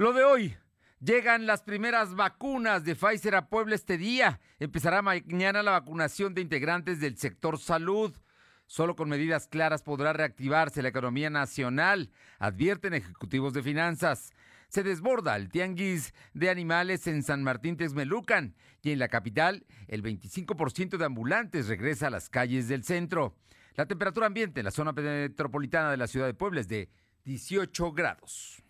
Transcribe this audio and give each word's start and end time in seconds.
Lo 0.00 0.14
de 0.14 0.24
hoy. 0.24 0.56
Llegan 1.00 1.44
las 1.44 1.60
primeras 1.60 2.14
vacunas 2.14 2.84
de 2.84 2.96
Pfizer 2.96 3.34
a 3.34 3.50
Puebla 3.50 3.74
este 3.74 3.98
día. 3.98 4.40
Empezará 4.58 5.02
mañana 5.02 5.62
la 5.62 5.72
vacunación 5.72 6.32
de 6.32 6.40
integrantes 6.40 7.00
del 7.00 7.18
sector 7.18 7.58
salud. 7.58 8.16
Solo 8.64 8.96
con 8.96 9.10
medidas 9.10 9.46
claras 9.46 9.82
podrá 9.82 10.14
reactivarse 10.14 10.80
la 10.80 10.88
economía 10.88 11.28
nacional, 11.28 12.10
advierten 12.38 12.94
ejecutivos 12.94 13.52
de 13.52 13.62
finanzas. 13.62 14.32
Se 14.70 14.82
desborda 14.82 15.36
el 15.36 15.50
tianguis 15.50 16.14
de 16.32 16.48
animales 16.48 17.06
en 17.06 17.22
San 17.22 17.42
Martín 17.42 17.76
Texmelucan 17.76 18.54
y 18.80 18.92
en 18.92 19.00
la 19.00 19.08
capital 19.08 19.66
el 19.86 20.02
25% 20.02 20.96
de 20.96 21.04
ambulantes 21.04 21.68
regresa 21.68 22.06
a 22.06 22.10
las 22.10 22.30
calles 22.30 22.68
del 22.68 22.84
centro. 22.84 23.36
La 23.74 23.84
temperatura 23.84 24.28
ambiente 24.28 24.60
en 24.60 24.64
la 24.64 24.70
zona 24.70 24.92
metropolitana 24.92 25.90
de 25.90 25.98
la 25.98 26.06
ciudad 26.06 26.24
de 26.24 26.32
Puebla 26.32 26.62
es 26.62 26.68
de 26.68 26.88
18 27.24 27.92
grados. 27.92 28.62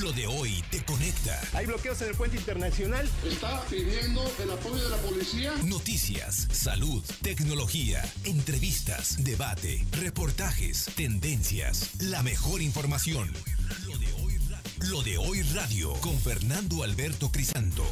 Lo 0.00 0.12
de 0.12 0.26
hoy 0.26 0.62
te 0.70 0.84
conecta. 0.84 1.40
Hay 1.54 1.64
bloqueos 1.66 2.02
en 2.02 2.08
el 2.08 2.14
puente 2.14 2.36
internacional. 2.36 3.08
Está 3.24 3.62
pidiendo 3.70 4.22
el 4.42 4.50
apoyo 4.50 4.82
de 4.82 4.90
la 4.90 4.96
policía. 4.98 5.52
Noticias, 5.64 6.48
salud, 6.50 7.02
tecnología, 7.22 8.02
entrevistas, 8.24 9.22
debate, 9.24 9.86
reportajes, 9.92 10.90
tendencias, 10.96 12.02
la 12.02 12.22
mejor 12.22 12.60
información. 12.60 13.30
Lo 13.86 13.96
de 13.96 14.12
hoy, 14.22 14.38
Lo 14.90 15.02
de 15.02 15.16
hoy 15.18 15.42
radio 15.54 15.92
con 16.00 16.18
Fernando 16.18 16.82
Alberto 16.82 17.30
Crisanto. 17.30 17.84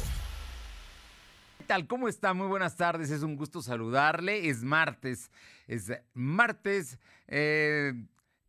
¿Qué 1.57 1.63
tal? 1.63 1.87
¿Cómo 1.87 2.07
está? 2.07 2.33
Muy 2.33 2.47
buenas 2.47 2.75
tardes. 2.75 3.09
Es 3.09 3.23
un 3.23 3.35
gusto 3.35 3.63
saludarle. 3.63 4.49
Es 4.49 4.61
martes. 4.61 5.31
Es 5.65 5.91
martes 6.13 6.99
eh, 7.27 7.93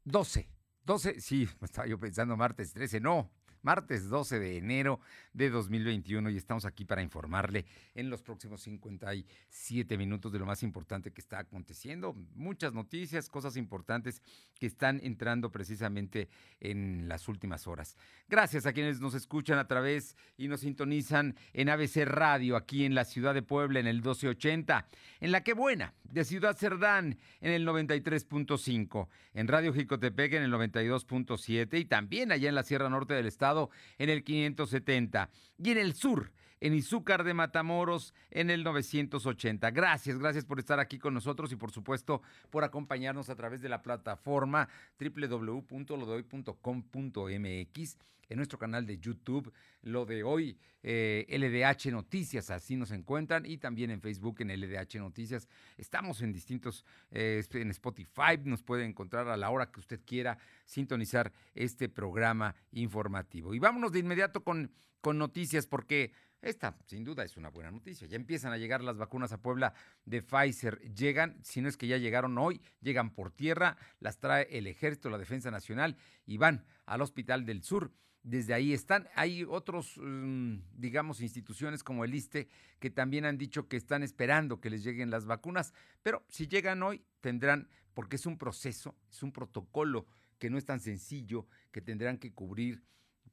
12. 0.05 0.49
12, 0.87 1.21
sí, 1.21 1.49
estaba 1.63 1.89
yo 1.89 1.99
pensando 1.99 2.37
martes 2.37 2.73
13, 2.73 3.01
no, 3.01 3.29
martes 3.67 4.09
12 4.09 4.39
de 4.39 4.57
enero 4.59 5.01
de 5.37 5.51
2021 5.51 6.31
y 6.31 6.37
estamos 6.39 6.65
aquí 6.65 6.87
para 6.87 7.03
informarle 7.03 7.67
en 7.95 8.09
los 8.09 8.23
próximos 8.23 8.63
57 8.63 9.99
minutos 9.99 10.33
de 10.33 10.39
lo 10.39 10.47
más 10.47 10.63
importante 10.63 11.13
que 11.13 11.21
está 11.21 11.39
aconteciendo. 11.39 12.15
Muchas 12.35 12.73
noticias, 12.73 13.29
cosas 13.29 13.57
importantes 13.59 14.23
que 14.59 14.67
están 14.67 14.99
entrando 15.03 15.53
precisamente 15.53 16.31
en 16.59 17.07
las 17.07 17.29
últimas 17.29 17.67
horas. 17.67 17.97
Gracias 18.29 18.65
a 18.65 18.73
quienes 18.73 19.01
nos 19.01 19.15
escuchan 19.15 19.59
a 19.59 19.69
través 19.69 20.17
y 20.39 20.49
nos 20.49 20.61
sintonizan 20.61 21.37
en 21.53 21.69
ABC 21.69 22.07
Radio 22.07 22.57
aquí 22.57 22.87
en 22.87 22.95
la 22.95 23.05
ciudad 23.05 23.35
de 23.35 23.43
Puebla 23.43 23.79
en 23.79 23.87
el 23.87 23.97
1280, 23.97 24.89
en 25.21 25.33
la 25.33 25.43
que 25.43 25.53
buena 25.53 25.93
de 26.05 26.25
Ciudad 26.25 26.57
Cerdán 26.57 27.19
en 27.43 27.53
el 27.53 27.67
93.5, 27.67 29.09
en 29.35 29.49
Radio 29.49 29.75
Jicotepec 29.75 30.33
en 30.33 30.45
el 30.45 30.53
92.7 30.53 31.79
y 31.79 31.85
también 31.85 32.33
allá 32.33 32.49
en 32.49 32.55
la 32.55 32.63
Sierra 32.63 32.89
Norte 32.89 33.13
del 33.13 33.27
Estado 33.27 33.69
en 33.99 34.09
el 34.09 34.25
570 34.25 35.26
y 35.59 35.71
en 35.71 35.79
el 35.79 35.95
sur 35.95 36.31
en 36.61 36.75
Izúcar 36.75 37.25
de 37.25 37.35
Matamoros 37.35 38.15
en 38.31 38.51
el 38.51 38.65
980. 38.65 39.71
Gracias, 39.71 40.19
gracias 40.19 40.45
por 40.45 40.59
estar 40.59 40.81
aquí 40.81 40.99
con 40.99 41.15
nosotros 41.15 41.53
y 41.53 41.57
por 41.57 41.71
supuesto 41.71 42.23
por 42.51 42.65
acompañarnos 42.65 43.31
a 43.31 43.37
través 43.37 43.63
de 43.63 43.69
la 43.69 43.83
plataforma 43.83 44.69
www.lodehoy.com.mx 44.99 47.97
en 48.29 48.37
nuestro 48.37 48.59
canal 48.59 48.87
de 48.87 48.99
YouTube, 48.99 49.53
lo 49.83 50.05
de 50.05 50.25
hoy, 50.25 50.59
LDH 50.83 51.87
eh, 51.87 51.93
Noticias, 51.93 52.51
así 52.51 52.77
nos 52.77 52.91
encuentran, 52.91 53.47
y 53.47 53.59
también 53.59 53.91
en 53.91 54.01
Facebook 54.01 54.41
en 54.41 54.49
LDH 54.49 54.99
Noticias. 54.99 55.49
Estamos 55.77 56.23
en 56.23 56.33
distintos, 56.33 56.85
eh, 57.11 57.45
en 57.53 57.71
Spotify, 57.71 58.39
nos 58.45 58.63
puede 58.63 58.85
encontrar 58.85 59.29
a 59.29 59.37
la 59.37 59.51
hora 59.51 59.71
que 59.71 59.81
usted 59.81 60.01
quiera 60.05 60.39
sintonizar 60.65 61.33
este 61.55 61.89
programa 61.89 62.55
informativo. 62.73 63.55
Y 63.55 63.59
vámonos 63.59 63.93
de 63.93 64.01
inmediato 64.01 64.43
con, 64.43 64.73
con 65.01 65.19
noticias, 65.19 65.67
porque 65.67 66.13
esta, 66.43 66.77
sin 66.87 67.05
duda, 67.05 67.25
es 67.25 67.37
una 67.37 67.49
buena 67.49 67.71
noticia. 67.71 68.07
Ya 68.07 68.17
empiezan 68.17 68.53
a 68.53 68.59
llegar 68.59 68.83
las 68.83 68.99
vacunas 68.99 69.33
a 69.33 69.41
Puebla 69.41 69.75
de 70.05 70.23
Pfizer. 70.23 70.81
Llegan, 70.95 71.39
si 71.43 71.61
no 71.61 71.69
es 71.69 71.77
que 71.77 71.87
ya 71.87 71.97
llegaron 71.97 72.37
hoy, 72.39 72.61
llegan 72.81 73.11
por 73.11 73.31
tierra, 73.31 73.77
las 74.01 74.19
trae 74.19 74.47
el 74.51 74.67
Ejército, 74.67 75.11
la 75.11 75.19
Defensa 75.19 75.51
Nacional 75.51 75.97
y 76.25 76.37
van 76.37 76.65
al 76.85 77.01
Hospital 77.01 77.47
del 77.47 77.63
Sur. 77.63 77.93
Desde 78.23 78.55
ahí 78.55 78.73
están. 78.73 79.09
Hay 79.15 79.45
otros, 79.49 79.99
mm, 79.99 80.57
digamos, 80.73 81.21
instituciones 81.21 81.83
como 81.83 82.05
el 82.05 82.15
ISTE 82.15 82.49
que 82.81 82.91
también 82.91 83.25
han 83.25 83.39
dicho 83.39 83.69
que 83.69 83.77
están 83.77 84.03
esperando 84.03 84.61
que 84.61 84.71
les 84.71 84.83
lleguen 84.83 85.11
las 85.11 85.27
vacunas, 85.27 85.73
pero 86.03 86.25
si 86.29 86.49
llegan 86.49 86.83
hoy, 86.83 87.05
tendrán, 87.21 87.69
porque 87.95 88.17
es 88.17 88.27
un 88.27 88.37
proceso, 88.37 88.97
es 89.11 89.23
un 89.23 89.33
protocolo 89.33 90.07
que 90.39 90.51
no 90.51 90.59
es 90.59 90.65
tan 90.65 90.81
sencillo, 90.81 91.47
que 91.71 91.81
tendrán 91.81 92.19
que 92.19 92.33
cubrir 92.33 92.83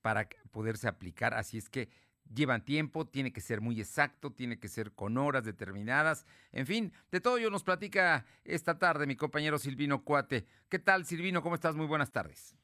para 0.01 0.27
poderse 0.51 0.87
aplicar. 0.87 1.33
Así 1.33 1.57
es 1.57 1.69
que 1.69 1.89
llevan 2.33 2.63
tiempo, 2.63 3.07
tiene 3.07 3.31
que 3.31 3.41
ser 3.41 3.61
muy 3.61 3.79
exacto, 3.79 4.31
tiene 4.31 4.59
que 4.59 4.67
ser 4.67 4.91
con 4.91 5.17
horas 5.17 5.43
determinadas. 5.43 6.25
En 6.51 6.65
fin, 6.65 6.93
de 7.11 7.21
todo 7.21 7.37
ello 7.37 7.49
nos 7.49 7.63
platica 7.63 8.25
esta 8.43 8.77
tarde 8.77 9.07
mi 9.07 9.15
compañero 9.15 9.57
Silvino 9.59 10.03
Cuate. 10.03 10.45
¿Qué 10.69 10.79
tal, 10.79 11.05
Silvino? 11.05 11.41
¿Cómo 11.41 11.55
estás? 11.55 11.75
Muy 11.75 11.87
buenas 11.87 12.11
tardes. 12.11 12.55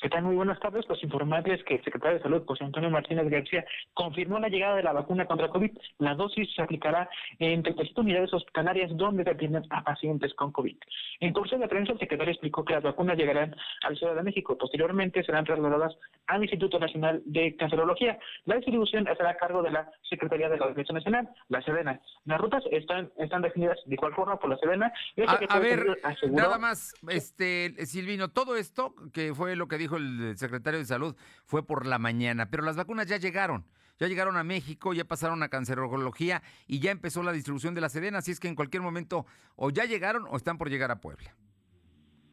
¿Qué 0.00 0.08
tal? 0.08 0.22
Muy 0.22 0.34
buenas 0.34 0.58
tardes. 0.60 0.86
Pues 0.86 1.02
informarles 1.02 1.62
que 1.64 1.74
el 1.74 1.84
secretario 1.84 2.16
de 2.16 2.22
Salud, 2.22 2.42
José 2.46 2.64
Antonio 2.64 2.88
Martínez 2.88 3.28
García, 3.28 3.66
confirmó 3.92 4.38
la 4.38 4.48
llegada 4.48 4.76
de 4.76 4.82
la 4.82 4.94
vacuna 4.94 5.26
contra 5.26 5.48
COVID. 5.48 5.72
La 5.98 6.14
dosis 6.14 6.48
se 6.54 6.62
aplicará 6.62 7.10
en 7.38 7.62
37 7.62 8.00
unidades 8.00 8.32
hospitalarias 8.32 8.96
donde 8.96 9.24
se 9.24 9.30
atienden 9.30 9.64
a 9.68 9.84
pacientes 9.84 10.32
con 10.34 10.52
COVID. 10.52 10.74
En 11.20 11.34
curso 11.34 11.58
de 11.58 11.68
prensa, 11.68 11.92
el 11.92 11.98
secretario 11.98 12.32
explicó 12.32 12.64
que 12.64 12.72
las 12.72 12.82
vacunas 12.82 13.18
llegarán 13.18 13.54
a 13.82 13.90
la 13.90 13.96
Ciudad 13.96 14.14
de 14.14 14.22
México. 14.22 14.56
Posteriormente 14.56 15.22
serán 15.22 15.44
trasladadas 15.44 15.94
al 16.28 16.42
Instituto 16.42 16.78
Nacional 16.78 17.20
de 17.26 17.54
Cancerología. 17.56 18.18
La 18.46 18.56
distribución 18.56 19.06
estará 19.06 19.30
a 19.30 19.36
cargo 19.36 19.62
de 19.62 19.70
la 19.70 19.90
Secretaría 20.08 20.48
de 20.48 20.56
la 20.56 20.68
Defensa 20.68 20.94
Nacional, 20.94 21.28
la 21.48 21.60
Sedena. 21.60 22.00
Las 22.24 22.40
rutas 22.40 22.64
están, 22.70 23.10
están 23.18 23.42
definidas 23.42 23.78
de 23.84 23.94
igual 23.94 24.14
forma 24.14 24.38
por 24.38 24.48
la 24.48 24.56
Sedena. 24.56 24.90
A, 25.26 25.58
ver, 25.58 25.84
nada 26.30 26.58
más, 26.58 26.94
este 27.08 27.74
Silvino, 27.84 28.28
todo 28.28 28.56
esto 28.56 28.94
que 29.12 29.34
fue 29.34 29.56
lo 29.56 29.68
que 29.68 29.76
dijo 29.76 29.89
el 29.96 30.36
secretario 30.36 30.78
de 30.78 30.86
Salud 30.86 31.16
fue 31.44 31.66
por 31.66 31.86
la 31.86 31.98
mañana, 31.98 32.50
pero 32.50 32.62
las 32.62 32.76
vacunas 32.76 33.06
ya 33.06 33.16
llegaron. 33.16 33.64
Ya 33.98 34.08
llegaron 34.08 34.38
a 34.38 34.44
México, 34.44 34.94
ya 34.94 35.04
pasaron 35.04 35.42
a 35.42 35.50
cancerología 35.50 36.42
y 36.66 36.80
ya 36.80 36.90
empezó 36.90 37.22
la 37.22 37.32
distribución 37.32 37.74
de 37.74 37.82
la 37.82 37.90
Sedena, 37.90 38.18
así 38.18 38.30
es 38.30 38.40
que 38.40 38.48
en 38.48 38.54
cualquier 38.54 38.82
momento 38.82 39.26
o 39.56 39.70
ya 39.70 39.84
llegaron 39.84 40.24
o 40.30 40.36
están 40.36 40.56
por 40.56 40.70
llegar 40.70 40.90
a 40.90 41.00
Puebla. 41.00 41.34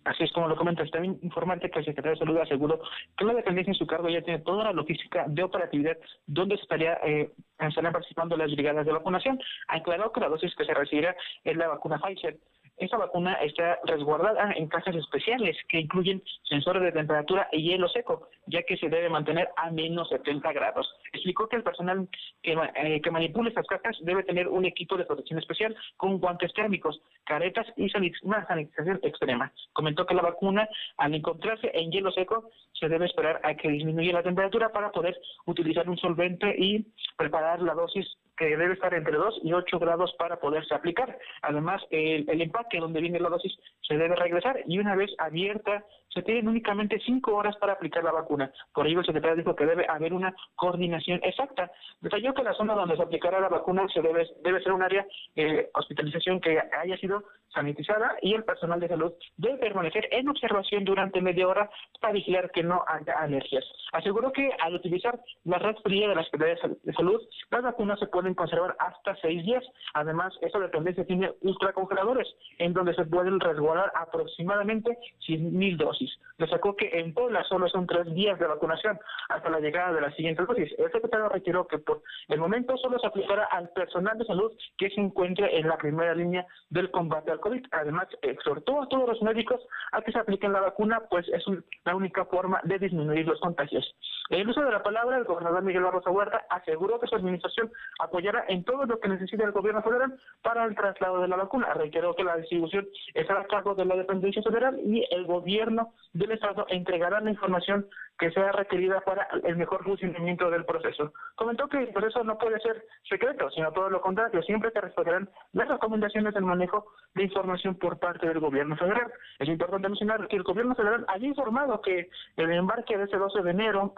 Así 0.08 0.24
es 0.24 0.32
como 0.32 0.48
lo 0.48 0.56
comentas. 0.56 0.90
También 0.90 1.20
informante 1.22 1.70
que 1.70 1.80
el 1.80 1.86
secretario 1.86 2.12
de 2.12 2.20
Salud 2.20 2.38
aseguró 2.38 2.80
que 3.18 3.26
la 3.26 3.34
dependencia 3.34 3.72
en 3.72 3.78
su 3.78 3.86
cargo 3.86 4.08
ya 4.08 4.22
tiene 4.22 4.40
toda 4.40 4.64
la 4.64 4.72
logística 4.72 5.26
de 5.28 5.44
operatividad 5.44 5.98
donde 6.26 6.56
estaría 6.56 6.94
eh, 7.04 7.30
estarían 7.60 7.92
participando 7.92 8.38
las 8.38 8.50
brigadas 8.52 8.86
de 8.86 8.94
vacunación. 8.94 9.38
Ha 9.68 9.78
aclarado 9.78 10.14
que 10.14 10.22
la 10.22 10.30
dosis 10.30 10.56
que 10.56 10.64
se 10.64 10.74
recibirá 10.74 11.14
es 11.44 11.58
la 11.58 11.68
vacuna 11.68 12.00
Pfizer. 12.00 12.38
Esta 12.78 12.98
vacuna 12.98 13.34
está 13.42 13.80
resguardada 13.86 14.54
en 14.56 14.68
cajas 14.68 14.96
especiales 14.96 15.58
que 15.68 15.80
incluyen 15.80 16.22
sensores 16.44 16.84
de 16.84 16.92
temperatura 16.92 17.50
y 17.52 17.64
hielo 17.64 17.90
seco, 17.90 18.30
ya 18.46 18.62
que 18.64 18.78
se 18.78 18.88
debe 18.88 19.10
mantener 19.10 19.50
a 19.56 19.72
menos 19.72 20.10
70 20.10 20.54
grados. 20.54 20.88
Explicó 21.12 21.50
que 21.50 21.56
el 21.56 21.64
personal 21.64 22.08
que, 22.44 22.54
eh, 22.54 23.02
que 23.02 23.12
manipula 23.12 23.50
estas 23.50 23.66
cajas 23.66 23.98
debe 24.02 24.24
tener 24.24 24.48
un 24.48 24.66
equipo 24.66 24.96
de 24.96 25.06
protección 25.06 25.40
especial 25.40 25.76
con 25.98 26.20
guantes 26.20 26.54
térmicos, 26.54 27.02
caretas 27.26 27.66
y 27.76 27.90
una 28.22 28.46
sanitización 28.46 29.00
extrema. 29.02 29.52
Comentó 29.74 30.06
que 30.06 30.14
la 30.14 30.22
vacuna, 30.22 30.70
al 30.98 31.16
encontrarse 31.16 31.72
en 31.74 31.92
hielo 31.92 32.12
seco, 32.12 32.52
se 32.74 32.90
debe 32.90 33.08
esperar 33.08 33.42
a 33.44 33.56
que 33.56 33.70
disminuya 33.70 34.14
la 34.14 34.24
temperatura 34.24 34.70
para 34.70 34.92
poder 34.92 35.20
utilizar 35.46 35.90
un 35.90 35.98
solvente 35.98 36.54
y 36.58 36.86
preparar 37.18 37.62
la 37.62 37.74
dosis 37.74 38.06
que 38.38 38.56
debe 38.56 38.74
estar 38.74 38.94
entre 38.94 39.18
2 39.18 39.42
y 39.44 39.54
8 39.54 39.80
grados 39.80 40.14
para 40.18 40.38
poderse 40.40 40.74
aplicar. 40.74 41.18
Además, 41.42 41.82
el, 41.90 42.30
empaque 42.42 42.80
donde 42.80 43.02
viene 43.02 43.20
la 43.20 43.30
dosis 43.30 43.54
se 43.82 43.98
debe 43.98 44.16
regresar 44.16 44.60
y 44.66 44.80
una 44.80 44.96
vez 44.96 45.12
abierta 45.18 45.84
se 46.10 46.22
tienen 46.22 46.48
únicamente 46.48 47.00
5 47.06 47.36
horas 47.36 47.56
para 47.58 47.74
aplicar 47.74 48.04
la 48.04 48.12
vacuna. 48.12 48.52
Por 48.74 48.88
ello, 48.88 49.02
el 49.02 49.06
secretario 49.06 49.38
dijo 49.38 49.56
que 49.56 49.66
debe 49.66 49.86
haber 49.88 50.14
una 50.14 50.34
coordinación 50.56 51.20
exacta. 51.24 51.72
Detalló 52.02 52.34
que 52.34 52.44
la 52.44 52.54
zona 52.54 52.74
donde 52.76 52.96
se 52.96 53.04
aplicará 53.04 53.40
la 53.40 53.50
vacuna 53.50 53.88
se 53.94 54.02
debe, 54.02 54.28
debe 54.44 54.64
ser 54.64 54.72
un 54.72 54.84
área 54.84 55.06
de 55.36 55.60
eh, 55.60 55.70
hospitalización 55.74 56.40
que 56.40 56.60
haya 56.60 56.98
sido 56.98 57.24
sanitizada 57.54 58.16
y 58.22 58.34
el 58.34 58.44
personal 58.44 58.80
de 58.80 58.88
salud 58.88 59.14
debe 59.38 59.58
permanecer 59.58 60.08
en 60.12 60.30
observación 60.30 60.84
durante 60.86 61.22
media 61.22 61.48
hora 61.48 61.70
para 62.00 62.14
vigilar 62.14 62.52
que 62.52 62.64
no 62.64 62.84
haya 62.88 63.14
alergias. 63.14 63.66
Aseguró 63.94 64.32
que 64.32 64.50
al 64.60 64.76
utilizar 64.76 65.20
la 65.44 65.58
red 65.58 65.76
fría 65.84 66.08
de 66.10 66.16
la 66.16 66.24
Secretaría 66.24 66.78
de 66.84 66.94
Salud, 66.94 67.22
las 67.50 67.64
vacunas 67.64 68.00
se 68.00 68.08
pueden 68.08 68.27
pueden 68.28 68.36
conservar 68.36 68.76
hasta 68.80 69.16
seis 69.22 69.46
días. 69.46 69.64
Además, 69.94 70.34
esta 70.42 70.60
dependencia 70.60 71.06
tiene 71.06 71.32
ultracongeladores, 71.42 72.28
en 72.58 72.74
donde 72.74 72.94
se 72.94 73.06
pueden 73.06 73.40
resguardar 73.40 73.92
aproximadamente 73.96 74.98
100 75.26 75.58
mil 75.58 75.78
dosis. 75.78 76.12
Destacó 76.38 76.76
que 76.76 76.90
en 76.94 77.14
Puebla 77.14 77.44
solo 77.46 77.70
son 77.70 77.88
tres 77.88 78.14
días 78.14 78.38
de 78.38 78.48
vacunación 78.48 79.00
hasta 79.30 79.50
la 79.50 79.60
llegada 79.60 79.94
de 79.94 80.02
la 80.02 80.12
siguiente 80.12 80.44
dosis. 80.44 80.74
El 80.78 80.92
secretario 80.92 81.30
retiró 81.30 81.68
que 81.68 81.80
por 81.80 82.02
el 82.28 82.40
momento 82.40 82.76
solo 82.78 83.00
se 83.00 83.08
aplicará 83.08 83.46
al 83.46 83.70
personal 83.70 84.18
de 84.18 84.26
salud 84.26 84.52
que 84.78 84.90
se 84.90 85.00
encuentre 85.00 85.58
en 85.58 85.68
la 85.68 85.78
primera 85.78 86.14
línea 86.14 86.46
del 86.70 86.92
combate 86.92 87.32
al 87.32 87.40
COVID. 87.40 87.66
Además, 87.72 88.08
exhortó 88.22 88.82
a 88.82 88.90
todos 88.90 89.08
los 89.08 89.22
médicos 89.22 89.62
a 89.94 90.02
que 90.02 90.12
se 90.12 90.20
apliquen 90.20 90.52
la 90.52 90.62
vacuna, 90.62 91.02
pues 91.10 91.26
es 91.30 91.44
la 91.86 91.96
única 91.96 92.26
forma 92.26 92.60
de 92.64 92.78
disminuir 92.78 93.26
los 93.26 93.40
contagios. 93.40 93.96
En 94.30 94.42
el 94.42 94.50
uso 94.50 94.62
de 94.62 94.72
la 94.72 94.84
palabra, 94.84 95.18
el 95.18 95.24
gobernador 95.24 95.64
Miguel 95.64 95.84
Barroso 95.84 96.12
Huerta 96.12 96.46
aseguró 96.50 97.00
que 97.00 97.08
su 97.08 97.16
administración 97.16 97.72
apoyará 98.18 98.46
en 98.48 98.64
todo 98.64 98.86
lo 98.86 99.00
que 99.00 99.10
necesite 99.10 99.44
el 99.44 99.52
gobierno 99.52 99.84
federal 99.84 100.20
para 100.42 100.66
el 100.66 100.74
traslado 100.74 101.22
de 101.22 101.28
la 101.28 101.36
vacuna. 101.36 101.72
Reiteró 101.76 102.16
que 102.16 102.24
la 102.24 102.38
distribución 102.38 102.88
estará 103.14 103.42
a 103.42 103.48
cargo 103.48 103.76
de 103.76 103.86
la 103.86 103.96
dependencia 103.96 104.42
federal 104.42 104.80
y 104.84 105.06
el 105.12 105.26
gobierno 105.28 105.94
del 106.14 106.32
Estado 106.32 106.66
entregará 106.70 107.22
la 107.22 107.30
información 107.30 107.88
que 108.18 108.32
sea 108.32 108.52
requerida 108.54 109.02
para 109.02 109.28
el 109.44 109.56
mejor 109.56 109.84
funcionamiento 109.84 110.50
del 110.50 110.66
proceso. 110.66 111.14
Comentó 111.36 111.68
que 111.68 111.78
el 111.78 111.90
proceso 111.90 112.24
no 112.24 112.40
puede 112.40 112.60
ser 112.60 112.84
secreto, 113.08 113.52
sino 113.52 113.72
todo 113.72 113.92
lo 113.92 114.02
contrario, 114.02 114.42
siempre 114.42 114.72
se 114.72 114.82
respetarán 114.82 115.30
las 115.54 115.68
recomendaciones 115.68 116.34
del 116.34 116.44
manejo 116.44 116.88
de 117.14 117.24
información 117.24 117.76
por 117.76 118.00
parte 118.00 118.28
del 118.28 118.40
gobierno 118.40 118.76
federal. 118.78 119.12
Es 119.38 119.48
importante 119.48 119.90
mencionar 119.90 120.28
que 120.28 120.38
el 120.38 120.44
gobierno 120.44 120.74
federal 120.74 121.06
había 121.08 121.30
informado 121.30 121.80
que 121.82 122.10
el 122.38 122.52
embarque 122.52 122.98
de 122.98 123.04
ese 123.04 123.18
12 123.18 123.44
de 123.44 123.52
enero 123.52 123.94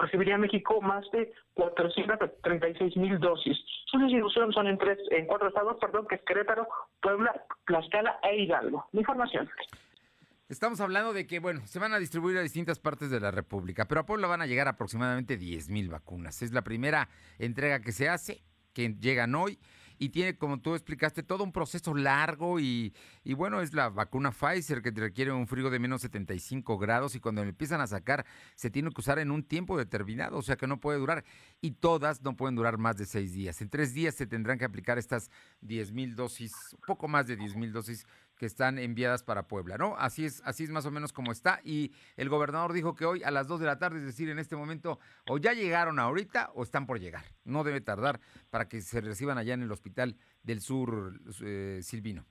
recibiría 0.00 0.38
México 0.38 0.80
más 0.80 1.04
de 1.12 1.32
436 1.54 2.96
mil 2.96 3.18
dosis. 3.18 3.56
Su 3.86 3.98
distribución 3.98 4.52
son 4.52 4.66
en 4.66 4.78
tres, 4.78 4.98
en 5.10 5.26
cuatro 5.26 5.48
estados, 5.48 5.76
perdón, 5.80 6.06
que 6.08 6.16
es 6.16 6.22
Querétaro, 6.22 6.66
Puebla, 7.00 7.32
Tlaxcala 7.66 8.18
e 8.22 8.42
Hidalgo. 8.42 8.86
La 8.92 9.00
información. 9.00 9.48
Estamos 10.48 10.80
hablando 10.80 11.12
de 11.12 11.26
que, 11.26 11.38
bueno, 11.38 11.60
se 11.66 11.78
van 11.78 11.92
a 11.92 11.98
distribuir 11.98 12.36
a 12.38 12.42
distintas 12.42 12.80
partes 12.80 13.10
de 13.10 13.20
la 13.20 13.30
República, 13.30 13.86
pero 13.86 14.00
a 14.00 14.06
Puebla 14.06 14.26
van 14.26 14.42
a 14.42 14.46
llegar 14.46 14.66
aproximadamente 14.66 15.36
10 15.36 15.68
mil 15.68 15.88
vacunas. 15.88 16.42
Es 16.42 16.52
la 16.52 16.62
primera 16.62 17.08
entrega 17.38 17.80
que 17.80 17.92
se 17.92 18.08
hace, 18.08 18.42
que 18.72 18.88
llegan 19.00 19.34
hoy 19.36 19.60
y 20.00 20.08
tiene, 20.08 20.38
como 20.38 20.58
tú 20.58 20.74
explicaste, 20.74 21.22
todo 21.22 21.44
un 21.44 21.52
proceso 21.52 21.94
largo 21.94 22.58
y, 22.58 22.94
bueno, 23.36 23.60
es 23.60 23.74
la 23.74 23.90
vacuna 23.90 24.32
Pfizer 24.32 24.80
que 24.80 24.90
requiere 24.92 25.30
un 25.30 25.46
frío 25.46 25.68
de 25.68 25.78
menos 25.78 26.00
75 26.00 26.78
grados 26.78 27.14
y 27.14 27.20
cuando 27.20 27.42
empiezan 27.42 27.82
a 27.82 27.86
sacar 27.86 28.24
se 28.54 28.70
tiene 28.70 28.88
que 28.90 29.00
usar 29.00 29.18
en 29.18 29.30
un 29.30 29.44
tiempo 29.44 29.76
determinado, 29.76 30.38
o 30.38 30.42
sea 30.42 30.56
que 30.56 30.66
no 30.66 30.80
puede 30.80 30.98
durar 30.98 31.22
y 31.60 31.72
todas 31.72 32.22
no 32.22 32.34
pueden 32.34 32.56
durar 32.56 32.78
más 32.78 32.96
de 32.96 33.04
seis 33.04 33.34
días. 33.34 33.60
En 33.60 33.68
tres 33.68 33.92
días 33.92 34.14
se 34.14 34.26
tendrán 34.26 34.58
que 34.58 34.64
aplicar 34.64 34.96
estas 34.96 35.30
10 35.60 35.92
mil 35.92 36.16
dosis, 36.16 36.54
poco 36.86 37.06
más 37.06 37.26
de 37.26 37.36
10 37.36 37.56
mil 37.56 37.70
dosis 37.70 38.06
que 38.40 38.46
están 38.46 38.78
enviadas 38.78 39.22
para 39.22 39.42
Puebla, 39.42 39.76
¿no? 39.76 39.96
Así 39.98 40.24
es, 40.24 40.42
así 40.46 40.64
es 40.64 40.70
más 40.70 40.86
o 40.86 40.90
menos 40.90 41.12
como 41.12 41.30
está. 41.30 41.60
Y 41.62 41.92
el 42.16 42.30
gobernador 42.30 42.72
dijo 42.72 42.94
que 42.94 43.04
hoy 43.04 43.22
a 43.22 43.30
las 43.30 43.46
2 43.48 43.60
de 43.60 43.66
la 43.66 43.78
tarde, 43.78 43.98
es 43.98 44.06
decir, 44.06 44.30
en 44.30 44.38
este 44.38 44.56
momento, 44.56 44.98
o 45.28 45.36
ya 45.36 45.52
llegaron 45.52 45.98
ahorita 45.98 46.50
o 46.54 46.62
están 46.62 46.86
por 46.86 46.98
llegar. 46.98 47.22
No 47.44 47.64
debe 47.64 47.82
tardar 47.82 48.18
para 48.48 48.66
que 48.66 48.80
se 48.80 49.02
reciban 49.02 49.36
allá 49.36 49.52
en 49.52 49.60
el 49.60 49.70
Hospital 49.70 50.16
del 50.42 50.62
Sur 50.62 51.20
eh, 51.44 51.80
Silvino. 51.82 52.24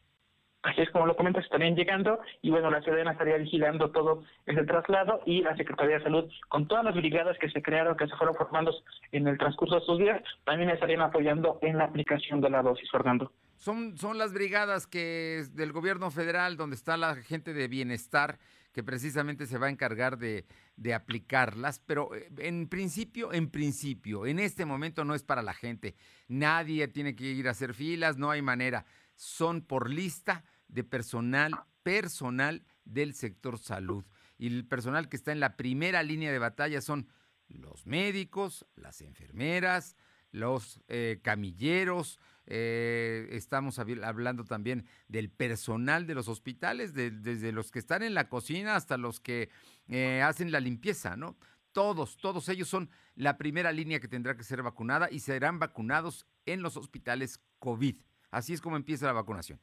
Así 0.63 0.81
es 0.81 0.89
como 0.89 1.05
lo 1.05 1.15
comentas, 1.15 1.43
estarían 1.43 1.75
llegando 1.75 2.19
y 2.41 2.49
bueno, 2.49 2.71
la 2.71 2.81
Sedena 2.81 3.11
estaría 3.11 3.37
vigilando 3.37 3.91
todo 3.91 4.23
ese 4.47 4.63
traslado 4.63 5.21
y 5.27 5.43
la 5.43 5.55
Secretaría 5.55 5.99
de 5.99 6.03
Salud, 6.03 6.27
con 6.47 6.67
todas 6.67 6.83
las 6.85 6.95
brigadas 6.95 7.37
que 7.37 7.51
se 7.51 7.61
crearon, 7.61 7.95
que 7.95 8.07
se 8.07 8.15
fueron 8.15 8.35
formando 8.35 8.73
en 9.11 9.27
el 9.27 9.37
transcurso 9.37 9.75
de 9.75 9.81
estos 9.81 9.99
días, 9.99 10.23
también 10.43 10.71
estarían 10.71 11.01
apoyando 11.01 11.59
en 11.61 11.77
la 11.77 11.83
aplicación 11.83 12.41
de 12.41 12.49
la 12.49 12.63
dosis, 12.63 12.89
Fernando. 12.89 13.31
Son, 13.59 13.97
son 13.97 14.17
las 14.17 14.31
brigadas 14.31 14.87
que 14.87 15.45
del 15.51 15.73
gobierno 15.73 16.11
federal, 16.11 16.55
donde 16.55 16.77
está 16.77 16.95
la 16.95 17.17
gente 17.17 17.53
de 17.53 17.67
bienestar, 17.67 18.39
que 18.71 18.83
precisamente 18.83 19.47
se 19.47 19.57
va 19.57 19.67
a 19.67 19.69
encargar 19.69 20.17
de, 20.17 20.45
de, 20.77 20.93
aplicarlas, 20.93 21.79
pero 21.79 22.15
eh, 22.15 22.31
en 22.37 22.69
principio, 22.69 23.33
en 23.33 23.49
principio, 23.49 24.25
en 24.25 24.39
este 24.39 24.63
momento 24.63 25.03
no 25.03 25.13
es 25.13 25.23
para 25.23 25.41
la 25.41 25.53
gente. 25.53 25.97
Nadie 26.29 26.87
tiene 26.87 27.17
que 27.17 27.25
ir 27.25 27.49
a 27.49 27.51
hacer 27.51 27.73
filas, 27.73 28.17
no 28.17 28.31
hay 28.31 28.41
manera. 28.41 28.85
Son 29.15 29.61
por 29.61 29.89
lista 29.89 30.45
de 30.69 30.85
personal, 30.85 31.51
personal 31.83 32.63
del 32.85 33.13
sector 33.13 33.57
salud. 33.57 34.05
Y 34.37 34.47
el 34.47 34.65
personal 34.65 35.09
que 35.09 35.17
está 35.17 35.33
en 35.33 35.41
la 35.41 35.57
primera 35.57 36.01
línea 36.01 36.31
de 36.31 36.39
batalla 36.39 36.79
son 36.79 37.09
los 37.49 37.85
médicos, 37.85 38.65
las 38.75 39.01
enfermeras, 39.01 39.97
los 40.31 40.79
eh, 40.87 41.19
camilleros, 41.23 42.19
eh, 42.51 43.27
estamos 43.31 43.77
hablando 43.77 44.43
también 44.43 44.85
del 45.07 45.29
personal 45.29 46.07
de 46.07 46.15
los 46.15 46.27
hospitales, 46.27 46.93
desde 46.95 47.51
los 47.51 47.71
que 47.71 47.79
están 47.79 48.01
en 48.01 48.15
la 48.15 48.27
cocina 48.27 48.75
hasta 48.75 48.97
los 48.97 49.19
que 49.19 49.49
eh, 49.87 50.21
hacen 50.23 50.51
la 50.51 50.59
limpieza, 50.59 51.15
¿no? 51.15 51.37
Todos, 51.71 52.17
todos 52.17 52.49
ellos 52.49 52.67
son 52.67 52.89
la 53.15 53.37
primera 53.37 53.71
línea 53.71 53.99
que 53.99 54.07
tendrá 54.07 54.35
que 54.35 54.43
ser 54.43 54.63
vacunada 54.63 55.07
y 55.11 55.19
serán 55.19 55.59
vacunados 55.59 56.25
en 56.47 56.63
los 56.63 56.75
hospitales 56.75 57.39
COVID. 57.59 57.95
Así 58.31 58.53
es 58.53 58.61
como 58.61 58.75
empieza 58.75 59.05
la 59.05 59.13
vacunación. 59.13 59.59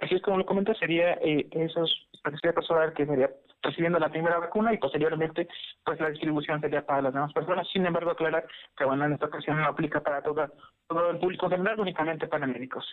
Así 0.00 0.16
es 0.16 0.22
como 0.22 0.38
lo 0.38 0.46
comenta, 0.46 0.74
sería 0.74 1.12
eh, 1.22 1.46
esos, 1.52 2.08
personal 2.22 2.92
que 2.94 3.06
sería 3.06 3.30
recibiendo 3.62 3.98
la 3.98 4.08
primera 4.08 4.38
vacuna 4.38 4.72
y 4.72 4.78
posteriormente 4.78 5.46
pues 5.84 6.00
la 6.00 6.10
distribución 6.10 6.60
sería 6.60 6.84
para 6.84 7.02
las 7.02 7.14
demás 7.14 7.32
personas. 7.32 7.68
Sin 7.72 7.86
embargo, 7.86 8.10
aclarar 8.10 8.46
que 8.76 8.84
bueno, 8.84 9.04
en 9.04 9.12
esta 9.12 9.26
ocasión 9.26 9.58
no 9.58 9.66
aplica 9.66 10.00
para 10.00 10.22
todo, 10.22 10.50
todo 10.90 11.10
el 11.10 11.18
público 11.18 11.48
general, 11.48 11.78
únicamente 11.78 12.26
para 12.26 12.48
médicos. 12.48 12.84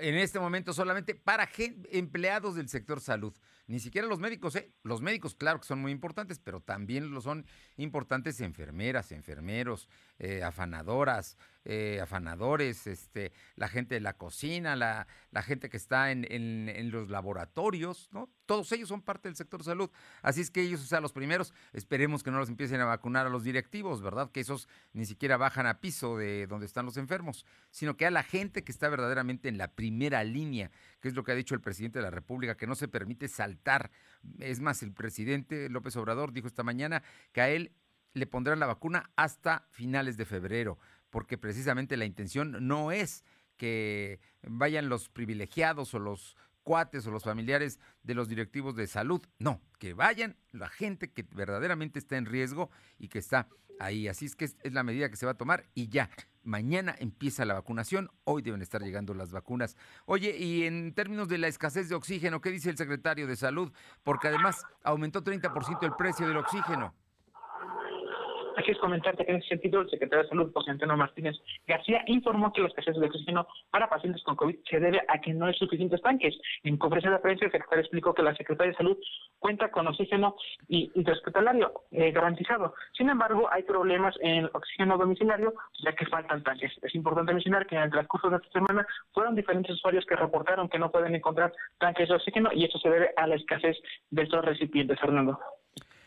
En 0.00 0.16
este 0.16 0.40
momento 0.40 0.72
solamente 0.72 1.14
para 1.14 1.48
empleados 1.92 2.56
del 2.56 2.68
sector 2.68 3.00
salud. 3.00 3.32
Ni 3.68 3.78
siquiera 3.78 4.06
los 4.06 4.18
médicos, 4.18 4.54
¿eh? 4.56 4.72
Los 4.82 5.00
médicos, 5.00 5.34
claro 5.34 5.60
que 5.60 5.66
son 5.66 5.80
muy 5.80 5.92
importantes, 5.92 6.38
pero 6.38 6.60
también 6.60 7.12
lo 7.12 7.20
son 7.20 7.46
importantes 7.76 8.40
enfermeras, 8.40 9.12
enfermeros, 9.12 9.88
eh, 10.18 10.42
afanadoras, 10.42 11.36
eh, 11.64 11.98
afanadores, 12.00 12.86
este, 12.86 13.32
la 13.56 13.66
gente 13.66 13.96
de 13.96 14.00
la 14.00 14.16
cocina, 14.16 14.76
la, 14.76 15.08
la 15.32 15.42
gente 15.42 15.68
que 15.68 15.76
está 15.76 16.12
en, 16.12 16.24
en, 16.30 16.90
los 16.92 17.10
laboratorios, 17.10 18.08
¿no? 18.12 18.30
Todos 18.46 18.70
ellos 18.70 18.88
son 18.88 19.02
parte 19.02 19.28
del 19.28 19.34
sector 19.34 19.64
salud. 19.64 19.90
Así 20.22 20.40
es 20.40 20.52
que 20.52 20.62
ellos, 20.62 20.80
o 20.82 20.86
sea, 20.86 21.00
los 21.00 21.12
primeros, 21.12 21.52
esperemos 21.72 22.22
que 22.22 22.30
no 22.30 22.38
los 22.38 22.48
empiecen 22.48 22.80
a 22.80 22.84
vacunar 22.84 23.26
a 23.26 23.30
los 23.30 23.42
directivos, 23.42 24.00
¿verdad? 24.00 24.30
Que 24.30 24.40
esos 24.40 24.68
ni 24.92 25.06
siquiera 25.06 25.36
bajan 25.36 25.66
a 25.66 25.80
piso 25.80 26.16
de 26.16 26.46
donde 26.46 26.66
están 26.66 26.86
los 26.86 26.96
enfermos, 26.96 27.35
sino 27.70 27.96
que 27.96 28.06
a 28.06 28.10
la 28.10 28.22
gente 28.22 28.64
que 28.64 28.72
está 28.72 28.88
verdaderamente 28.88 29.48
en 29.48 29.58
la 29.58 29.74
primera 29.74 30.24
línea, 30.24 30.70
que 31.00 31.08
es 31.08 31.14
lo 31.14 31.24
que 31.24 31.32
ha 31.32 31.34
dicho 31.36 31.54
el 31.54 31.60
presidente 31.60 31.98
de 31.98 32.04
la 32.04 32.10
República, 32.10 32.56
que 32.56 32.66
no 32.66 32.74
se 32.74 32.88
permite 32.88 33.28
saltar. 33.28 33.90
Es 34.38 34.60
más, 34.60 34.82
el 34.82 34.92
presidente 34.92 35.68
López 35.68 35.96
Obrador 35.96 36.32
dijo 36.32 36.46
esta 36.46 36.62
mañana 36.62 37.02
que 37.32 37.40
a 37.40 37.48
él 37.50 37.72
le 38.14 38.26
pondrán 38.26 38.60
la 38.60 38.66
vacuna 38.66 39.10
hasta 39.16 39.66
finales 39.70 40.16
de 40.16 40.24
febrero 40.24 40.78
porque 41.10 41.38
precisamente 41.38 41.96
la 41.96 42.04
intención 42.04 42.66
no 42.66 42.92
es 42.92 43.24
que 43.56 44.20
vayan 44.42 44.88
los 44.88 45.08
privilegiados 45.08 45.94
o 45.94 45.98
los 45.98 46.36
cuates 46.62 47.06
o 47.06 47.10
los 47.10 47.24
familiares 47.24 47.80
de 48.02 48.14
los 48.14 48.28
directivos 48.28 48.76
de 48.76 48.86
salud. 48.86 49.22
No, 49.38 49.62
que 49.78 49.94
vayan 49.94 50.36
la 50.52 50.68
gente 50.68 51.12
que 51.12 51.22
verdaderamente 51.22 51.98
está 51.98 52.16
en 52.16 52.26
riesgo 52.26 52.70
y 52.98 53.08
que 53.08 53.18
está 53.18 53.48
ahí. 53.78 54.08
Así 54.08 54.26
es 54.26 54.36
que 54.36 54.44
es, 54.44 54.56
la 54.64 54.82
medida 54.82 55.08
que 55.08 55.16
se 55.16 55.24
va 55.26 55.32
a 55.32 55.38
tomar 55.38 55.64
y 55.74 55.88
ya. 55.88 56.10
Mañana 56.46 56.94
empieza 57.00 57.44
la 57.44 57.54
vacunación, 57.54 58.08
hoy 58.22 58.40
deben 58.40 58.62
estar 58.62 58.80
llegando 58.80 59.14
las 59.14 59.32
vacunas. 59.32 59.76
Oye, 60.04 60.36
y 60.36 60.62
en 60.62 60.94
términos 60.94 61.26
de 61.26 61.38
la 61.38 61.48
escasez 61.48 61.88
de 61.88 61.96
oxígeno, 61.96 62.40
¿qué 62.40 62.50
dice 62.52 62.70
el 62.70 62.76
secretario 62.76 63.26
de 63.26 63.34
Salud? 63.34 63.72
Porque 64.04 64.28
además 64.28 64.62
aumentó 64.84 65.24
30% 65.24 65.82
el 65.82 65.96
precio 65.96 66.28
del 66.28 66.36
oxígeno. 66.36 66.94
Así 68.56 68.70
es 68.70 68.78
comentarte 68.78 69.26
que 69.26 69.32
en 69.32 69.38
ese 69.38 69.48
sentido 69.48 69.82
el 69.82 69.90
secretario 69.90 70.22
de 70.22 70.30
Salud, 70.30 70.50
José 70.54 70.70
Antonio 70.70 70.96
Martínez 70.96 71.36
García, 71.66 72.02
informó 72.06 72.52
que 72.54 72.62
la 72.62 72.68
escasez 72.68 72.96
de 72.96 73.06
oxígeno 73.06 73.46
para 73.70 73.88
pacientes 73.88 74.22
con 74.22 74.34
COVID 74.34 74.56
se 74.68 74.80
debe 74.80 75.02
a 75.08 75.20
que 75.20 75.34
no 75.34 75.44
hay 75.44 75.54
suficientes 75.54 76.00
tanques. 76.00 76.34
En 76.62 76.78
conferencia 76.78 77.10
de 77.10 77.18
prensa, 77.18 77.44
el 77.44 77.52
secretario 77.52 77.82
explicó 77.82 78.14
que 78.14 78.22
la 78.22 78.34
Secretaría 78.34 78.70
de 78.72 78.78
Salud 78.78 78.96
cuenta 79.38 79.70
con 79.70 79.86
oxígeno 79.86 80.36
intrahospitalario 80.68 81.82
eh, 81.90 82.10
garantizado. 82.12 82.74
Sin 82.96 83.10
embargo, 83.10 83.46
hay 83.52 83.62
problemas 83.62 84.14
en 84.20 84.44
el 84.44 84.50
oxígeno 84.54 84.96
domiciliario, 84.96 85.52
ya 85.84 85.92
que 85.92 86.06
faltan 86.06 86.42
tanques. 86.42 86.72
Es 86.80 86.94
importante 86.94 87.34
mencionar 87.34 87.66
que 87.66 87.76
en 87.76 87.82
el 87.82 87.90
transcurso 87.90 88.30
de 88.30 88.36
esta 88.36 88.48
semana 88.52 88.86
fueron 89.12 89.34
diferentes 89.34 89.74
usuarios 89.74 90.06
que 90.06 90.16
reportaron 90.16 90.70
que 90.70 90.78
no 90.78 90.90
pueden 90.90 91.14
encontrar 91.14 91.52
tanques 91.78 92.08
de 92.08 92.14
oxígeno 92.14 92.48
y 92.54 92.64
eso 92.64 92.78
se 92.78 92.88
debe 92.88 93.10
a 93.18 93.26
la 93.26 93.34
escasez 93.34 93.76
de 94.08 94.22
estos 94.22 94.42
recipientes, 94.42 94.98
Fernando. 94.98 95.38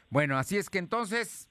Bueno, 0.10 0.36
así 0.40 0.58
es 0.58 0.72
que 0.72 0.80
entonces 0.80 1.48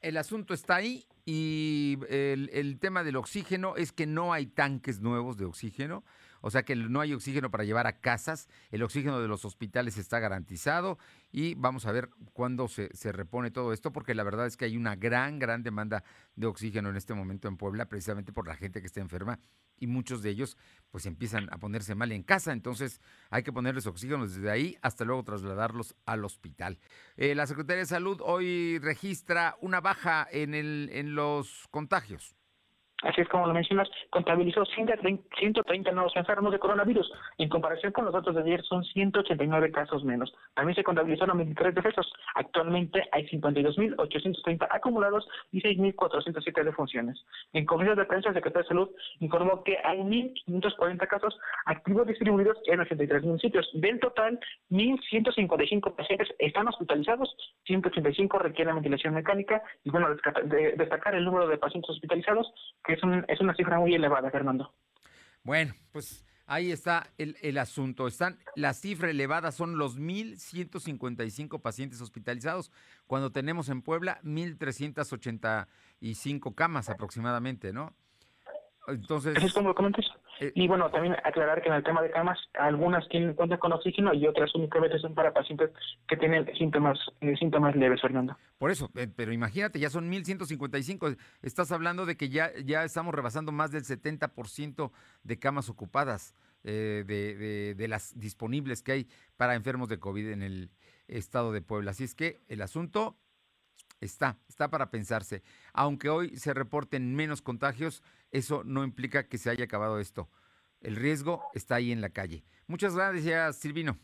el 0.00 0.16
asunto 0.16 0.54
está 0.54 0.76
ahí 0.76 1.06
y 1.24 1.98
el, 2.08 2.78
tema 2.80 3.04
del 3.04 3.16
oxígeno 3.16 3.76
es 3.76 3.92
que 3.92 4.06
no 4.06 4.32
hay 4.32 4.46
tanques 4.46 5.00
nuevos 5.00 5.36
de 5.36 5.44
oxígeno. 5.44 6.04
O 6.40 6.50
sea 6.50 6.64
que 6.64 6.76
no 6.76 7.00
hay 7.00 7.12
oxígeno 7.14 7.50
para 7.50 7.64
llevar 7.64 7.86
a 7.86 8.00
casas, 8.00 8.48
el 8.70 8.82
oxígeno 8.82 9.20
de 9.20 9.28
los 9.28 9.44
hospitales 9.44 9.98
está 9.98 10.18
garantizado 10.18 10.98
y 11.30 11.54
vamos 11.54 11.86
a 11.86 11.92
ver 11.92 12.10
cuándo 12.32 12.68
se, 12.68 12.94
se 12.94 13.12
repone 13.12 13.50
todo 13.50 13.72
esto, 13.72 13.92
porque 13.92 14.14
la 14.14 14.24
verdad 14.24 14.46
es 14.46 14.56
que 14.56 14.64
hay 14.64 14.76
una 14.76 14.96
gran, 14.96 15.38
gran 15.38 15.62
demanda 15.62 16.04
de 16.36 16.46
oxígeno 16.46 16.90
en 16.90 16.96
este 16.96 17.14
momento 17.14 17.48
en 17.48 17.56
Puebla, 17.56 17.88
precisamente 17.88 18.32
por 18.32 18.46
la 18.46 18.56
gente 18.56 18.80
que 18.80 18.86
está 18.86 19.00
enferma 19.00 19.38
y 19.80 19.86
muchos 19.86 20.22
de 20.22 20.30
ellos 20.30 20.56
pues 20.90 21.06
empiezan 21.06 21.48
a 21.52 21.58
ponerse 21.58 21.94
mal 21.94 22.12
en 22.12 22.22
casa, 22.22 22.52
entonces 22.52 23.00
hay 23.30 23.42
que 23.42 23.52
ponerles 23.52 23.86
oxígeno 23.86 24.26
desde 24.26 24.50
ahí 24.50 24.76
hasta 24.82 25.04
luego 25.04 25.22
trasladarlos 25.24 25.94
al 26.06 26.24
hospital. 26.24 26.78
Eh, 27.16 27.34
la 27.34 27.46
Secretaría 27.46 27.80
de 27.80 27.86
Salud 27.86 28.20
hoy 28.22 28.78
registra 28.78 29.56
una 29.60 29.80
baja 29.80 30.26
en, 30.30 30.54
el, 30.54 30.90
en 30.92 31.14
los 31.14 31.68
contagios. 31.70 32.37
Así 33.02 33.20
es 33.20 33.28
como 33.28 33.46
lo 33.46 33.54
mencionas, 33.54 33.88
contabilizó 34.10 34.64
130 34.64 35.92
nuevos 35.92 36.16
enfermos 36.16 36.50
de 36.50 36.58
coronavirus. 36.58 37.12
En 37.38 37.48
comparación 37.48 37.92
con 37.92 38.04
los 38.04 38.12
datos 38.12 38.34
de 38.34 38.42
ayer, 38.42 38.62
son 38.64 38.82
189 38.82 39.70
casos 39.70 40.02
menos. 40.02 40.34
También 40.54 40.74
se 40.74 40.82
contabilizaron 40.82 41.38
23 41.38 41.76
decesos. 41.76 42.12
Actualmente 42.34 43.08
hay 43.12 43.24
52.830 43.28 44.66
acumulados 44.68 45.28
y 45.52 45.60
6.407 45.60 46.64
defunciones. 46.64 47.24
En 47.52 47.66
conferencia 47.66 48.02
de 48.02 48.08
prensa, 48.08 48.30
el 48.30 48.34
secretario 48.34 48.64
de 48.64 48.68
Salud 48.68 48.90
informó 49.20 49.62
que 49.62 49.78
hay 49.84 49.98
1.540 49.98 51.06
casos 51.06 51.38
activos 51.66 52.04
distribuidos 52.06 52.58
en 52.66 52.80
83 52.80 53.22
municipios. 53.22 53.70
Del 53.74 54.00
total, 54.00 54.40
1.155 54.70 55.94
pacientes 55.94 56.28
están 56.40 56.66
hospitalizados, 56.66 57.32
185 57.64 58.38
requieren 58.40 58.74
ventilación 58.74 59.14
mecánica. 59.14 59.62
Y 59.84 59.90
bueno, 59.90 60.08
destacar 60.76 61.14
el 61.14 61.24
número 61.24 61.46
de 61.46 61.58
pacientes 61.58 61.90
hospitalizados 61.90 62.52
es, 62.88 62.98
es 63.28 63.40
una 63.40 63.54
cifra 63.54 63.78
muy 63.78 63.94
elevada, 63.94 64.28
Fernando. 64.30 64.74
Bueno, 65.44 65.72
pues 65.92 66.26
ahí 66.46 66.72
está 66.72 67.06
el, 67.18 67.36
el, 67.42 67.58
asunto. 67.58 68.08
Están, 68.08 68.38
la 68.56 68.74
cifra 68.74 69.10
elevada 69.10 69.52
son 69.52 69.78
los 69.78 69.96
1.155 69.98 71.60
pacientes 71.60 72.00
hospitalizados, 72.00 72.72
cuando 73.06 73.30
tenemos 73.30 73.68
en 73.68 73.82
Puebla 73.82 74.18
1.385 74.24 76.54
camas 76.54 76.88
aproximadamente, 76.88 77.72
¿no? 77.72 77.94
Entonces. 78.88 79.36
es 79.42 79.52
como 79.52 79.74
comentas. 79.74 80.04
Eh, 80.40 80.52
y 80.54 80.68
bueno, 80.68 80.90
también 80.90 81.16
aclarar 81.24 81.62
que 81.62 81.68
en 81.68 81.74
el 81.74 81.82
tema 81.82 82.02
de 82.02 82.10
camas, 82.10 82.38
algunas 82.54 83.06
tienen 83.08 83.34
cuenta 83.34 83.58
con 83.58 83.72
oxígeno 83.72 84.14
y 84.14 84.26
otras 84.26 84.54
únicamente 84.54 84.98
son 84.98 85.14
para 85.14 85.32
pacientes 85.32 85.70
que 86.08 86.16
tienen 86.16 86.46
síntomas 86.56 86.98
eh, 87.20 87.36
síntomas 87.38 87.74
leves, 87.76 88.00
Fernando. 88.00 88.36
Por 88.58 88.70
eso, 88.70 88.90
eh, 88.94 89.08
pero 89.14 89.32
imagínate, 89.32 89.78
ya 89.78 89.90
son 89.90 90.10
1.155. 90.10 91.16
Estás 91.42 91.72
hablando 91.72 92.06
de 92.06 92.16
que 92.16 92.28
ya, 92.28 92.50
ya 92.64 92.84
estamos 92.84 93.14
rebasando 93.14 93.52
más 93.52 93.70
del 93.70 93.84
70% 93.84 94.90
de 95.22 95.38
camas 95.38 95.68
ocupadas 95.68 96.34
de, 96.62 97.04
de, 97.04 97.74
de 97.76 97.88
las 97.88 98.18
disponibles 98.18 98.82
que 98.82 98.92
hay 98.92 99.08
para 99.36 99.54
enfermos 99.54 99.88
de 99.88 99.98
COVID 99.98 100.28
en 100.28 100.42
el 100.42 100.70
estado 101.06 101.52
de 101.52 101.62
Puebla. 101.62 101.92
Así 101.92 102.04
es 102.04 102.14
que 102.14 102.40
el 102.48 102.60
asunto 102.62 103.16
está, 104.00 104.38
está 104.48 104.68
para 104.68 104.90
pensarse. 104.90 105.42
Aunque 105.72 106.08
hoy 106.08 106.36
se 106.36 106.54
reporten 106.54 107.14
menos 107.14 107.42
contagios, 107.42 108.02
eso 108.30 108.62
no 108.64 108.84
implica 108.84 109.28
que 109.28 109.38
se 109.38 109.50
haya 109.50 109.64
acabado 109.64 109.98
esto. 109.98 110.28
El 110.80 110.96
riesgo 110.96 111.42
está 111.54 111.76
ahí 111.76 111.92
en 111.92 112.00
la 112.00 112.10
calle. 112.10 112.44
Muchas 112.66 112.94
gracias, 112.94 113.56
Silvino. 113.56 113.98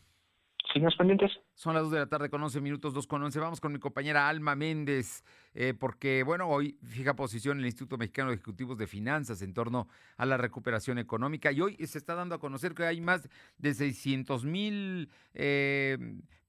Seguimos 0.73 0.97
pendientes. 0.97 1.31
Son 1.55 1.75
las 1.75 1.85
2 1.85 1.93
de 1.93 1.99
la 2.01 2.09
tarde 2.09 2.31
con 2.31 2.43
11 2.43 2.61
minutos, 2.61 2.95
2 2.95 3.07
con 3.07 3.23
11. 3.23 3.39
Vamos 3.39 3.61
con 3.61 3.73
mi 3.73 3.79
compañera 3.79 4.29
Alma 4.29 4.57
Méndez, 4.57 5.23
eh, 5.55 5.73
porque, 5.73 6.25
bueno, 6.25 6.49
hoy 6.49 6.79
fija 6.83 7.15
posición 7.15 7.61
el 7.61 7.67
Instituto 7.67 7.97
Mexicano 7.97 8.31
de 8.31 8.37
Ejecutivos 8.37 8.77
de 8.77 8.89
Finanzas 8.89 9.41
en 9.43 9.55
torno 9.55 9.89
a 10.17 10.27
la 10.27 10.37
recuperación 10.37 10.99
económica 10.99 11.53
y 11.53 11.61
hoy 11.61 11.77
se 11.87 11.99
está 11.99 12.17
dando 12.17 12.35
a 12.35 12.41
conocer 12.41 12.75
que 12.75 12.85
hay 12.85 13.01
más 13.01 13.29
de 13.59 13.75
600 13.75 14.45
mil 14.45 15.11
eh, 15.35 15.97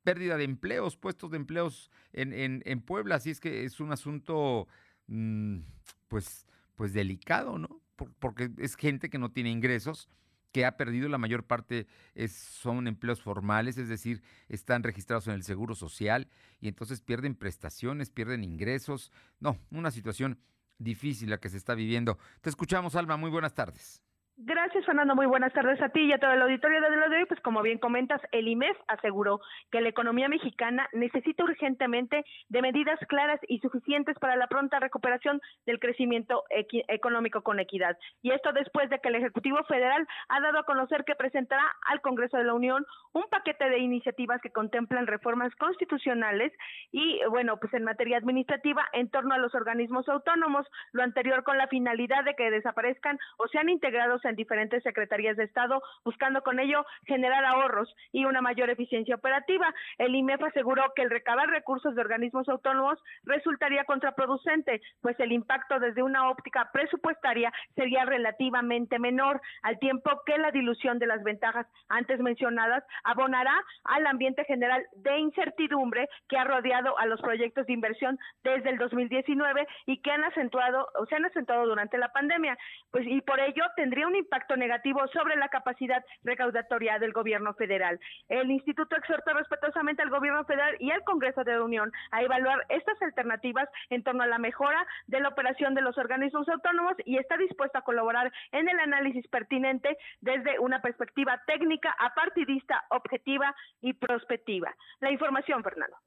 pérdida 0.03 0.37
de 0.37 0.45
empleos, 0.45 0.97
puestos 0.97 1.29
de 1.31 1.37
empleos 1.37 1.91
en, 2.13 2.33
en, 2.33 2.63
en, 2.65 2.81
Puebla. 2.81 3.15
Así 3.15 3.29
es 3.29 3.39
que 3.39 3.65
es 3.65 3.79
un 3.79 3.91
asunto, 3.91 4.67
mmm, 5.07 5.59
pues, 6.07 6.47
pues 6.75 6.93
delicado, 6.93 7.57
¿no? 7.57 7.81
porque 8.19 8.51
es 8.57 8.75
gente 8.75 9.09
que 9.09 9.17
no 9.17 9.31
tiene 9.31 9.49
ingresos, 9.49 10.09
que 10.51 10.65
ha 10.65 10.77
perdido 10.77 11.09
la 11.09 11.17
mayor 11.17 11.43
parte 11.43 11.87
son 12.29 12.87
empleos 12.87 13.21
formales, 13.21 13.77
es 13.77 13.89
decir, 13.89 14.23
están 14.47 14.83
registrados 14.83 15.27
en 15.27 15.33
el 15.33 15.43
Seguro 15.43 15.75
Social 15.75 16.29
y 16.61 16.69
entonces 16.69 17.01
pierden 17.01 17.35
prestaciones, 17.35 18.09
pierden 18.09 18.43
ingresos. 18.43 19.11
No, 19.39 19.59
una 19.69 19.91
situación 19.91 20.39
difícil 20.77 21.29
la 21.29 21.39
que 21.39 21.49
se 21.49 21.57
está 21.57 21.75
viviendo. 21.75 22.17
Te 22.41 22.49
escuchamos, 22.49 22.95
Alma, 22.95 23.17
muy 23.17 23.29
buenas 23.29 23.53
tardes. 23.53 24.04
Gracias, 24.37 24.85
Fernando. 24.85 25.15
Muy 25.15 25.27
buenas 25.27 25.53
tardes 25.53 25.81
a 25.81 25.87
ti 25.87 26.01
y 26.01 26.11
a 26.11 26.17
todo 26.17 26.31
el 26.31 26.41
auditorio 26.41 26.81
de 26.81 26.89
lo 26.89 27.07
de 27.07 27.19
hoy. 27.19 27.25
Pues 27.25 27.39
como 27.39 27.61
bien 27.61 27.77
comentas, 27.77 28.19
el 28.33 28.49
IMEF 28.49 28.77
aseguró 28.89 29.39
que 29.71 29.79
la 29.79 29.87
economía 29.87 30.27
mexicana 30.27 30.89
necesita 30.91 31.45
urgentemente 31.45 32.25
de 32.49 32.61
medidas 32.61 32.99
claras 33.07 33.39
y 33.47 33.59
suficientes 33.59 34.19
para 34.19 34.35
la 34.35 34.47
pronta 34.47 34.77
recuperación 34.81 35.39
del 35.65 35.79
crecimiento 35.79 36.43
económico 36.49 37.43
con 37.43 37.61
equidad. 37.61 37.97
Y 38.23 38.31
esto 38.31 38.51
después 38.51 38.89
de 38.89 38.99
que 38.99 39.07
el 39.07 39.15
Ejecutivo 39.15 39.63
Federal 39.69 40.05
ha 40.27 40.41
dado 40.41 40.59
a 40.59 40.65
conocer 40.65 41.05
que 41.05 41.15
presentará 41.15 41.63
al 41.87 42.01
Congreso 42.01 42.35
de 42.35 42.43
la 42.43 42.55
Unión 42.55 42.85
un 43.13 43.23
paquete 43.29 43.69
de 43.69 43.79
iniciativas 43.79 44.41
que 44.41 44.51
contemplan 44.51 45.07
reformas 45.07 45.55
constitucionales 45.55 46.51
y, 46.91 47.21
bueno, 47.29 47.55
pues 47.57 47.73
en 47.73 47.85
materia 47.85 48.17
administrativa 48.17 48.85
en 48.91 49.09
torno 49.09 49.33
a 49.33 49.37
los 49.37 49.55
organismos 49.55 50.09
autónomos, 50.09 50.67
lo 50.91 51.03
anterior 51.03 51.45
con 51.45 51.57
la 51.57 51.67
finalidad 51.67 52.25
de 52.25 52.35
que 52.35 52.51
desaparezcan 52.51 53.17
o 53.37 53.47
sean 53.47 53.69
integrados 53.69 54.24
en 54.29 54.35
diferentes 54.35 54.83
secretarías 54.83 55.37
de 55.37 55.45
Estado, 55.45 55.81
buscando 56.03 56.41
con 56.41 56.59
ello 56.59 56.85
generar 57.05 57.45
ahorros 57.45 57.93
y 58.11 58.25
una 58.25 58.41
mayor 58.41 58.69
eficiencia 58.69 59.15
operativa. 59.15 59.73
El 59.97 60.15
IMEF 60.15 60.43
aseguró 60.43 60.93
que 60.95 61.03
el 61.03 61.09
recabar 61.09 61.49
recursos 61.49 61.95
de 61.95 62.01
organismos 62.01 62.47
autónomos 62.49 62.99
resultaría 63.23 63.85
contraproducente, 63.85 64.81
pues 65.01 65.19
el 65.19 65.31
impacto 65.31 65.79
desde 65.79 66.03
una 66.03 66.29
óptica 66.29 66.69
presupuestaria 66.71 67.51
sería 67.75 68.05
relativamente 68.05 68.99
menor, 68.99 69.41
al 69.63 69.79
tiempo 69.79 70.09
que 70.25 70.37
la 70.37 70.51
dilución 70.51 70.99
de 70.99 71.07
las 71.07 71.23
ventajas 71.23 71.67
antes 71.89 72.19
mencionadas 72.19 72.83
abonará 73.03 73.53
al 73.83 74.05
ambiente 74.07 74.43
general 74.45 74.85
de 74.95 75.19
incertidumbre 75.19 76.07
que 76.27 76.37
ha 76.37 76.43
rodeado 76.43 76.97
a 76.99 77.05
los 77.05 77.21
proyectos 77.21 77.65
de 77.67 77.73
inversión 77.73 78.17
desde 78.43 78.69
el 78.69 78.77
2019 78.77 79.67
y 79.85 80.01
que 80.01 80.11
han 80.11 80.23
acentuado 80.23 80.87
o 80.99 81.05
se 81.05 81.15
han 81.15 81.25
acentuado 81.25 81.65
durante 81.65 81.97
la 81.97 82.09
pandemia. 82.09 82.57
Pues 82.91 83.05
y 83.07 83.21
por 83.21 83.39
ello 83.39 83.63
tendría 83.75 84.07
un 84.07 84.14
impacto 84.17 84.55
negativo 84.55 85.07
sobre 85.09 85.35
la 85.35 85.49
capacidad 85.49 86.03
recaudatoria 86.23 86.99
del 86.99 87.13
gobierno 87.13 87.53
federal. 87.53 87.99
El 88.29 88.51
instituto 88.51 88.95
exhorta 88.95 89.33
respetuosamente 89.33 90.01
al 90.01 90.09
gobierno 90.09 90.43
federal 90.45 90.75
y 90.79 90.91
al 90.91 91.03
Congreso 91.03 91.43
de 91.43 91.53
la 91.53 91.63
Unión 91.63 91.91
a 92.11 92.21
evaluar 92.21 92.65
estas 92.69 93.01
alternativas 93.01 93.69
en 93.89 94.03
torno 94.03 94.23
a 94.23 94.27
la 94.27 94.37
mejora 94.37 94.85
de 95.07 95.19
la 95.19 95.29
operación 95.29 95.75
de 95.75 95.81
los 95.81 95.97
organismos 95.97 96.47
autónomos 96.49 96.93
y 97.05 97.17
está 97.17 97.37
dispuesto 97.37 97.77
a 97.77 97.83
colaborar 97.83 98.31
en 98.51 98.69
el 98.69 98.79
análisis 98.79 99.27
pertinente 99.27 99.97
desde 100.21 100.59
una 100.59 100.81
perspectiva 100.81 101.41
técnica, 101.45 101.95
apartidista, 101.99 102.85
objetiva 102.89 103.55
y 103.81 103.93
prospectiva. 103.93 104.73
La 104.99 105.11
información, 105.11 105.63
Fernando. 105.63 105.97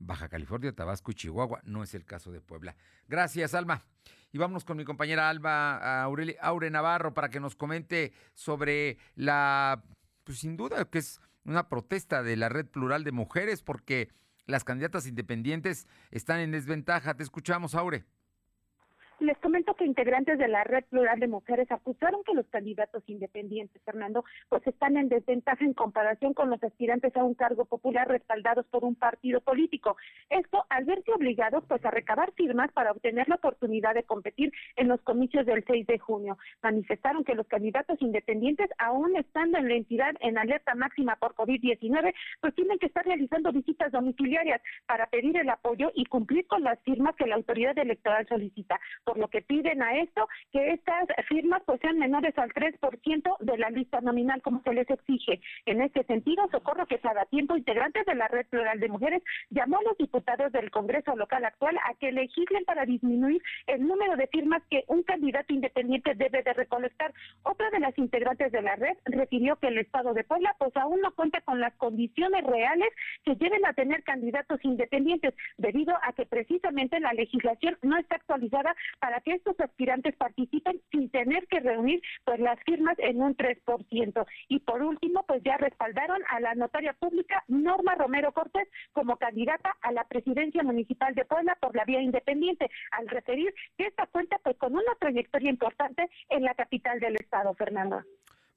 Baja 0.01 0.29
California, 0.29 0.73
Tabasco 0.73 1.11
y 1.11 1.15
Chihuahua, 1.15 1.61
no 1.63 1.83
es 1.83 1.93
el 1.93 2.05
caso 2.05 2.31
de 2.31 2.41
Puebla. 2.41 2.75
Gracias, 3.07 3.53
Alma. 3.53 3.85
Y 4.31 4.37
vámonos 4.37 4.63
con 4.63 4.77
mi 4.77 4.85
compañera 4.85 5.29
Alba 5.29 6.03
Aure 6.03 6.69
Navarro 6.69 7.13
para 7.13 7.29
que 7.29 7.39
nos 7.39 7.55
comente 7.55 8.13
sobre 8.33 8.97
la, 9.15 9.83
pues 10.23 10.39
sin 10.39 10.57
duda 10.57 10.85
que 10.85 10.99
es 10.99 11.19
una 11.43 11.69
protesta 11.69 12.23
de 12.23 12.37
la 12.37 12.49
Red 12.49 12.67
Plural 12.67 13.03
de 13.03 13.11
Mujeres 13.11 13.61
porque 13.61 14.09
las 14.45 14.63
candidatas 14.63 15.05
independientes 15.05 15.87
están 16.11 16.39
en 16.39 16.51
desventaja. 16.51 17.15
Te 17.15 17.23
escuchamos, 17.23 17.75
Aure. 17.75 18.05
Les 19.21 19.37
comento 19.37 19.75
que 19.75 19.85
integrantes 19.85 20.39
de 20.39 20.47
la 20.47 20.63
Red 20.63 20.85
Plural 20.85 21.19
de 21.19 21.27
Mujeres 21.27 21.71
acusaron 21.71 22.23
que 22.23 22.33
los 22.33 22.47
candidatos 22.47 23.03
independientes, 23.05 23.79
Fernando, 23.83 24.25
pues 24.49 24.65
están 24.65 24.97
en 24.97 25.09
desventaja 25.09 25.63
en 25.63 25.75
comparación 25.75 26.33
con 26.33 26.49
los 26.49 26.61
aspirantes 26.63 27.15
a 27.15 27.23
un 27.23 27.35
cargo 27.35 27.65
popular 27.65 28.07
respaldados 28.07 28.65
por 28.65 28.83
un 28.83 28.95
partido 28.95 29.39
político. 29.39 29.95
Esto 30.31 30.65
al 30.69 30.85
verse 30.85 31.11
obligados 31.11 31.63
pues 31.67 31.85
a 31.85 31.91
recabar 31.91 32.31
firmas 32.31 32.71
para 32.71 32.91
obtener 32.93 33.29
la 33.29 33.35
oportunidad 33.35 33.93
de 33.93 34.01
competir 34.01 34.51
en 34.75 34.87
los 34.87 34.99
comicios 35.01 35.45
del 35.45 35.63
6 35.67 35.85
de 35.85 35.99
junio. 35.99 36.39
Manifestaron 36.63 37.23
que 37.23 37.35
los 37.35 37.45
candidatos 37.45 38.01
independientes, 38.01 38.71
aún 38.79 39.15
estando 39.15 39.59
en 39.59 39.67
la 39.67 39.75
entidad 39.75 40.15
en 40.21 40.39
alerta 40.39 40.73
máxima 40.73 41.15
por 41.17 41.35
COVID-19, 41.35 42.11
pues 42.39 42.55
tienen 42.55 42.79
que 42.79 42.87
estar 42.87 43.05
realizando 43.05 43.51
visitas 43.51 43.91
domiciliarias 43.91 44.63
para 44.87 45.05
pedir 45.05 45.37
el 45.37 45.49
apoyo 45.51 45.91
y 45.93 46.05
cumplir 46.05 46.47
con 46.47 46.63
las 46.63 46.79
firmas 46.79 47.15
que 47.15 47.27
la 47.27 47.35
autoridad 47.35 47.77
electoral 47.77 48.27
solicita 48.27 48.79
lo 49.17 49.27
que 49.27 49.41
piden 49.41 49.81
a 49.81 49.97
esto 49.97 50.27
que 50.51 50.71
estas 50.71 51.07
firmas 51.27 51.61
pues 51.65 51.79
sean 51.81 51.97
menores 51.97 52.37
al 52.37 52.51
3% 52.51 53.37
de 53.39 53.57
la 53.57 53.69
lista 53.69 54.01
nominal 54.01 54.41
como 54.41 54.61
se 54.63 54.73
les 54.73 54.89
exige. 54.89 55.41
En 55.65 55.81
este 55.81 56.03
sentido, 56.03 56.47
Socorro 56.51 56.85
que 56.85 56.99
cada 56.99 57.25
tiempo 57.25 57.55
integrantes 57.55 58.05
de 58.05 58.15
la 58.15 58.27
Red 58.27 58.47
Plural 58.47 58.79
de 58.79 58.89
Mujeres 58.89 59.23
llamó 59.49 59.79
a 59.79 59.83
los 59.83 59.97
diputados 59.97 60.51
del 60.51 60.71
Congreso 60.71 61.15
local 61.15 61.45
actual 61.45 61.77
a 61.77 61.93
que 61.95 62.11
legislen 62.11 62.65
para 62.65 62.85
disminuir 62.85 63.41
el 63.67 63.85
número 63.87 64.15
de 64.15 64.27
firmas 64.27 64.61
que 64.69 64.83
un 64.87 65.03
candidato 65.03 65.53
independiente 65.53 66.15
debe 66.15 66.43
de 66.43 66.53
recolectar. 66.53 67.13
Otra 67.43 67.69
de 67.69 67.79
las 67.79 67.97
integrantes 67.97 68.51
de 68.51 68.61
la 68.61 68.75
red 68.75 68.97
refirió 69.05 69.55
que 69.57 69.67
el 69.67 69.77
Estado 69.77 70.13
de 70.13 70.23
Puebla 70.23 70.55
pues 70.57 70.75
aún 70.77 71.01
no 71.01 71.11
cuenta 71.13 71.41
con 71.41 71.59
las 71.59 71.73
condiciones 71.75 72.43
reales 72.43 72.89
que 73.23 73.35
lleven 73.35 73.65
a 73.65 73.73
tener 73.73 74.03
candidatos 74.03 74.59
independientes 74.63 75.33
debido 75.57 75.95
a 76.03 76.13
que 76.13 76.25
precisamente 76.25 76.99
la 76.99 77.13
legislación 77.13 77.77
no 77.81 77.97
está 77.97 78.15
actualizada 78.15 78.75
para 79.01 79.19
que 79.19 79.33
estos 79.33 79.59
aspirantes 79.59 80.15
participen 80.15 80.79
sin 80.91 81.09
tener 81.09 81.47
que 81.47 81.59
reunir 81.59 82.01
pues 82.23 82.39
las 82.39 82.57
firmas 82.63 82.95
en 82.99 83.19
un 83.21 83.35
3%. 83.35 84.25
Y 84.47 84.59
por 84.59 84.83
último, 84.83 85.25
pues 85.27 85.41
ya 85.43 85.57
respaldaron 85.57 86.21
a 86.29 86.39
la 86.39 86.53
notaria 86.53 86.93
pública 86.93 87.43
Norma 87.47 87.95
Romero 87.95 88.31
Cortés 88.31 88.69
como 88.93 89.17
candidata 89.17 89.75
a 89.81 89.91
la 89.91 90.03
presidencia 90.03 90.61
municipal 90.61 91.15
de 91.15 91.25
Puebla 91.25 91.57
por 91.59 91.75
la 91.75 91.83
vía 91.83 92.01
independiente, 92.01 92.69
al 92.91 93.07
referir 93.07 93.53
que 93.75 93.87
esta 93.87 94.05
cuenta 94.05 94.37
pues 94.43 94.55
con 94.57 94.73
una 94.73 94.95
trayectoria 94.99 95.49
importante 95.49 96.07
en 96.29 96.43
la 96.43 96.53
capital 96.53 96.99
del 96.99 97.15
estado, 97.15 97.55
Fernando. 97.55 98.03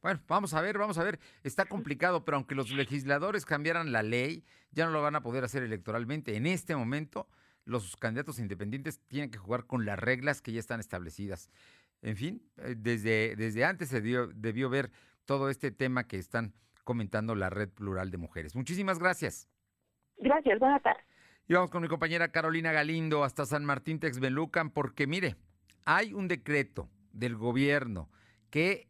Bueno, 0.03 0.21
vamos 0.29 0.53
a 0.53 0.61
ver, 0.61 0.77
vamos 0.77 0.99
a 0.99 1.05
ver. 1.05 1.19
Está 1.43 1.65
complicado, 1.65 2.27
pero 2.27 2.37
aunque 2.37 2.55
los 2.55 2.71
legisladores 2.71 3.47
cambiaran 3.47 3.93
la 3.93 4.03
ley, 4.03 4.45
ya 4.73 4.85
no 4.85 4.91
lo 4.91 5.01
van 5.01 5.17
a 5.17 5.23
poder 5.23 5.45
hacer 5.45 5.63
electoralmente. 5.63 6.37
En 6.37 6.45
este 6.45 6.77
momento, 6.77 7.27
los 7.65 7.97
candidatos 7.97 8.39
independientes 8.39 9.01
tienen 9.09 9.31
que 9.31 9.39
jugar 9.39 9.67
con 9.67 9.85
las 9.85 9.99
reglas 9.99 10.43
que 10.43 10.53
ya 10.53 10.61
están 10.61 10.81
establecidas. 10.81 11.51
En 12.03 12.17
fin, 12.17 12.43
eh, 12.59 12.75
desde, 12.77 13.35
desde 13.37 13.65
antes 13.65 13.89
se 13.89 14.01
debió 14.01 14.71
ver 14.71 14.91
todo 15.25 15.49
este 15.49 15.71
tema 15.71 16.07
que 16.07 16.19
están 16.19 16.53
comentando 16.85 17.35
la 17.35 17.51
Red 17.51 17.71
Plural 17.71 18.11
de 18.11 18.19
Mujeres. 18.19 18.55
Muchísimas 18.55 18.99
gracias. 18.99 19.49
Gracias, 20.19 20.59
buenas 20.59 20.83
tardes. 20.83 21.05
Y 21.47 21.55
vamos 21.55 21.71
con 21.71 21.83
mi 21.83 21.89
compañera 21.89 22.29
Carolina 22.29 22.73
Galindo 22.73 23.25
hasta 23.25 23.45
San 23.45 23.65
Martín 23.65 23.99
Texbelucan, 23.99 24.71
porque 24.71 25.07
mire, 25.07 25.37
hay 25.85 26.15
un 26.15 26.29
decreto 26.29 26.89
del 27.13 27.37
gobierno 27.37 28.09
que 28.51 28.89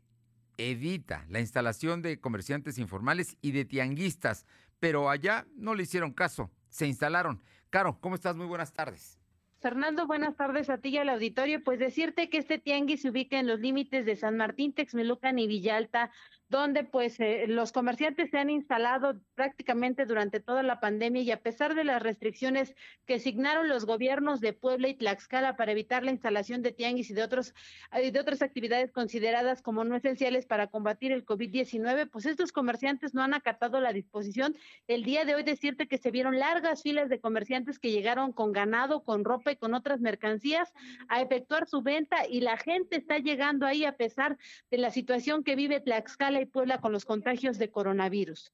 evita 0.56 1.24
la 1.28 1.40
instalación 1.40 2.02
de 2.02 2.20
comerciantes 2.20 2.78
informales 2.78 3.36
y 3.40 3.52
de 3.52 3.64
tianguistas, 3.64 4.46
pero 4.78 5.10
allá 5.10 5.46
no 5.56 5.74
le 5.74 5.82
hicieron 5.82 6.12
caso, 6.12 6.50
se 6.68 6.86
instalaron. 6.86 7.42
Caro, 7.74 7.98
¿cómo 8.00 8.14
estás? 8.14 8.36
Muy 8.36 8.46
buenas 8.46 8.72
tardes. 8.72 9.18
Fernando, 9.58 10.06
buenas 10.06 10.36
tardes 10.36 10.70
a 10.70 10.78
ti 10.78 10.90
y 10.90 10.98
al 10.98 11.08
auditorio. 11.08 11.64
Pues 11.64 11.80
decirte 11.80 12.30
que 12.30 12.38
este 12.38 12.60
tianguis 12.60 13.02
se 13.02 13.10
ubica 13.10 13.40
en 13.40 13.48
los 13.48 13.58
límites 13.58 14.06
de 14.06 14.14
San 14.14 14.36
Martín, 14.36 14.72
Texmelucan 14.72 15.40
y 15.40 15.48
Villalta, 15.48 16.12
donde 16.48 16.84
pues 16.84 17.18
eh, 17.20 17.46
los 17.48 17.72
comerciantes 17.72 18.30
se 18.30 18.38
han 18.38 18.50
instalado 18.50 19.18
prácticamente 19.34 20.04
durante 20.04 20.40
toda 20.40 20.62
la 20.62 20.78
pandemia 20.78 21.22
y 21.22 21.30
a 21.30 21.40
pesar 21.40 21.74
de 21.74 21.84
las 21.84 22.02
restricciones 22.02 22.74
que 23.06 23.14
asignaron 23.14 23.68
los 23.68 23.86
gobiernos 23.86 24.40
de 24.40 24.52
Puebla 24.52 24.88
y 24.88 24.94
Tlaxcala 24.94 25.56
para 25.56 25.72
evitar 25.72 26.04
la 26.04 26.10
instalación 26.10 26.62
de 26.62 26.72
tianguis 26.72 27.10
y 27.10 27.14
de 27.14 27.22
otros 27.22 27.54
eh, 27.92 28.10
de 28.10 28.20
otras 28.20 28.42
actividades 28.42 28.92
consideradas 28.92 29.62
como 29.62 29.84
no 29.84 29.96
esenciales 29.96 30.46
para 30.46 30.66
combatir 30.66 31.12
el 31.12 31.24
COVID-19, 31.24 32.10
pues 32.10 32.26
estos 32.26 32.52
comerciantes 32.52 33.14
no 33.14 33.22
han 33.22 33.34
acatado 33.34 33.80
la 33.80 33.92
disposición. 33.92 34.54
El 34.86 35.02
día 35.02 35.24
de 35.24 35.34
hoy 35.34 35.42
decirte 35.42 35.88
que 35.88 35.98
se 35.98 36.10
vieron 36.10 36.38
largas 36.38 36.82
filas 36.82 37.08
de 37.08 37.20
comerciantes 37.20 37.78
que 37.78 37.90
llegaron 37.90 38.32
con 38.32 38.52
ganado, 38.52 39.02
con 39.02 39.24
ropa 39.24 39.52
y 39.52 39.56
con 39.56 39.74
otras 39.74 40.00
mercancías 40.00 40.72
a 41.08 41.22
efectuar 41.22 41.66
su 41.66 41.82
venta 41.82 42.26
y 42.28 42.40
la 42.40 42.56
gente 42.56 42.96
está 42.96 43.18
llegando 43.18 43.66
ahí 43.66 43.84
a 43.84 43.96
pesar 43.96 44.36
de 44.70 44.78
la 44.78 44.90
situación 44.90 45.42
que 45.42 45.56
vive 45.56 45.80
Tlaxcala 45.80 46.33
Puebla 46.46 46.80
con 46.80 46.92
los 46.92 47.04
contagios 47.04 47.58
de 47.58 47.70
coronavirus. 47.70 48.52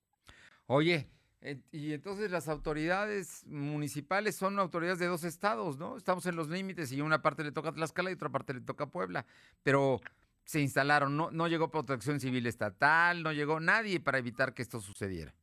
Oye, 0.66 1.08
y 1.72 1.92
entonces 1.92 2.30
las 2.30 2.48
autoridades 2.48 3.46
municipales 3.46 4.36
son 4.36 4.58
autoridades 4.58 4.98
de 4.98 5.06
dos 5.06 5.24
estados, 5.24 5.78
¿no? 5.78 5.96
Estamos 5.96 6.26
en 6.26 6.36
los 6.36 6.48
límites 6.48 6.92
y 6.92 7.00
una 7.00 7.22
parte 7.22 7.42
le 7.42 7.52
toca 7.52 7.70
a 7.70 7.72
Tlaxcala 7.72 8.10
y 8.10 8.14
otra 8.14 8.28
parte 8.28 8.54
le 8.54 8.60
toca 8.60 8.84
a 8.84 8.90
Puebla, 8.90 9.24
pero 9.62 10.00
se 10.44 10.60
instalaron, 10.60 11.16
no, 11.16 11.30
no 11.30 11.48
llegó 11.48 11.70
protección 11.70 12.20
civil 12.20 12.46
estatal, 12.46 13.22
no 13.22 13.32
llegó 13.32 13.58
nadie 13.58 14.00
para 14.00 14.18
evitar 14.18 14.52
que 14.52 14.62
esto 14.62 14.80
sucediera. 14.80 15.34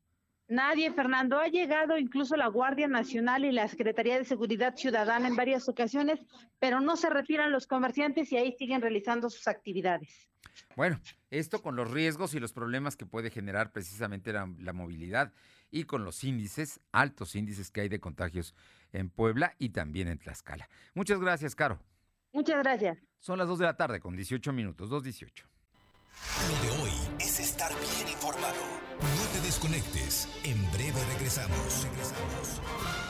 Nadie, 0.48 0.90
Fernando. 0.92 1.38
Ha 1.38 1.48
llegado 1.48 1.98
incluso 1.98 2.34
la 2.34 2.46
Guardia 2.46 2.88
Nacional 2.88 3.44
y 3.44 3.52
la 3.52 3.68
Secretaría 3.68 4.16
de 4.16 4.24
Seguridad 4.24 4.76
Ciudadana 4.76 5.28
en 5.28 5.36
varias 5.36 5.68
ocasiones, 5.68 6.20
pero 6.58 6.80
no 6.80 6.96
se 6.96 7.10
retiran 7.10 7.52
los 7.52 7.66
comerciantes 7.66 8.32
y 8.32 8.38
ahí 8.38 8.52
siguen 8.52 8.80
realizando 8.80 9.28
sus 9.28 9.46
actividades. 9.46 10.26
Bueno, 10.76 11.00
esto 11.30 11.62
con 11.62 11.76
los 11.76 11.90
riesgos 11.90 12.34
y 12.34 12.40
los 12.40 12.52
problemas 12.52 12.96
que 12.96 13.06
puede 13.06 13.30
generar 13.30 13.72
precisamente 13.72 14.32
la, 14.32 14.46
movilidad 14.72 15.32
y 15.70 15.84
con 15.84 16.04
los 16.04 16.24
índices, 16.24 16.80
altos 16.92 17.34
índices 17.34 17.70
que 17.70 17.82
hay 17.82 17.88
de 17.88 18.00
contagios 18.00 18.54
en 18.92 19.10
Puebla 19.10 19.54
y 19.58 19.70
también 19.70 20.08
en 20.08 20.18
Tlaxcala. 20.18 20.68
Muchas 20.94 21.20
gracias, 21.20 21.54
Caro. 21.54 21.80
Muchas 22.32 22.62
gracias. 22.62 22.98
Son 23.18 23.38
las 23.38 23.48
2 23.48 23.58
de 23.58 23.64
la 23.64 23.76
tarde 23.76 24.00
con 24.00 24.14
18 24.14 24.52
minutos, 24.52 24.90
2.18. 24.90 25.44
Lo 26.48 26.62
de 26.62 26.82
hoy 26.82 26.92
es 27.20 27.40
estar 27.40 27.72
bien 27.72 28.08
informado. 28.08 28.56
No 29.00 29.32
te 29.32 29.40
desconectes. 29.46 30.28
En 30.44 30.58
breve 30.72 31.00
regresamos. 31.14 31.84
Regresamos. 31.84 33.07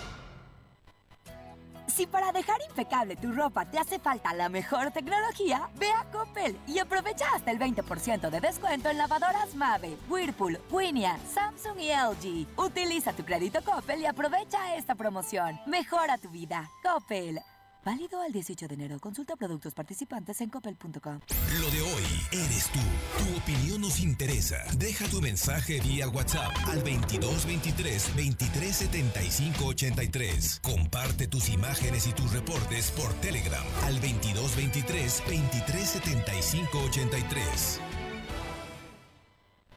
Si 1.98 2.06
para 2.06 2.30
dejar 2.30 2.60
impecable 2.68 3.16
tu 3.16 3.32
ropa 3.32 3.64
te 3.64 3.76
hace 3.76 3.98
falta 3.98 4.32
la 4.32 4.48
mejor 4.48 4.92
tecnología, 4.92 5.68
ve 5.80 5.90
a 5.90 6.04
Coppel 6.12 6.56
y 6.68 6.78
aprovecha 6.78 7.24
hasta 7.34 7.50
el 7.50 7.58
20% 7.58 8.30
de 8.30 8.40
descuento 8.40 8.88
en 8.88 8.98
lavadoras 8.98 9.56
Mave, 9.56 9.96
Whirlpool, 10.08 10.60
Winia, 10.70 11.18
Samsung 11.34 11.80
y 11.80 11.88
LG. 11.88 12.56
Utiliza 12.56 13.12
tu 13.14 13.24
crédito 13.24 13.64
Coppel 13.64 14.00
y 14.00 14.06
aprovecha 14.06 14.76
esta 14.76 14.94
promoción. 14.94 15.58
Mejora 15.66 16.18
tu 16.18 16.28
vida. 16.28 16.70
Coppel. 16.84 17.40
Válido 17.84 18.20
al 18.20 18.32
18 18.32 18.68
de 18.68 18.74
enero. 18.74 18.98
Consulta 19.00 19.36
productos 19.36 19.74
participantes 19.74 20.40
en 20.40 20.50
coppel.com. 20.50 21.20
Lo 21.60 21.70
de 21.70 21.80
hoy 21.80 22.04
eres 22.32 22.70
tú. 22.72 22.80
Tu 23.18 23.36
opinión 23.36 23.80
nos 23.80 24.00
interesa. 24.00 24.56
Deja 24.76 25.06
tu 25.08 25.20
mensaje 25.20 25.80
vía 25.80 26.08
WhatsApp 26.08 26.52
al 26.66 26.78
2223 26.80 28.16
2375 28.16 29.64
83. 29.64 30.60
Comparte 30.62 31.28
tus 31.28 31.48
imágenes 31.48 32.06
y 32.06 32.12
tus 32.12 32.32
reportes 32.32 32.90
por 32.92 33.12
Telegram 33.14 33.64
al 33.84 33.94
2223 34.00 35.22
2375 35.26 36.78
83. 36.78 37.80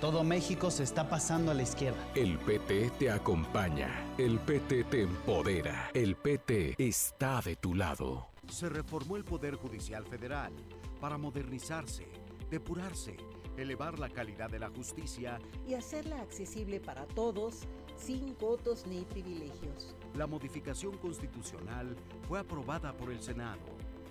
Todo 0.00 0.24
México 0.24 0.70
se 0.70 0.82
está 0.82 1.10
pasando 1.10 1.50
a 1.50 1.54
la 1.54 1.62
izquierda. 1.62 1.98
El 2.14 2.38
PT 2.38 2.90
te 2.98 3.10
acompaña. 3.10 4.02
El 4.16 4.38
PT 4.38 4.84
te 4.84 5.02
empodera. 5.02 5.90
El 5.92 6.16
PT 6.16 6.74
está 6.78 7.42
de 7.42 7.54
tu 7.56 7.74
lado. 7.74 8.28
Se 8.48 8.70
reformó 8.70 9.18
el 9.18 9.24
Poder 9.24 9.56
Judicial 9.56 10.06
Federal 10.06 10.54
para 11.02 11.18
modernizarse, 11.18 12.06
depurarse, 12.50 13.18
elevar 13.58 13.98
la 13.98 14.08
calidad 14.08 14.48
de 14.48 14.58
la 14.58 14.70
justicia 14.70 15.38
y 15.68 15.74
hacerla 15.74 16.22
accesible 16.22 16.80
para 16.80 17.06
todos 17.06 17.68
sin 17.98 18.34
votos 18.38 18.86
ni 18.86 19.02
privilegios. 19.02 19.94
La 20.14 20.26
modificación 20.26 20.96
constitucional 20.96 21.94
fue 22.26 22.38
aprobada 22.38 22.96
por 22.96 23.10
el 23.10 23.20
Senado. 23.20 23.60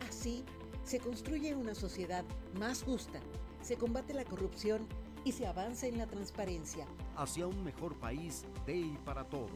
Así, 0.08 0.46
se 0.84 1.00
construye 1.00 1.56
una 1.56 1.74
sociedad 1.74 2.26
más 2.60 2.84
justa, 2.84 3.20
se 3.64 3.76
combate 3.76 4.14
la 4.14 4.24
corrupción 4.24 4.88
y 5.24 5.32
se 5.32 5.48
avanza 5.48 5.88
en 5.88 5.98
la 5.98 6.08
transparencia. 6.08 6.86
Hacia 7.16 7.48
un 7.48 7.64
mejor 7.64 7.96
país 7.96 8.46
de 8.66 8.78
y 8.78 8.98
para 9.06 9.24
todos. 9.24 9.52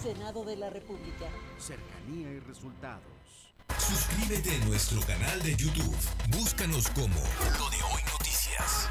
Senado 0.00 0.44
de 0.44 0.56
la 0.56 0.70
República. 0.70 1.28
Cercanía 1.58 2.30
y 2.30 2.40
resultados. 2.40 3.02
Suscríbete 3.78 4.54
a 4.54 4.64
nuestro 4.66 5.00
canal 5.02 5.42
de 5.42 5.56
YouTube. 5.56 5.96
Búscanos 6.30 6.88
como 6.90 7.16
Lo 7.58 7.70
de 7.70 7.76
Hoy 7.82 8.02
Noticias. 8.12 8.88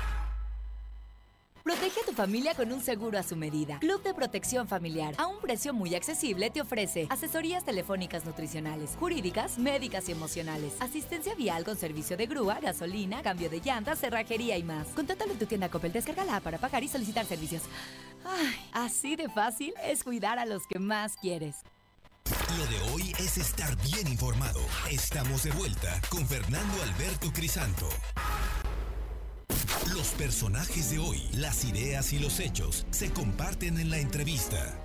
Protege 1.63 2.01
a 2.01 2.05
tu 2.05 2.11
familia 2.11 2.53
con 2.55 2.73
un 2.73 2.81
seguro 2.81 3.17
a 3.17 3.23
su 3.23 3.37
medida. 3.37 3.79
Club 3.79 4.03
de 4.03 4.13
Protección 4.13 4.67
Familiar. 4.67 5.15
A 5.17 5.27
un 5.27 5.39
precio 5.39 5.73
muy 5.73 5.95
accesible 5.95 6.49
te 6.49 6.59
ofrece 6.59 7.07
asesorías 7.09 7.63
telefónicas 7.63 8.25
nutricionales, 8.25 8.97
jurídicas, 8.99 9.57
médicas 9.57 10.09
y 10.09 10.11
emocionales, 10.11 10.73
asistencia 10.81 11.35
vial 11.35 11.63
con 11.63 11.77
servicio 11.77 12.17
de 12.17 12.25
grúa, 12.25 12.59
gasolina, 12.59 13.21
cambio 13.23 13.49
de 13.49 13.61
llantas, 13.61 13.99
cerrajería 13.99 14.57
y 14.57 14.63
más. 14.63 14.87
Contáctalo 14.89 15.31
en 15.31 15.39
tu 15.39 15.45
tienda 15.45 15.69
Coppel, 15.69 15.93
descárgala 15.93 16.41
para 16.41 16.57
pagar 16.57 16.83
y 16.83 16.89
solicitar 16.89 17.25
servicios. 17.25 17.61
Ay, 18.25 18.55
así 18.73 19.15
de 19.15 19.29
fácil 19.29 19.73
es 19.85 20.03
cuidar 20.03 20.39
a 20.39 20.45
los 20.45 20.67
que 20.67 20.79
más 20.79 21.15
quieres. 21.15 21.61
Lo 22.57 22.65
de 22.65 22.91
hoy 22.91 23.13
es 23.19 23.37
estar 23.37 23.73
bien 23.83 24.09
informado. 24.09 24.59
Estamos 24.91 25.43
de 25.43 25.51
vuelta 25.51 26.01
con 26.09 26.27
Fernando 26.27 26.83
Alberto 26.83 27.31
Crisanto. 27.31 27.87
Los 29.95 30.11
personajes 30.13 30.91
de 30.91 30.99
hoy, 30.99 31.21
las 31.37 31.65
ideas 31.65 32.13
y 32.13 32.19
los 32.19 32.39
hechos 32.39 32.85
se 32.91 33.11
comparten 33.11 33.77
en 33.77 33.89
la 33.89 33.99
entrevista. 33.99 34.79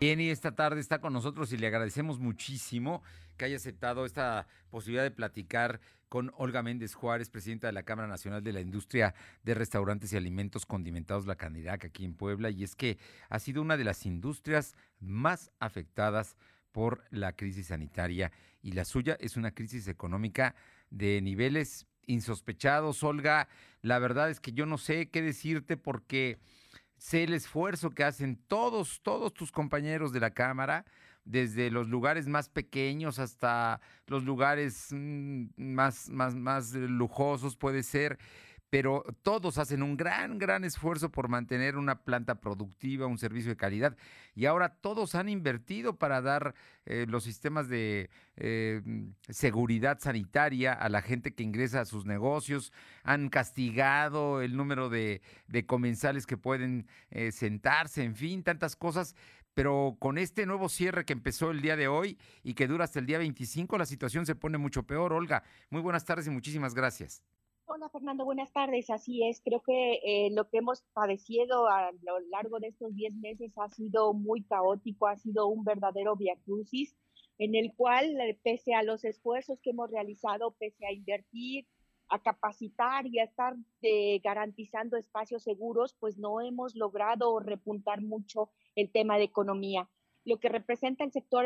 Bien, 0.00 0.20
y 0.20 0.30
esta 0.30 0.54
tarde 0.54 0.80
está 0.80 1.00
con 1.00 1.12
nosotros 1.12 1.52
y 1.52 1.56
le 1.56 1.66
agradecemos 1.66 2.18
muchísimo 2.18 3.02
que 3.36 3.46
haya 3.46 3.56
aceptado 3.56 4.04
esta 4.04 4.46
posibilidad 4.70 5.02
de 5.02 5.10
platicar 5.10 5.80
con 6.08 6.32
Olga 6.36 6.62
Méndez 6.62 6.94
Juárez, 6.94 7.30
presidenta 7.30 7.66
de 7.66 7.72
la 7.72 7.82
Cámara 7.82 8.06
Nacional 8.06 8.42
de 8.42 8.52
la 8.52 8.60
Industria 8.60 9.14
de 9.42 9.54
Restaurantes 9.54 10.12
y 10.12 10.16
Alimentos 10.16 10.66
Condimentados, 10.66 11.26
la 11.26 11.36
Canirac, 11.36 11.84
aquí 11.84 12.04
en 12.04 12.14
Puebla, 12.14 12.50
y 12.50 12.62
es 12.62 12.76
que 12.76 12.98
ha 13.28 13.38
sido 13.38 13.62
una 13.62 13.76
de 13.76 13.84
las 13.84 14.06
industrias 14.06 14.74
más 15.00 15.50
afectadas 15.58 16.36
por 16.72 17.04
la 17.10 17.32
crisis 17.32 17.68
sanitaria 17.68 18.32
y 18.60 18.72
la 18.72 18.84
suya 18.84 19.16
es 19.18 19.36
una 19.36 19.52
crisis 19.52 19.88
económica 19.88 20.54
de 20.90 21.22
niveles 21.22 21.86
insospechados. 22.06 23.02
Olga, 23.02 23.48
la 23.82 23.98
verdad 23.98 24.30
es 24.30 24.40
que 24.40 24.52
yo 24.52 24.66
no 24.66 24.78
sé 24.78 25.08
qué 25.10 25.22
decirte 25.22 25.76
porque 25.76 26.38
sé 26.96 27.24
el 27.24 27.34
esfuerzo 27.34 27.90
que 27.90 28.04
hacen 28.04 28.36
todos, 28.48 29.00
todos 29.02 29.32
tus 29.34 29.52
compañeros 29.52 30.12
de 30.12 30.20
la 30.20 30.30
Cámara, 30.30 30.84
desde 31.24 31.70
los 31.70 31.88
lugares 31.88 32.28
más 32.28 32.48
pequeños 32.48 33.18
hasta 33.18 33.80
los 34.06 34.24
lugares 34.24 34.88
mm, 34.92 35.46
más, 35.56 36.08
más, 36.08 36.34
más 36.34 36.72
lujosos 36.72 37.56
puede 37.56 37.82
ser, 37.82 38.18
pero 38.76 39.02
todos 39.22 39.56
hacen 39.56 39.82
un 39.82 39.96
gran, 39.96 40.36
gran 40.36 40.62
esfuerzo 40.62 41.10
por 41.10 41.28
mantener 41.28 41.78
una 41.78 42.04
planta 42.04 42.34
productiva, 42.34 43.06
un 43.06 43.16
servicio 43.16 43.48
de 43.48 43.56
calidad. 43.56 43.96
Y 44.34 44.44
ahora 44.44 44.68
todos 44.68 45.14
han 45.14 45.30
invertido 45.30 45.96
para 45.96 46.20
dar 46.20 46.54
eh, 46.84 47.06
los 47.08 47.24
sistemas 47.24 47.70
de 47.70 48.10
eh, 48.36 48.82
seguridad 49.30 49.98
sanitaria 49.98 50.74
a 50.74 50.90
la 50.90 51.00
gente 51.00 51.32
que 51.34 51.42
ingresa 51.42 51.80
a 51.80 51.84
sus 51.86 52.04
negocios, 52.04 52.70
han 53.02 53.30
castigado 53.30 54.42
el 54.42 54.58
número 54.58 54.90
de, 54.90 55.22
comensales 55.64 56.26
que 56.26 56.36
pueden 56.36 56.86
eh, 57.10 57.32
sentarse, 57.32 58.04
en 58.04 58.14
fin, 58.14 58.42
tantas 58.42 58.76
cosas. 58.76 59.16
Pero 59.54 59.96
con 59.98 60.18
este 60.18 60.44
nuevo 60.44 60.68
cierre 60.68 61.06
que 61.06 61.14
empezó 61.14 61.50
el 61.50 61.62
día 61.62 61.76
de 61.76 61.88
hoy 61.88 62.18
y 62.42 62.52
que 62.52 62.66
dura 62.66 62.84
hasta 62.84 62.98
el 62.98 63.06
día 63.06 63.16
25, 63.16 63.78
la 63.78 63.86
situación 63.86 64.26
se 64.26 64.34
pone 64.34 64.58
mucho 64.58 64.82
peor. 64.82 65.14
Olga, 65.14 65.44
muy 65.70 65.80
buenas 65.80 66.04
tardes 66.04 66.26
y 66.26 66.30
muchísimas 66.30 66.74
gracias. 66.74 67.22
Hola 67.68 67.88
Fernando, 67.88 68.24
buenas 68.24 68.52
tardes. 68.52 68.90
Así 68.90 69.26
es, 69.26 69.40
creo 69.44 69.60
que 69.60 69.94
eh, 70.04 70.30
lo 70.30 70.48
que 70.48 70.58
hemos 70.58 70.82
padecido 70.92 71.66
a 71.66 71.90
lo 72.02 72.20
largo 72.30 72.60
de 72.60 72.68
estos 72.68 72.94
10 72.94 73.14
meses 73.14 73.58
ha 73.58 73.68
sido 73.70 74.14
muy 74.14 74.44
caótico, 74.44 75.08
ha 75.08 75.16
sido 75.16 75.48
un 75.48 75.64
verdadero 75.64 76.14
viacrucis 76.14 76.96
en 77.38 77.56
el 77.56 77.74
cual, 77.74 78.20
eh, 78.20 78.38
pese 78.44 78.72
a 78.74 78.84
los 78.84 79.04
esfuerzos 79.04 79.58
que 79.60 79.70
hemos 79.70 79.90
realizado, 79.90 80.52
pese 80.52 80.86
a 80.86 80.92
invertir, 80.92 81.66
a 82.08 82.22
capacitar 82.22 83.04
y 83.08 83.18
a 83.18 83.24
estar 83.24 83.56
eh, 83.82 84.20
garantizando 84.20 84.96
espacios 84.96 85.42
seguros, 85.42 85.96
pues 85.98 86.18
no 86.18 86.40
hemos 86.40 86.76
logrado 86.76 87.40
repuntar 87.40 88.00
mucho 88.00 88.48
el 88.76 88.92
tema 88.92 89.18
de 89.18 89.24
economía. 89.24 89.90
Lo 90.24 90.38
que 90.38 90.48
representa 90.48 91.02
el 91.02 91.10
sector 91.10 91.44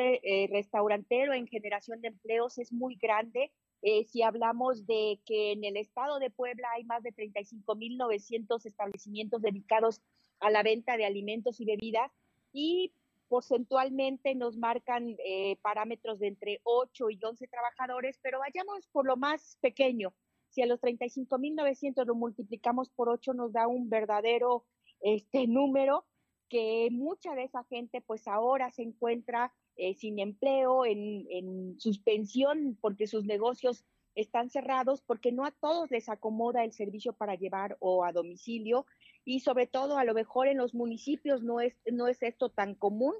restaurantero 0.50 1.33
en 1.33 1.46
generación 1.46 2.00
de 2.02 2.09
empleos 2.09 2.59
es 2.59 2.72
muy 2.72 2.96
grande, 2.96 3.52
eh, 3.82 4.04
si 4.04 4.22
hablamos 4.22 4.86
de 4.86 5.20
que 5.24 5.52
en 5.52 5.64
el 5.64 5.76
estado 5.76 6.18
de 6.18 6.30
Puebla 6.30 6.68
hay 6.74 6.84
más 6.84 7.02
de 7.02 7.12
35.900 7.14 8.66
establecimientos 8.66 9.40
dedicados 9.40 10.02
a 10.40 10.50
la 10.50 10.62
venta 10.62 10.96
de 10.96 11.06
alimentos 11.06 11.60
y 11.60 11.64
bebidas 11.64 12.10
y 12.52 12.92
porcentualmente 13.28 14.34
nos 14.34 14.56
marcan 14.56 15.16
eh, 15.24 15.56
parámetros 15.62 16.18
de 16.18 16.28
entre 16.28 16.60
8 16.64 17.10
y 17.10 17.20
11 17.22 17.46
trabajadores, 17.46 18.18
pero 18.22 18.40
vayamos 18.40 18.86
por 18.88 19.06
lo 19.06 19.16
más 19.16 19.56
pequeño. 19.60 20.12
Si 20.48 20.62
a 20.62 20.66
los 20.66 20.80
35.900 20.80 22.04
lo 22.06 22.14
multiplicamos 22.16 22.90
por 22.90 23.08
8 23.08 23.34
nos 23.34 23.52
da 23.52 23.68
un 23.68 23.88
verdadero 23.88 24.64
este 25.00 25.46
número 25.46 26.04
que 26.50 26.88
mucha 26.90 27.34
de 27.34 27.44
esa 27.44 27.64
gente 27.64 28.02
pues 28.02 28.28
ahora 28.28 28.70
se 28.70 28.82
encuentra 28.82 29.54
eh, 29.76 29.94
sin 29.94 30.18
empleo, 30.18 30.84
en, 30.84 31.78
suspensión 31.78 32.76
porque 32.82 33.06
sus 33.06 33.24
negocios 33.24 33.86
están 34.14 34.50
cerrados, 34.50 35.00
porque 35.00 35.32
no 35.32 35.46
a 35.46 35.52
todos 35.52 35.90
les 35.90 36.08
acomoda 36.10 36.64
el 36.64 36.72
servicio 36.72 37.14
para 37.14 37.36
llevar 37.36 37.78
o 37.80 38.04
a 38.04 38.12
domicilio 38.12 38.84
y 39.24 39.40
sobre 39.40 39.66
todo 39.66 39.96
a 39.96 40.04
lo 40.04 40.12
mejor 40.12 40.48
en 40.48 40.58
los 40.58 40.74
municipios 40.74 41.42
no 41.42 41.60
es, 41.60 41.74
no 41.90 42.08
es 42.08 42.22
esto 42.22 42.50
tan 42.50 42.74
común, 42.74 43.14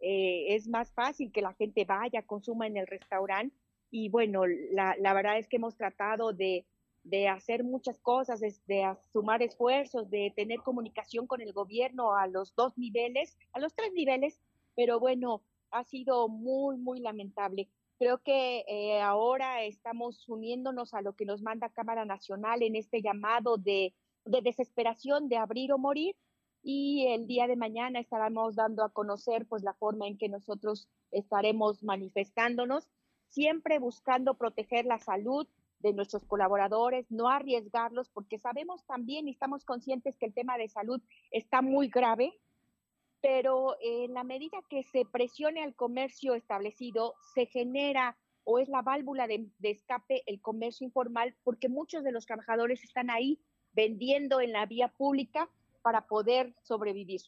eh, 0.00 0.54
es 0.54 0.68
más 0.68 0.92
fácil 0.92 1.32
que 1.32 1.40
la 1.40 1.54
gente 1.54 1.84
vaya, 1.86 2.22
consuma 2.22 2.66
en 2.66 2.76
el 2.76 2.86
restaurante 2.86 3.56
y 3.90 4.10
bueno, 4.10 4.46
la, 4.46 4.94
la 4.98 5.14
verdad 5.14 5.38
es 5.38 5.48
que 5.48 5.56
hemos 5.56 5.76
tratado 5.76 6.32
de, 6.32 6.66
de 7.08 7.28
hacer 7.28 7.62
muchas 7.62 7.98
cosas, 8.00 8.40
de, 8.40 8.96
sumar 9.12 9.42
esfuerzos, 9.42 10.10
de 10.10 10.32
tener 10.34 10.60
comunicación 10.60 11.26
con 11.26 11.40
el 11.40 11.52
gobierno 11.52 12.14
a 12.14 12.26
los 12.26 12.54
dos 12.56 12.76
niveles, 12.76 13.36
a 13.52 13.60
los 13.60 13.74
tres 13.74 13.92
niveles, 13.92 14.40
pero 14.74 14.98
bueno, 14.98 15.42
ha 15.70 15.84
sido 15.84 16.28
muy, 16.28 16.76
muy 16.76 17.00
lamentable. 17.00 17.68
Creo 17.98 18.18
que 18.18 18.64
eh, 18.66 19.00
ahora 19.00 19.62
estamos 19.62 20.28
uniéndonos 20.28 20.94
a 20.94 21.00
lo 21.00 21.14
que 21.14 21.24
nos 21.24 21.42
manda 21.42 21.68
Cámara 21.68 22.04
Nacional 22.04 22.62
en 22.62 22.74
este 22.74 23.00
llamado 23.00 23.56
de, 23.56 23.94
de 24.24 24.42
desesperación 24.42 25.28
de 25.28 25.36
abrir 25.36 25.72
o 25.72 25.78
morir 25.78 26.16
y 26.62 27.06
el 27.06 27.28
día 27.28 27.46
de 27.46 27.54
mañana 27.54 28.00
estaremos 28.00 28.56
dando 28.56 28.82
a 28.82 28.90
conocer 28.90 29.46
pues 29.46 29.62
la 29.62 29.74
forma 29.74 30.08
en 30.08 30.18
que 30.18 30.28
nosotros 30.28 30.88
estaremos 31.12 31.84
manifestándonos, 31.84 32.88
siempre 33.28 33.78
buscando 33.78 34.34
proteger 34.34 34.84
la 34.86 34.98
salud 34.98 35.46
de 35.80 35.92
nuestros 35.92 36.24
colaboradores, 36.24 37.10
no 37.10 37.28
arriesgarlos, 37.28 38.08
porque 38.10 38.38
sabemos 38.38 38.84
también 38.86 39.28
y 39.28 39.32
estamos 39.32 39.64
conscientes 39.64 40.16
que 40.16 40.26
el 40.26 40.34
tema 40.34 40.58
de 40.58 40.68
salud 40.68 41.00
está 41.30 41.62
muy 41.62 41.88
grave, 41.88 42.32
pero 43.20 43.76
en 43.80 44.14
la 44.14 44.24
medida 44.24 44.58
que 44.68 44.82
se 44.84 45.04
presione 45.04 45.62
al 45.62 45.74
comercio 45.74 46.34
establecido, 46.34 47.14
se 47.34 47.46
genera 47.46 48.16
o 48.44 48.60
es 48.60 48.68
la 48.68 48.80
válvula 48.80 49.26
de, 49.26 49.50
escape 49.62 50.22
el 50.26 50.40
comercio 50.40 50.86
informal, 50.86 51.34
porque 51.42 51.68
muchos 51.68 52.04
de 52.04 52.12
los 52.12 52.26
trabajadores 52.26 52.84
están 52.84 53.10
ahí 53.10 53.40
vendiendo 53.72 54.40
en 54.40 54.52
la 54.52 54.66
vía 54.66 54.88
pública 54.88 55.50
para 55.82 56.06
poder 56.06 56.54
sobrevivir. 56.62 57.22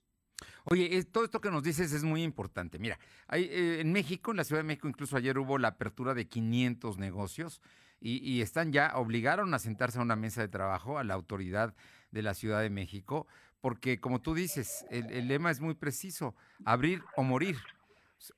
Oye, 0.65 1.03
todo 1.05 1.25
esto 1.25 1.41
que 1.41 1.51
nos 1.51 1.65
dices 1.65 1.93
es 1.93 2.05
muy 2.05 2.23
importante. 2.23 2.79
Mira, 2.79 3.01
hay, 3.27 3.45
eh, 3.45 3.81
en 3.81 3.93
México, 3.93 4.31
en 4.31 4.37
la 4.37 4.45
Ciudad 4.45 4.61
de 4.61 4.69
México, 4.69 4.89
incluso 4.89 5.17
ayer 5.17 5.37
hubo 5.39 5.59
la 5.59 5.69
apertura 5.69 6.15
de 6.15 6.29
500 6.29 6.99
negocios 6.99 7.61
y, 8.01 8.43
están 8.43 8.73
ya, 8.73 8.93
obligaron 8.97 9.53
a 9.55 9.59
sentarse 9.59 9.99
a 9.99 10.03
una 10.03 10.17
mesa 10.17 10.41
de 10.41 10.49
trabajo 10.49 10.99
a 10.99 11.05
la 11.05 11.15
autoridad 11.15 11.75
de 12.11 12.23
la 12.23 12.35
Ciudad 12.35 12.61
de 12.61 12.71
México, 12.71 13.27
porque 13.61 13.99
como 14.01 14.21
tú 14.21 14.35
dices, 14.35 14.87
el, 14.91 15.27
lema 15.27 15.51
es 15.51 15.61
muy 15.61 15.75
preciso, 15.75 16.35
abrir 16.65 17.03
o 17.17 17.23
morir. 17.23 17.59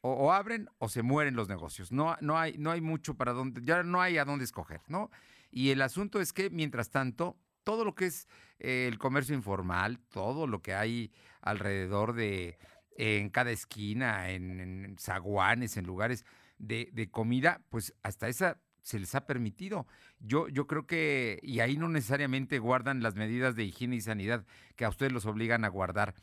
O, 0.02 0.30
abren 0.30 0.68
o 0.78 0.90
se 0.90 1.02
mueren 1.02 1.36
los 1.36 1.48
negocios. 1.48 1.90
No, 1.90 2.14
no, 2.20 2.38
hay, 2.38 2.58
no 2.58 2.70
hay 2.70 2.82
mucho 2.82 3.14
para 3.14 3.32
dónde, 3.32 3.62
ya 3.64 3.82
no 3.82 4.02
hay 4.02 4.18
a 4.18 4.26
dónde 4.26 4.44
escoger, 4.44 4.82
¿no? 4.88 5.10
Y 5.50 5.70
el 5.70 5.80
asunto 5.80 6.20
es 6.20 6.34
que, 6.34 6.50
mientras 6.50 6.90
tanto, 6.90 7.38
todo 7.64 7.84
lo 7.84 7.94
que 7.94 8.06
es 8.06 8.28
eh, 8.58 8.86
el 8.88 8.98
comercio 8.98 9.34
informal, 9.34 9.98
todo 10.10 10.46
lo 10.46 10.60
que 10.60 10.74
hay 10.74 11.12
alrededor 11.40 12.12
de, 12.12 12.58
en 12.96 13.30
cada 13.30 13.50
esquina, 13.50 14.30
en, 14.30 14.96
zaguanes, 14.98 15.78
en 15.78 15.86
lugares 15.86 16.26
de, 16.58 16.90
de, 16.92 17.10
comida, 17.10 17.62
pues 17.70 17.94
hasta 18.02 18.28
esa 18.28 18.58
se 18.82 18.98
les 18.98 19.14
ha 19.14 19.26
permitido. 19.26 19.86
Yo, 20.20 20.48
yo 20.48 20.66
creo 20.66 20.86
que, 20.86 21.40
y 21.42 21.60
ahí 21.60 21.76
no 21.76 21.88
necesariamente 21.88 22.58
guardan 22.58 23.02
las 23.02 23.14
medidas 23.14 23.56
de 23.56 23.64
higiene 23.64 23.96
y 23.96 24.00
sanidad 24.00 24.44
que 24.76 24.84
a 24.84 24.88
ustedes 24.88 25.12
los 25.12 25.26
obligan 25.26 25.64
a 25.64 25.68
guardar. 25.68 26.14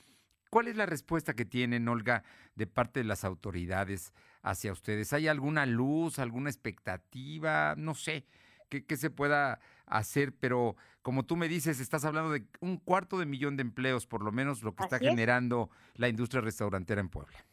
¿Cuál 0.49 0.67
es 0.67 0.75
la 0.75 0.85
respuesta 0.85 1.33
que 1.33 1.45
tienen, 1.45 1.87
Olga, 1.87 2.23
de 2.55 2.67
parte 2.67 3.01
de 3.01 3.05
las 3.05 3.23
autoridades 3.23 4.13
hacia 4.41 4.71
ustedes? 4.71 5.11
¿Hay 5.13 5.27
alguna 5.27 5.65
luz, 5.65 6.19
alguna 6.19 6.49
expectativa? 6.49 7.75
No 7.77 7.95
sé, 7.95 8.25
qué 8.69 8.97
se 8.97 9.09
pueda 9.09 9.59
hacer, 9.85 10.33
pero 10.33 10.75
como 11.01 11.23
tú 11.23 11.37
me 11.37 11.47
dices, 11.47 11.79
estás 11.79 12.03
hablando 12.05 12.31
de 12.31 12.45
un 12.59 12.77
cuarto 12.77 13.17
de 13.17 13.25
millón 13.25 13.55
de 13.55 13.61
empleos, 13.61 14.05
por 14.05 14.21
lo 14.23 14.31
menos 14.31 14.61
lo 14.61 14.75
que 14.75 14.83
está 14.83 14.99
generando 14.99 15.69
la 15.95 16.09
industria 16.09 16.41
restaurantera 16.41 16.99
en 16.99 17.09
Puebla. 17.09 17.45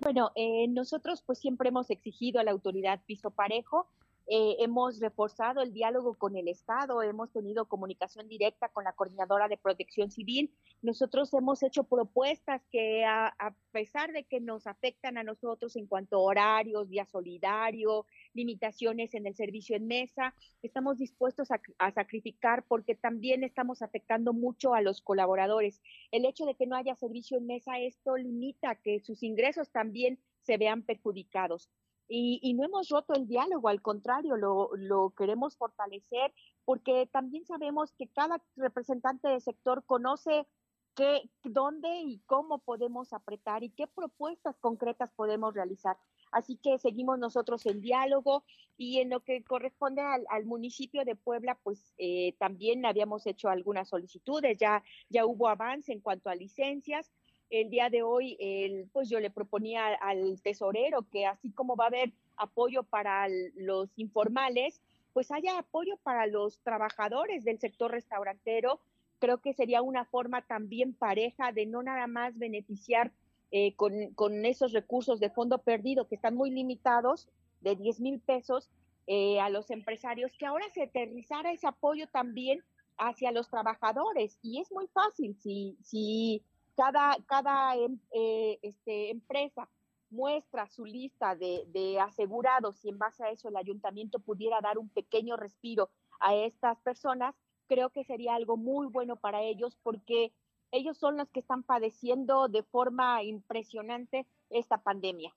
Bueno, 0.00 0.32
eh, 0.34 0.66
nosotros 0.68 1.22
pues 1.22 1.38
siempre 1.38 1.68
hemos 1.68 1.90
exigido 1.90 2.40
a 2.40 2.44
la 2.44 2.50
autoridad 2.50 3.00
piso 3.06 3.30
parejo 3.30 3.88
eh, 4.34 4.56
hemos 4.60 4.98
reforzado 4.98 5.60
el 5.60 5.74
diálogo 5.74 6.14
con 6.14 6.36
el 6.38 6.48
Estado, 6.48 7.02
hemos 7.02 7.30
tenido 7.32 7.68
comunicación 7.68 8.28
directa 8.28 8.70
con 8.70 8.84
la 8.84 8.94
Coordinadora 8.94 9.46
de 9.46 9.58
Protección 9.58 10.10
Civil. 10.10 10.50
Nosotros 10.80 11.34
hemos 11.34 11.62
hecho 11.62 11.84
propuestas 11.84 12.62
que 12.70 13.04
a, 13.04 13.54
pesar 13.72 14.10
de 14.10 14.24
que 14.24 14.40
nos 14.40 14.66
afectan 14.66 15.18
a 15.18 15.22
nosotros 15.22 15.76
en 15.76 15.86
cuanto 15.86 16.16
a 16.16 16.20
horarios, 16.20 16.88
día 16.88 17.04
solidario, 17.04 18.06
limitaciones 18.32 19.12
en 19.12 19.26
el 19.26 19.34
servicio 19.34 19.76
en 19.76 19.86
mesa, 19.86 20.34
estamos 20.62 20.96
dispuestos 20.96 21.50
a, 21.50 21.60
a 21.76 21.92
sacrificar 21.92 22.64
porque 22.66 22.94
también 22.94 23.44
estamos 23.44 23.82
afectando 23.82 24.32
mucho 24.32 24.72
a 24.72 24.80
los 24.80 25.02
colaboradores. 25.02 25.82
El 26.10 26.24
hecho 26.24 26.46
de 26.46 26.54
que 26.54 26.66
no 26.66 26.76
haya 26.76 26.94
servicio 26.94 27.36
en 27.36 27.48
mesa, 27.48 27.78
esto 27.80 28.16
limita 28.16 28.76
que 28.76 28.98
sus 29.00 29.22
ingresos 29.22 29.70
también 29.72 30.18
se 30.40 30.56
vean 30.56 30.84
perjudicados. 30.84 31.68
Y, 32.14 32.52
no 32.52 32.66
hemos 32.66 32.90
roto 32.90 33.14
el 33.14 33.26
diálogo, 33.26 33.68
al 33.68 33.80
contrario, 33.80 34.36
lo, 34.36 35.14
queremos 35.16 35.56
fortalecer 35.56 36.34
porque 36.66 37.08
también 37.10 37.46
sabemos 37.46 37.92
que 37.92 38.06
cada 38.06 38.42
representante 38.54 39.28
del 39.28 39.40
sector 39.40 39.82
conoce 39.86 40.46
qué, 40.94 41.30
dónde 41.42 41.88
y 42.02 42.18
cómo 42.26 42.58
podemos 42.58 43.14
apretar 43.14 43.64
y 43.64 43.70
qué 43.70 43.86
propuestas 43.86 44.58
concretas 44.58 45.10
podemos 45.16 45.54
realizar. 45.54 45.96
Así 46.32 46.58
que 46.58 46.78
seguimos 46.78 47.18
nosotros 47.18 47.64
en 47.64 47.80
diálogo 47.80 48.44
y 48.76 48.98
en 48.98 49.08
lo 49.08 49.20
que 49.20 49.42
corresponde 49.42 50.02
al, 50.02 50.44
municipio 50.44 51.06
de 51.06 51.16
Puebla, 51.16 51.58
pues 51.62 51.94
eh, 51.96 52.34
también 52.38 52.84
habíamos 52.84 53.26
hecho 53.26 53.48
algunas 53.48 53.88
solicitudes, 53.88 54.58
ya, 54.58 54.84
ya 55.08 55.24
hubo 55.24 55.48
avance 55.48 55.94
en 55.94 56.00
cuanto 56.00 56.28
a 56.28 56.34
licencias 56.34 57.10
el 57.52 57.68
día 57.68 57.90
de 57.90 58.02
hoy, 58.02 58.36
el, 58.40 58.88
pues 58.92 59.10
yo 59.10 59.20
le 59.20 59.30
proponía 59.30 59.88
al 60.00 60.40
tesorero 60.40 61.02
que 61.10 61.26
así 61.26 61.50
como 61.50 61.76
va 61.76 61.84
a 61.84 61.88
haber 61.88 62.12
apoyo 62.36 62.82
para 62.82 63.28
los 63.56 63.90
informales, 63.96 64.80
pues 65.12 65.30
haya 65.30 65.58
apoyo 65.58 65.98
para 66.02 66.26
los 66.26 66.58
trabajadores 66.60 67.44
del 67.44 67.58
sector 67.58 67.90
restaurantero. 67.90 68.80
Creo 69.18 69.42
que 69.42 69.52
sería 69.52 69.82
una 69.82 70.06
forma 70.06 70.40
también 70.40 70.94
pareja 70.94 71.52
de 71.52 71.66
no 71.66 71.82
nada 71.82 72.06
más 72.06 72.38
beneficiar 72.38 73.12
eh, 73.50 73.74
con, 73.76 74.14
con, 74.14 74.46
esos 74.46 74.72
recursos 74.72 75.20
de 75.20 75.28
fondo 75.28 75.58
perdido 75.58 76.08
que 76.08 76.14
están 76.14 76.34
muy 76.34 76.50
limitados, 76.50 77.28
de 77.60 77.76
10 77.76 78.00
mil 78.00 78.18
pesos, 78.18 78.70
eh, 79.06 79.40
a 79.40 79.50
los 79.50 79.70
empresarios, 79.70 80.32
que 80.38 80.46
ahora 80.46 80.64
se 80.70 80.84
aterrizara 80.84 81.52
ese 81.52 81.66
apoyo 81.66 82.06
también 82.06 82.64
hacia 82.96 83.30
los 83.30 83.50
trabajadores. 83.50 84.38
Y 84.42 84.60
es 84.60 84.72
muy 84.72 84.86
fácil, 84.86 85.36
si, 85.36 85.76
si 85.82 86.42
cada, 86.76 87.16
cada 87.26 87.76
em, 87.76 87.98
eh, 88.12 88.58
este, 88.62 89.10
empresa 89.10 89.68
muestra 90.10 90.68
su 90.68 90.84
lista 90.84 91.34
de, 91.34 91.64
de, 91.68 91.98
asegurados 92.00 92.84
y 92.84 92.90
en 92.90 92.98
base 92.98 93.24
a 93.24 93.30
eso 93.30 93.48
el 93.48 93.56
ayuntamiento 93.56 94.18
pudiera 94.18 94.60
dar 94.60 94.78
un 94.78 94.88
pequeño 94.90 95.36
respiro 95.36 95.90
a 96.20 96.34
estas 96.34 96.78
personas, 96.80 97.34
creo 97.66 97.90
que 97.90 98.04
sería 98.04 98.34
algo 98.34 98.56
muy 98.56 98.86
bueno 98.86 99.16
para 99.16 99.42
ellos 99.42 99.78
porque 99.82 100.32
ellos 100.70 100.98
son 100.98 101.16
los 101.16 101.28
que 101.30 101.40
están 101.40 101.62
padeciendo 101.62 102.48
de 102.48 102.62
forma 102.62 103.22
impresionante 103.22 104.26
esta 104.50 104.78
pandemia. 104.82 105.34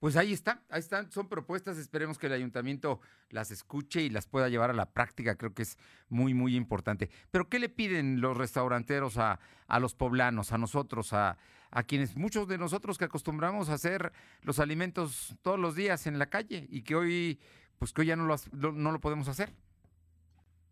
Pues 0.00 0.16
ahí 0.16 0.32
está, 0.32 0.62
ahí 0.70 0.80
están, 0.80 1.12
son 1.12 1.28
propuestas, 1.28 1.76
esperemos 1.76 2.18
que 2.18 2.26
el 2.26 2.32
ayuntamiento 2.32 3.00
las 3.28 3.50
escuche 3.50 4.00
y 4.00 4.08
las 4.08 4.26
pueda 4.26 4.48
llevar 4.48 4.70
a 4.70 4.72
la 4.72 4.86
práctica, 4.86 5.36
creo 5.36 5.52
que 5.52 5.60
es 5.60 5.76
muy, 6.08 6.32
muy 6.32 6.56
importante. 6.56 7.10
Pero 7.30 7.50
¿qué 7.50 7.58
le 7.58 7.68
piden 7.68 8.22
los 8.22 8.34
restauranteros 8.34 9.18
a, 9.18 9.38
los 9.78 9.94
poblanos, 9.94 10.52
a 10.52 10.58
nosotros, 10.58 11.12
a, 11.12 11.36
a, 11.70 11.82
quienes, 11.82 12.16
muchos 12.16 12.48
de 12.48 12.56
nosotros 12.56 12.96
que 12.96 13.04
acostumbramos 13.04 13.68
a 13.68 13.74
hacer 13.74 14.10
los 14.40 14.58
alimentos 14.58 15.36
todos 15.42 15.58
los 15.58 15.74
días 15.74 16.06
en 16.06 16.18
la 16.18 16.30
calle 16.30 16.66
y 16.70 16.80
que 16.80 16.94
hoy, 16.94 17.38
pues 17.78 17.92
que 17.92 18.00
hoy 18.00 18.06
ya 18.06 18.16
no 18.16 18.26
no 18.52 18.92
lo 18.92 19.00
podemos 19.02 19.28
hacer? 19.28 19.52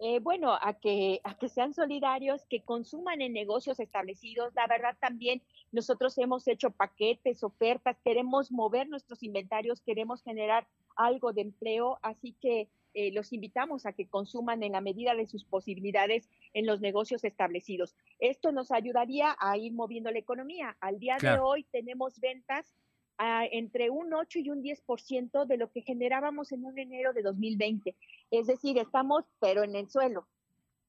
Eh, 0.00 0.20
bueno, 0.20 0.56
a 0.60 0.74
que, 0.74 1.20
a 1.24 1.36
que 1.36 1.48
sean 1.48 1.74
solidarios, 1.74 2.46
que 2.46 2.62
consuman 2.62 3.20
en 3.20 3.32
negocios 3.32 3.80
establecidos. 3.80 4.54
La 4.54 4.68
verdad 4.68 4.96
también 5.00 5.42
nosotros 5.72 6.16
hemos 6.18 6.46
hecho 6.46 6.70
paquetes, 6.70 7.42
ofertas, 7.42 7.98
queremos 8.04 8.52
mover 8.52 8.88
nuestros 8.88 9.24
inventarios, 9.24 9.80
queremos 9.80 10.22
generar 10.22 10.68
algo 10.94 11.32
de 11.32 11.42
empleo, 11.42 11.98
así 12.02 12.36
que 12.40 12.68
eh, 12.94 13.12
los 13.12 13.32
invitamos 13.32 13.86
a 13.86 13.92
que 13.92 14.08
consuman 14.08 14.62
en 14.62 14.72
la 14.72 14.80
medida 14.80 15.14
de 15.14 15.26
sus 15.26 15.44
posibilidades 15.44 16.28
en 16.54 16.64
los 16.64 16.80
negocios 16.80 17.24
establecidos. 17.24 17.96
Esto 18.18 18.52
nos 18.52 18.70
ayudaría 18.70 19.36
a 19.38 19.56
ir 19.56 19.72
moviendo 19.72 20.10
la 20.10 20.18
economía. 20.18 20.76
Al 20.80 20.98
día 20.98 21.16
de 21.20 21.38
hoy 21.38 21.64
tenemos 21.64 22.18
ventas 22.20 22.72
entre 23.18 23.90
un 23.90 24.12
8 24.12 24.38
y 24.38 24.50
un 24.50 24.62
10% 24.62 25.46
de 25.46 25.56
lo 25.56 25.70
que 25.70 25.82
generábamos 25.82 26.52
en 26.52 26.64
un 26.64 26.78
enero 26.78 27.12
de 27.12 27.22
2020. 27.22 27.96
Es 28.30 28.46
decir, 28.46 28.78
estamos 28.78 29.24
pero 29.40 29.64
en 29.64 29.74
el 29.74 29.88
suelo. 29.88 30.26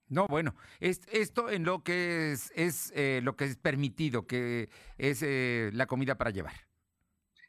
No, 0.08 0.28
bueno, 0.28 0.56
esto 0.80 1.52
en 1.52 1.66
lo 1.66 1.84
que 1.84 2.32
es, 2.32 2.52
es 2.56 2.92
eh, 2.96 3.22
lo 3.24 3.36
que 3.36 3.46
es 3.46 3.58
permitido, 3.58 4.26
que 4.26 4.70
es 4.98 5.22
eh, 5.22 5.70
la 5.74 5.86
comida 5.86 6.18
para 6.18 6.32
llevar. 6.32 6.54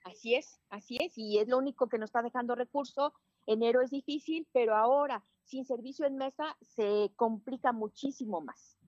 Así 0.05 0.35
es, 0.35 0.61
así 0.69 0.99
es, 1.01 1.17
y 1.17 1.39
es 1.39 1.49
lo 1.49 1.57
único 1.57 1.89
que 1.89 1.99
nos 1.99 2.09
está 2.09 2.23
dejando 2.23 2.55
recurso. 2.55 3.15
Enero 3.47 3.81
es 3.81 3.91
difícil, 3.91 4.47
pero 4.53 4.77
ahora 4.77 5.25
sin 5.45 5.65
servicio 5.65 6.07
en 6.07 6.17
mesa 6.17 6.57
se 6.61 7.11
complica 7.17 7.73
muchísimo 7.73 8.41
más. 8.41 8.80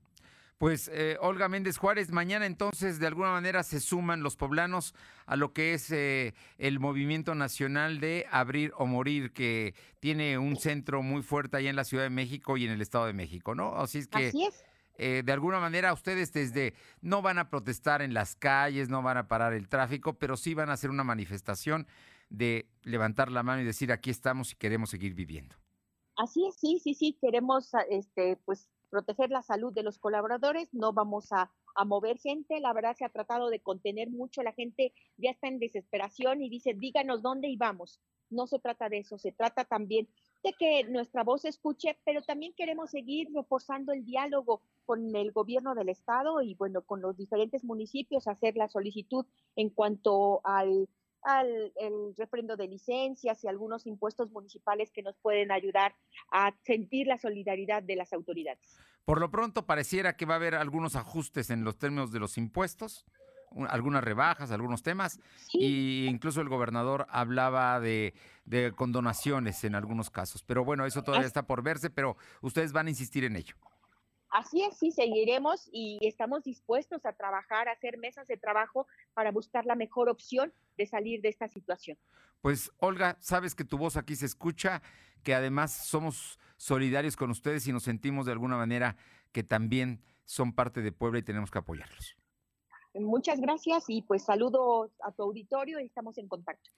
Pues 0.58 0.88
eh, 0.92 1.16
Olga 1.20 1.48
Méndez 1.48 1.76
Juárez, 1.76 2.10
mañana 2.12 2.46
entonces 2.46 3.00
de 3.00 3.08
alguna 3.08 3.32
manera 3.32 3.62
se 3.64 3.80
suman 3.80 4.22
los 4.22 4.36
poblanos 4.36 4.94
a 5.26 5.34
lo 5.36 5.52
que 5.52 5.74
es 5.74 5.90
eh, 5.90 6.34
el 6.58 6.78
movimiento 6.78 7.34
nacional 7.34 7.98
de 7.98 8.26
Abrir 8.30 8.72
o 8.76 8.86
Morir, 8.86 9.32
que 9.32 9.74
tiene 9.98 10.38
un 10.38 10.56
centro 10.56 11.02
muy 11.02 11.22
fuerte 11.22 11.56
allá 11.56 11.70
en 11.70 11.76
la 11.76 11.84
Ciudad 11.84 12.04
de 12.04 12.10
México 12.10 12.56
y 12.56 12.64
en 12.64 12.70
el 12.70 12.80
Estado 12.80 13.06
de 13.06 13.12
México, 13.12 13.54
¿no? 13.54 13.76
Así 13.76 13.98
es 13.98 14.08
que... 14.08 14.32
Eh, 14.98 15.22
de 15.24 15.32
alguna 15.32 15.58
manera 15.58 15.92
ustedes 15.92 16.32
desde 16.32 16.74
no 17.00 17.22
van 17.22 17.38
a 17.38 17.48
protestar 17.48 18.02
en 18.02 18.12
las 18.12 18.36
calles, 18.36 18.90
no 18.90 19.02
van 19.02 19.16
a 19.16 19.26
parar 19.26 19.54
el 19.54 19.66
tráfico, 19.66 20.18
pero 20.18 20.36
sí 20.36 20.52
van 20.54 20.68
a 20.68 20.74
hacer 20.74 20.90
una 20.90 21.02
manifestación 21.02 21.86
de 22.28 22.66
levantar 22.82 23.30
la 23.30 23.42
mano 23.42 23.62
y 23.62 23.64
decir 23.64 23.90
aquí 23.90 24.10
estamos 24.10 24.52
y 24.52 24.56
queremos 24.56 24.90
seguir 24.90 25.14
viviendo. 25.14 25.56
Así 26.22 26.46
es, 26.46 26.54
sí, 26.54 26.78
sí, 26.78 26.94
sí, 26.94 27.18
queremos 27.20 27.72
este, 27.90 28.36
pues 28.44 28.70
proteger 28.90 29.30
la 29.30 29.42
salud 29.42 29.72
de 29.72 29.82
los 29.82 29.98
colaboradores, 29.98 30.72
no 30.72 30.92
vamos 30.92 31.32
a, 31.32 31.50
mover 31.84 32.20
gente, 32.20 32.60
la 32.60 32.72
verdad 32.72 32.94
se 32.96 33.04
ha 33.04 33.08
tratado 33.08 33.50
de 33.50 33.58
contener 33.58 34.08
mucho, 34.08 34.44
la 34.44 34.52
gente 34.52 34.94
ya 35.16 35.30
está 35.30 35.48
en 35.48 35.58
desesperación 35.58 36.40
y 36.40 36.48
dice, 36.48 36.74
díganos 36.74 37.22
dónde 37.22 37.48
y 37.48 37.56
vamos. 37.56 37.98
No 38.30 38.46
se 38.46 38.60
trata 38.60 38.88
de 38.88 38.98
eso, 38.98 39.18
se 39.18 39.32
trata 39.32 39.64
también 39.64 40.06
de 40.44 40.52
que 40.52 40.84
nuestra 40.84 41.24
voz 41.24 41.42
se 41.42 41.48
escuche, 41.48 41.98
pero 42.04 42.22
también 42.22 42.54
queremos 42.56 42.92
seguir 42.92 43.28
reforzando 43.34 43.92
el 43.92 44.04
diálogo 44.04 44.62
con 44.84 45.16
el 45.16 45.32
gobierno 45.32 45.74
del 45.74 45.88
estado 45.88 46.40
y 46.40 46.54
bueno, 46.54 46.82
con 46.82 47.00
los 47.00 47.16
diferentes 47.16 47.64
municipios, 47.64 48.28
hacer 48.28 48.56
la 48.56 48.68
solicitud 48.68 49.26
en 49.56 49.70
cuanto 49.70 50.40
al 50.44 50.88
al 51.22 51.72
el 51.76 52.14
refrendo 52.16 52.56
de 52.56 52.68
licencias 52.68 53.42
y 53.44 53.48
algunos 53.48 53.86
impuestos 53.86 54.30
municipales 54.30 54.90
que 54.92 55.02
nos 55.02 55.16
pueden 55.18 55.50
ayudar 55.50 55.94
a 56.30 56.54
sentir 56.64 57.06
la 57.06 57.18
solidaridad 57.18 57.82
de 57.82 57.96
las 57.96 58.12
autoridades. 58.12 58.76
Por 59.04 59.20
lo 59.20 59.30
pronto 59.30 59.66
pareciera 59.66 60.16
que 60.16 60.26
va 60.26 60.34
a 60.34 60.36
haber 60.36 60.54
algunos 60.54 60.96
ajustes 60.96 61.50
en 61.50 61.64
los 61.64 61.76
términos 61.76 62.12
de 62.12 62.20
los 62.20 62.38
impuestos. 62.38 63.04
algunas 63.68 64.02
rebajas, 64.02 64.50
algunos 64.50 64.82
temas, 64.82 65.20
y 65.52 66.06
incluso 66.06 66.40
el 66.40 66.48
gobernador 66.48 67.06
hablaba 67.10 67.80
de, 67.80 68.14
de 68.46 68.72
condonaciones 68.72 69.62
en 69.64 69.74
algunos 69.74 70.08
casos. 70.08 70.42
Pero 70.42 70.64
bueno, 70.64 70.86
eso 70.86 71.02
todavía 71.02 71.26
está 71.26 71.46
por 71.46 71.62
verse, 71.62 71.90
pero 71.90 72.16
ustedes 72.40 72.72
van 72.72 72.86
a 72.86 72.90
insistir 72.90 73.24
en 73.24 73.36
ello. 73.36 73.56
Así 74.32 74.62
es, 74.62 74.78
sí, 74.78 74.90
seguiremos 74.90 75.68
y 75.72 75.98
estamos 76.00 76.42
dispuestos 76.42 77.04
a 77.04 77.12
trabajar, 77.12 77.68
a 77.68 77.72
hacer 77.72 77.98
mesas 77.98 78.26
de 78.26 78.38
trabajo 78.38 78.86
para 79.12 79.30
buscar 79.30 79.66
la 79.66 79.74
mejor 79.74 80.08
opción 80.08 80.54
de 80.78 80.86
salir 80.86 81.20
de 81.20 81.28
esta 81.28 81.48
situación. 81.48 81.98
Pues 82.40 82.72
Olga, 82.78 83.18
sabes 83.20 83.54
que 83.54 83.64
tu 83.64 83.76
voz 83.76 83.98
aquí 83.98 84.16
se 84.16 84.24
escucha, 84.24 84.80
que 85.22 85.34
además 85.34 85.70
somos 85.70 86.38
solidarios 86.56 87.14
con 87.14 87.30
ustedes 87.30 87.66
y 87.66 87.72
nos 87.72 87.82
sentimos 87.82 88.24
de 88.24 88.32
alguna 88.32 88.56
manera 88.56 88.96
que 89.32 89.42
también 89.42 90.02
son 90.24 90.54
parte 90.54 90.80
de 90.80 90.92
Puebla 90.92 91.18
y 91.18 91.22
tenemos 91.22 91.50
que 91.50 91.58
apoyarlos. 91.58 92.16
Muchas 92.94 93.38
gracias 93.38 93.84
y 93.88 94.00
pues 94.00 94.24
saludo 94.24 94.90
a 95.02 95.12
tu 95.12 95.24
auditorio 95.24 95.78
y 95.78 95.84
estamos 95.84 96.16
en 96.16 96.28
contacto. 96.28 96.70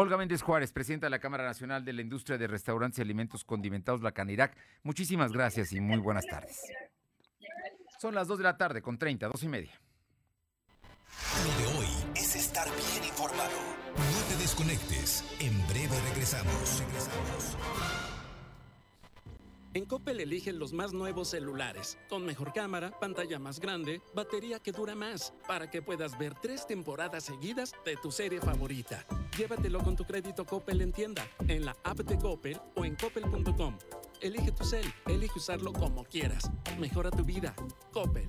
Olga 0.00 0.16
Méndez 0.16 0.40
Juárez, 0.40 0.72
presidenta 0.72 1.04
de 1.04 1.10
la 1.10 1.18
Cámara 1.18 1.44
Nacional 1.44 1.84
de 1.84 1.92
la 1.92 2.00
Industria 2.00 2.38
de 2.38 2.46
Restaurantes 2.46 2.98
y 2.98 3.02
Alimentos 3.02 3.44
Condimentados, 3.44 4.00
la 4.00 4.12
Canirac. 4.12 4.56
Muchísimas 4.82 5.30
gracias 5.30 5.74
y 5.74 5.80
muy 5.80 5.98
buenas 5.98 6.24
tardes. 6.26 6.58
Son 8.00 8.14
las 8.14 8.26
2 8.26 8.38
de 8.38 8.44
la 8.44 8.56
tarde 8.56 8.80
con 8.80 8.96
30, 8.96 9.28
dos 9.28 9.42
y 9.42 9.48
media. 9.48 9.78
Lo 11.44 11.62
de 11.62 11.78
hoy 11.78 11.86
es 12.14 12.34
estar 12.34 12.66
bien 12.66 13.10
informado. 13.10 13.50
No 13.94 14.34
te 14.34 14.40
desconectes. 14.40 15.22
En 15.38 15.66
breve 15.68 16.00
regresamos. 16.08 16.80
Regresamos. 16.80 18.09
En 19.72 19.84
Coppel 19.84 20.18
eligen 20.18 20.58
los 20.58 20.72
más 20.72 20.92
nuevos 20.92 21.28
celulares, 21.28 21.96
con 22.08 22.26
mejor 22.26 22.52
cámara, 22.52 22.90
pantalla 22.98 23.38
más 23.38 23.60
grande, 23.60 24.02
batería 24.14 24.58
que 24.58 24.72
dura 24.72 24.96
más, 24.96 25.32
para 25.46 25.70
que 25.70 25.80
puedas 25.80 26.18
ver 26.18 26.34
tres 26.34 26.66
temporadas 26.66 27.24
seguidas 27.24 27.72
de 27.84 27.96
tu 27.96 28.10
serie 28.10 28.40
favorita. 28.40 29.06
Llévatelo 29.38 29.78
con 29.80 29.94
tu 29.94 30.04
crédito 30.04 30.44
Coppel 30.44 30.80
en 30.80 30.92
tienda, 30.92 31.24
en 31.46 31.64
la 31.64 31.76
app 31.84 31.98
de 31.98 32.18
Coppel 32.18 32.60
o 32.74 32.84
en 32.84 32.96
coppel.com. 32.96 33.78
Elige 34.20 34.50
tu 34.50 34.64
cel, 34.64 34.92
elige 35.06 35.38
usarlo 35.38 35.72
como 35.72 36.04
quieras. 36.04 36.50
Mejora 36.78 37.10
tu 37.12 37.22
vida. 37.22 37.54
Coppel. 37.92 38.28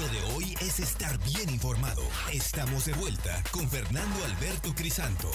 Lo 0.00 0.08
de 0.08 0.22
hoy 0.34 0.54
es 0.60 0.80
estar 0.80 1.18
bien 1.24 1.50
informado. 1.50 2.02
Estamos 2.32 2.86
de 2.86 2.94
vuelta 2.94 3.44
con 3.50 3.68
Fernando 3.68 4.24
Alberto 4.24 4.74
Crisanto. 4.74 5.30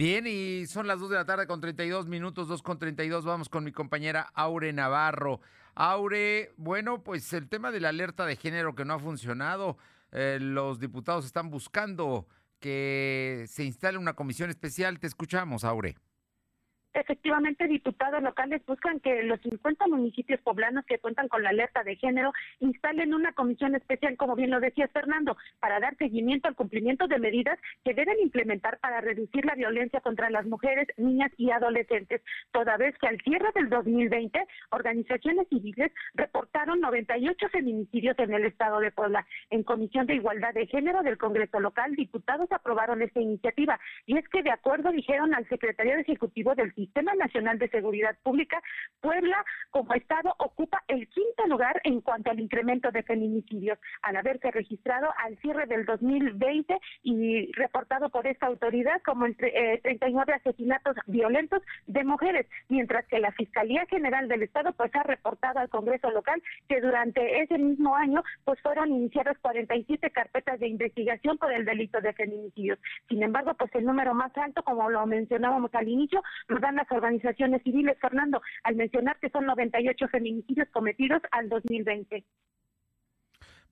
Bien, 0.00 0.26
y 0.26 0.66
son 0.66 0.86
las 0.86 0.98
2 0.98 1.10
de 1.10 1.16
la 1.16 1.26
tarde 1.26 1.46
con 1.46 1.60
32 1.60 2.06
minutos, 2.06 2.48
2 2.48 2.62
con 2.62 2.78
32. 2.78 3.22
Vamos 3.26 3.50
con 3.50 3.64
mi 3.64 3.70
compañera 3.70 4.30
Aure 4.32 4.72
Navarro. 4.72 5.42
Aure, 5.74 6.54
bueno, 6.56 7.04
pues 7.04 7.30
el 7.34 7.50
tema 7.50 7.70
de 7.70 7.80
la 7.80 7.90
alerta 7.90 8.24
de 8.24 8.34
género 8.36 8.74
que 8.74 8.86
no 8.86 8.94
ha 8.94 8.98
funcionado, 8.98 9.76
eh, 10.12 10.38
los 10.40 10.80
diputados 10.80 11.26
están 11.26 11.50
buscando 11.50 12.26
que 12.60 13.44
se 13.46 13.64
instale 13.64 13.98
una 13.98 14.14
comisión 14.14 14.48
especial. 14.48 14.98
Te 15.00 15.06
escuchamos, 15.06 15.64
Aure. 15.64 15.98
Efectivamente, 16.92 17.68
diputados 17.68 18.20
locales 18.20 18.66
buscan 18.66 18.98
que 18.98 19.22
los 19.22 19.40
50 19.42 19.86
municipios 19.86 20.40
poblanos 20.40 20.84
que 20.86 20.98
cuentan 20.98 21.28
con 21.28 21.42
la 21.42 21.50
alerta 21.50 21.84
de 21.84 21.94
género 21.94 22.32
instalen 22.58 23.14
una 23.14 23.32
comisión 23.32 23.76
especial, 23.76 24.16
como 24.16 24.34
bien 24.34 24.50
lo 24.50 24.58
decía 24.58 24.88
Fernando, 24.88 25.36
para 25.60 25.78
dar 25.78 25.96
seguimiento 25.96 26.48
al 26.48 26.56
cumplimiento 26.56 27.06
de 27.06 27.20
medidas 27.20 27.58
que 27.84 27.94
deben 27.94 28.18
implementar 28.20 28.78
para 28.80 29.00
reducir 29.00 29.44
la 29.44 29.54
violencia 29.54 30.00
contra 30.00 30.30
las 30.30 30.46
mujeres, 30.46 30.88
niñas 30.96 31.30
y 31.36 31.52
adolescentes, 31.52 32.22
toda 32.50 32.76
vez 32.76 32.98
que 32.98 33.06
al 33.06 33.20
cierre 33.20 33.50
del 33.54 33.68
2020, 33.68 34.44
organizaciones 34.70 35.46
civiles 35.48 35.92
reportaron 36.14 36.80
98 36.80 37.48
feminicidios 37.50 38.18
en 38.18 38.34
el 38.34 38.46
estado 38.46 38.80
de 38.80 38.90
Puebla. 38.90 39.26
En 39.50 39.62
Comisión 39.62 40.06
de 40.06 40.16
Igualdad 40.16 40.54
de 40.54 40.66
Género 40.66 41.02
del 41.02 41.18
Congreso 41.18 41.60
local, 41.60 41.94
diputados 41.94 42.50
aprobaron 42.50 43.00
esta 43.00 43.20
iniciativa 43.20 43.78
y 44.06 44.18
es 44.18 44.28
que 44.28 44.42
de 44.42 44.50
acuerdo 44.50 44.90
dijeron 44.90 45.34
al 45.34 45.48
secretario 45.48 45.96
ejecutivo 45.96 46.54
del 46.56 46.72
Sistema 46.80 47.14
Nacional 47.14 47.58
de 47.58 47.68
Seguridad 47.68 48.16
Pública, 48.22 48.62
Puebla 49.02 49.44
como 49.70 49.92
estado 49.92 50.34
ocupa 50.38 50.82
el 50.88 51.06
quinto 51.08 51.46
lugar 51.46 51.78
en 51.84 52.00
cuanto 52.00 52.30
al 52.30 52.40
incremento 52.40 52.90
de 52.90 53.02
feminicidios, 53.02 53.78
al 54.00 54.16
haberse 54.16 54.50
registrado 54.50 55.08
al 55.18 55.36
cierre 55.38 55.66
del 55.66 55.84
2020 55.84 56.78
y 57.02 57.52
reportado 57.52 58.08
por 58.08 58.26
esta 58.26 58.46
autoridad 58.46 59.02
como 59.02 59.26
entre, 59.26 59.78
39 59.82 60.32
asesinatos 60.32 60.96
violentos 61.06 61.62
de 61.86 62.02
mujeres, 62.02 62.46
mientras 62.70 63.06
que 63.08 63.18
la 63.18 63.32
Fiscalía 63.32 63.84
General 63.86 64.26
del 64.26 64.42
Estado 64.42 64.72
pues 64.72 64.94
ha 64.94 65.02
reportado 65.02 65.58
al 65.58 65.68
Congreso 65.68 66.10
local 66.10 66.42
que 66.66 66.80
durante 66.80 67.42
ese 67.42 67.58
mismo 67.58 67.94
año 67.94 68.22
pues 68.44 68.58
fueron 68.62 68.90
iniciadas 68.90 69.36
47 69.42 70.10
carpetas 70.12 70.58
de 70.60 70.68
investigación 70.68 71.36
por 71.36 71.52
el 71.52 71.66
delito 71.66 72.00
de 72.00 72.14
feminicidios. 72.14 72.78
Sin 73.08 73.22
embargo, 73.22 73.52
pues 73.54 73.70
el 73.74 73.84
número 73.84 74.14
más 74.14 74.34
alto, 74.38 74.62
como 74.62 74.88
lo 74.88 75.04
mencionábamos 75.04 75.74
al 75.74 75.88
inicio, 75.88 76.22
nos 76.48 76.60
las 76.76 76.90
organizaciones 76.90 77.62
civiles, 77.62 77.96
Fernando, 78.00 78.40
al 78.64 78.76
mencionar 78.76 79.18
que 79.20 79.30
son 79.30 79.46
98 79.46 80.08
feminicidios 80.08 80.68
cometidos 80.70 81.22
al 81.30 81.48
2020. 81.48 82.24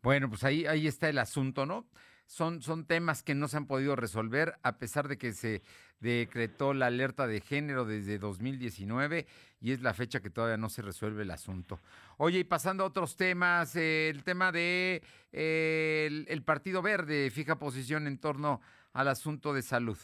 Bueno, 0.02 0.28
pues 0.28 0.44
ahí, 0.44 0.66
ahí 0.66 0.87
está 0.87 1.08
el 1.08 1.18
asunto, 1.18 1.66
¿no? 1.66 1.87
Son, 2.26 2.61
son 2.61 2.87
temas 2.87 3.22
que 3.22 3.34
no 3.34 3.48
se 3.48 3.56
han 3.56 3.66
podido 3.66 3.96
resolver 3.96 4.54
a 4.62 4.78
pesar 4.78 5.08
de 5.08 5.16
que 5.16 5.32
se 5.32 5.62
decretó 5.98 6.74
la 6.74 6.87
alerta 6.87 7.26
de 7.26 7.40
género 7.40 7.87
desde 7.87 8.18
2019 8.18 9.26
y 9.61 9.72
es 9.72 9.80
la 9.80 9.94
fecha 9.94 10.20
que 10.20 10.28
todavía 10.28 10.58
no 10.58 10.68
se 10.68 10.82
resuelve 10.82 11.22
el 11.22 11.30
asunto. 11.30 11.80
Oye, 12.18 12.40
y 12.40 12.44
pasando 12.44 12.84
a 12.84 12.88
otros 12.88 13.16
temas, 13.16 13.74
el 13.76 14.22
tema 14.24 14.52
de 14.52 15.02
eh, 15.32 16.26
el 16.28 16.42
Partido 16.42 16.82
Verde 16.82 17.30
fija 17.30 17.58
posición 17.58 18.06
en 18.06 18.18
torno 18.18 18.61
al 18.92 19.08
asunto 19.08 19.54
de 19.54 19.62
salud. 19.62 19.98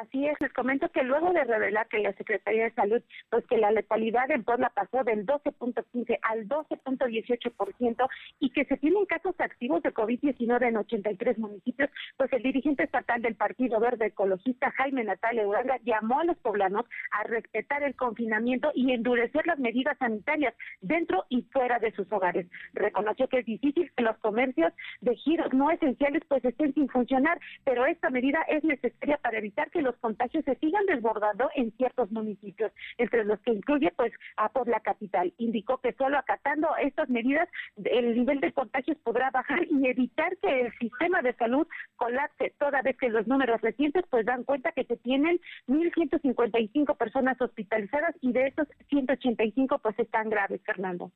Así 0.00 0.26
es, 0.26 0.40
les 0.40 0.52
comento 0.54 0.88
que 0.90 1.02
luego 1.02 1.32
de 1.32 1.44
revelar 1.44 1.86
que 1.88 1.98
la 1.98 2.14
Secretaría 2.14 2.64
de 2.64 2.72
Salud, 2.72 3.02
pues 3.28 3.44
que 3.46 3.58
la 3.58 3.70
letalidad 3.70 4.30
en 4.30 4.42
Puebla 4.42 4.70
pasó 4.74 5.04
del 5.04 5.26
12.15 5.26 6.18
al 6.22 6.48
12.18% 6.48 8.08
y 8.40 8.50
que 8.50 8.64
se 8.64 8.78
tienen 8.78 9.04
casos 9.04 9.34
activos 9.38 9.82
de 9.82 9.92
COVID-19 9.92 10.66
en 10.66 10.76
83 10.78 11.38
municipios, 11.38 11.90
pues 12.16 12.32
el 12.32 12.42
dirigente 12.42 12.84
estatal 12.84 13.20
del 13.20 13.34
Partido 13.34 13.80
Verde 13.80 14.06
Ecologista, 14.06 14.70
Jaime 14.70 15.04
Natalia 15.04 15.46
Uranga, 15.46 15.78
llamó 15.84 16.20
a 16.20 16.24
los 16.24 16.38
poblanos 16.38 16.86
a 17.10 17.24
respetar 17.24 17.82
el 17.82 17.94
confinamiento 17.94 18.70
y 18.74 18.92
endurecer 18.92 19.46
las 19.46 19.58
medidas 19.58 19.98
sanitarias 19.98 20.54
dentro 20.80 21.26
y 21.28 21.42
fuera 21.52 21.78
de 21.78 21.92
sus 21.92 22.10
hogares. 22.10 22.46
Reconoció 22.72 23.28
que 23.28 23.40
es 23.40 23.46
difícil 23.46 23.92
que 23.94 24.04
los 24.04 24.16
comercios 24.18 24.72
de 25.02 25.14
giros 25.16 25.52
no 25.52 25.70
esenciales 25.70 26.22
pues 26.28 26.42
estén 26.46 26.72
sin 26.72 26.88
funcionar, 26.88 27.38
pero 27.64 27.84
esta 27.84 28.08
medida 28.08 28.40
es 28.48 28.64
necesaria 28.64 29.18
para 29.18 29.36
evitar 29.36 29.70
que 29.70 29.81
los 29.82 29.96
contagios 29.96 30.44
se 30.44 30.56
sigan 30.56 30.86
desbordando 30.86 31.50
en 31.54 31.72
ciertos 31.76 32.10
municipios, 32.10 32.72
entre 32.98 33.24
los 33.24 33.40
que 33.40 33.52
incluye 33.52 33.92
pues 33.96 34.12
a 34.36 34.48
por 34.48 34.68
la 34.68 34.80
capital. 34.80 35.32
Indicó 35.38 35.78
que 35.78 35.92
solo 35.94 36.18
acatando 36.18 36.68
estas 36.76 37.08
medidas 37.08 37.48
el 37.84 38.16
nivel 38.16 38.40
de 38.40 38.52
contagios 38.52 38.96
podrá 38.98 39.30
bajar 39.30 39.64
y 39.70 39.86
evitar 39.86 40.36
que 40.38 40.62
el 40.62 40.72
sistema 40.78 41.22
de 41.22 41.34
salud 41.34 41.66
colapse, 41.96 42.54
toda 42.58 42.82
vez 42.82 42.96
que 42.96 43.08
los 43.08 43.26
números 43.26 43.60
recientes 43.60 44.04
pues 44.10 44.24
dan 44.26 44.44
cuenta 44.44 44.72
que 44.72 44.84
se 44.84 44.96
tienen 44.96 45.40
1.155 45.66 46.96
personas 46.96 47.40
hospitalizadas 47.40 48.14
y 48.20 48.32
de 48.32 48.46
estos 48.48 48.68
185 48.88 49.78
pues 49.78 49.98
están 49.98 50.30
graves, 50.30 50.60
Fernando. 50.64 51.12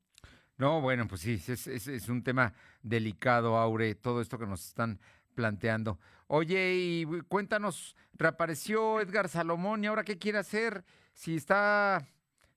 No, 0.59 0.81
bueno, 0.81 1.07
pues 1.07 1.21
sí, 1.21 1.35
es, 1.35 2.09
un 2.09 2.23
tema 2.23 2.55
delicado, 2.83 3.59
Aure, 3.59 3.95
todo 3.95 4.23
esto 4.23 4.39
que 4.39 4.47
nos 4.47 4.67
están 4.67 4.99
planteando. 5.35 5.99
Oye, 6.29 6.75
y 6.75 7.07
cuéntanos, 7.29 7.95
reapareció 8.15 9.01
Edgar 9.01 9.29
Salomón 9.29 9.85
y 9.85 9.87
ahora 9.87 10.05
qué 10.05 10.19
quiere 10.19 10.39
hacer 10.39 10.85
si 11.13 11.37
está, 11.37 12.07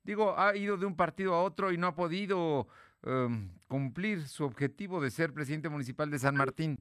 digo, 0.03 0.37
ha 0.39 0.55
ido 0.55 0.75
de 0.77 0.85
un 0.85 0.95
partido 0.95 1.35
a 1.35 1.43
otro 1.43 1.71
y 1.71 1.77
no 1.77 1.87
ha 1.87 1.95
podido 1.95 2.67
um, 3.03 3.49
cumplir 3.67 4.27
su 4.27 4.43
objetivo 4.43 4.99
de 4.99 5.11
ser 5.11 5.33
presidente 5.33 5.69
municipal 5.69 6.09
de 6.09 6.19
San 6.19 6.35
Martín 6.35 6.79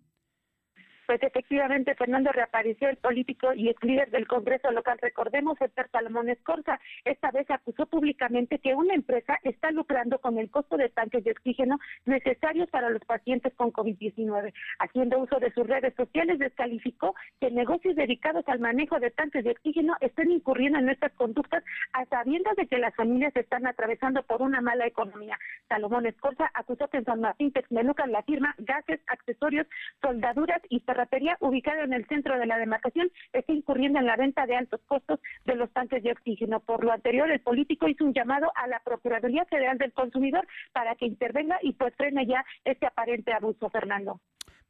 pues 1.08 1.22
efectivamente 1.22 1.94
Fernando 1.94 2.30
reapareció 2.32 2.86
el 2.86 2.98
político 2.98 3.54
y 3.54 3.70
ex 3.70 3.82
líder 3.82 4.10
del 4.10 4.28
Congreso 4.28 4.70
local. 4.72 4.98
Recordemos, 5.00 5.58
Héctor 5.58 5.88
Salomón 5.90 6.28
Escorza, 6.28 6.78
esta 7.06 7.30
vez 7.30 7.50
acusó 7.50 7.86
públicamente 7.86 8.58
que 8.58 8.74
una 8.74 8.92
empresa 8.92 9.38
está 9.42 9.70
lucrando 9.70 10.18
con 10.18 10.36
el 10.36 10.50
costo 10.50 10.76
de 10.76 10.90
tanques 10.90 11.24
de 11.24 11.30
oxígeno 11.30 11.78
necesarios 12.04 12.68
para 12.68 12.90
los 12.90 13.02
pacientes 13.06 13.54
con 13.54 13.72
COVID-19. 13.72 14.52
Haciendo 14.80 15.18
uso 15.18 15.40
de 15.40 15.50
sus 15.52 15.66
redes 15.66 15.94
sociales, 15.94 16.38
descalificó 16.38 17.14
que 17.40 17.50
negocios 17.50 17.96
dedicados 17.96 18.46
al 18.46 18.60
manejo 18.60 19.00
de 19.00 19.10
tanques 19.10 19.44
de 19.44 19.52
oxígeno 19.52 19.96
estén 20.02 20.30
incurriendo 20.30 20.78
en 20.78 20.90
estas 20.90 21.12
conductas 21.14 21.64
a 21.94 22.04
sabiendas 22.04 22.54
de 22.56 22.66
que 22.66 22.76
las 22.76 22.94
familias 22.94 23.34
están 23.34 23.66
atravesando 23.66 24.22
por 24.24 24.42
una 24.42 24.60
mala 24.60 24.86
economía. 24.86 25.38
Salomón 25.70 26.04
Escorza 26.04 26.50
acusó 26.52 26.86
que 26.88 26.98
en 26.98 27.06
San 27.06 27.22
Martín 27.22 27.50
Texmelucan 27.50 28.12
la 28.12 28.22
firma 28.24 28.54
gases, 28.58 29.00
accesorios, 29.06 29.66
soldaduras 30.02 30.60
y 30.68 30.80
ferretería 30.98 31.36
ubicada 31.40 31.84
en 31.84 31.92
el 31.92 32.06
centro 32.06 32.38
de 32.38 32.46
la 32.46 32.58
demarcación 32.58 33.10
está 33.32 33.52
incurriendo 33.52 34.00
en 34.00 34.06
la 34.06 34.16
venta 34.16 34.46
de 34.46 34.56
altos 34.56 34.80
costos 34.86 35.20
de 35.44 35.54
los 35.54 35.72
tanques 35.72 36.02
de 36.02 36.10
oxígeno. 36.10 36.60
Por 36.60 36.82
lo 36.84 36.92
anterior, 36.92 37.30
el 37.30 37.40
político 37.40 37.88
hizo 37.88 38.04
un 38.04 38.12
llamado 38.12 38.50
a 38.56 38.66
la 38.66 38.80
Procuraduría 38.80 39.44
Federal 39.44 39.78
del 39.78 39.92
Consumidor 39.92 40.46
para 40.72 40.96
que 40.96 41.06
intervenga 41.06 41.58
y 41.62 41.72
pues 41.74 41.94
frene 41.96 42.26
ya 42.26 42.44
este 42.64 42.86
aparente 42.86 43.32
abuso, 43.32 43.70
Fernando. 43.70 44.20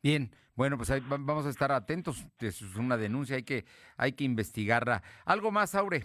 Bien, 0.02 0.30
bueno, 0.54 0.76
pues 0.76 0.90
ahí 0.90 1.00
vamos 1.08 1.46
a 1.46 1.50
estar 1.50 1.72
atentos. 1.72 2.26
Es 2.40 2.60
una 2.76 2.98
denuncia, 2.98 3.36
hay 3.36 3.44
que, 3.44 3.64
hay 3.96 4.12
que 4.12 4.24
investigarla. 4.24 5.02
¿Algo 5.24 5.50
más, 5.50 5.74
Aure? 5.74 6.04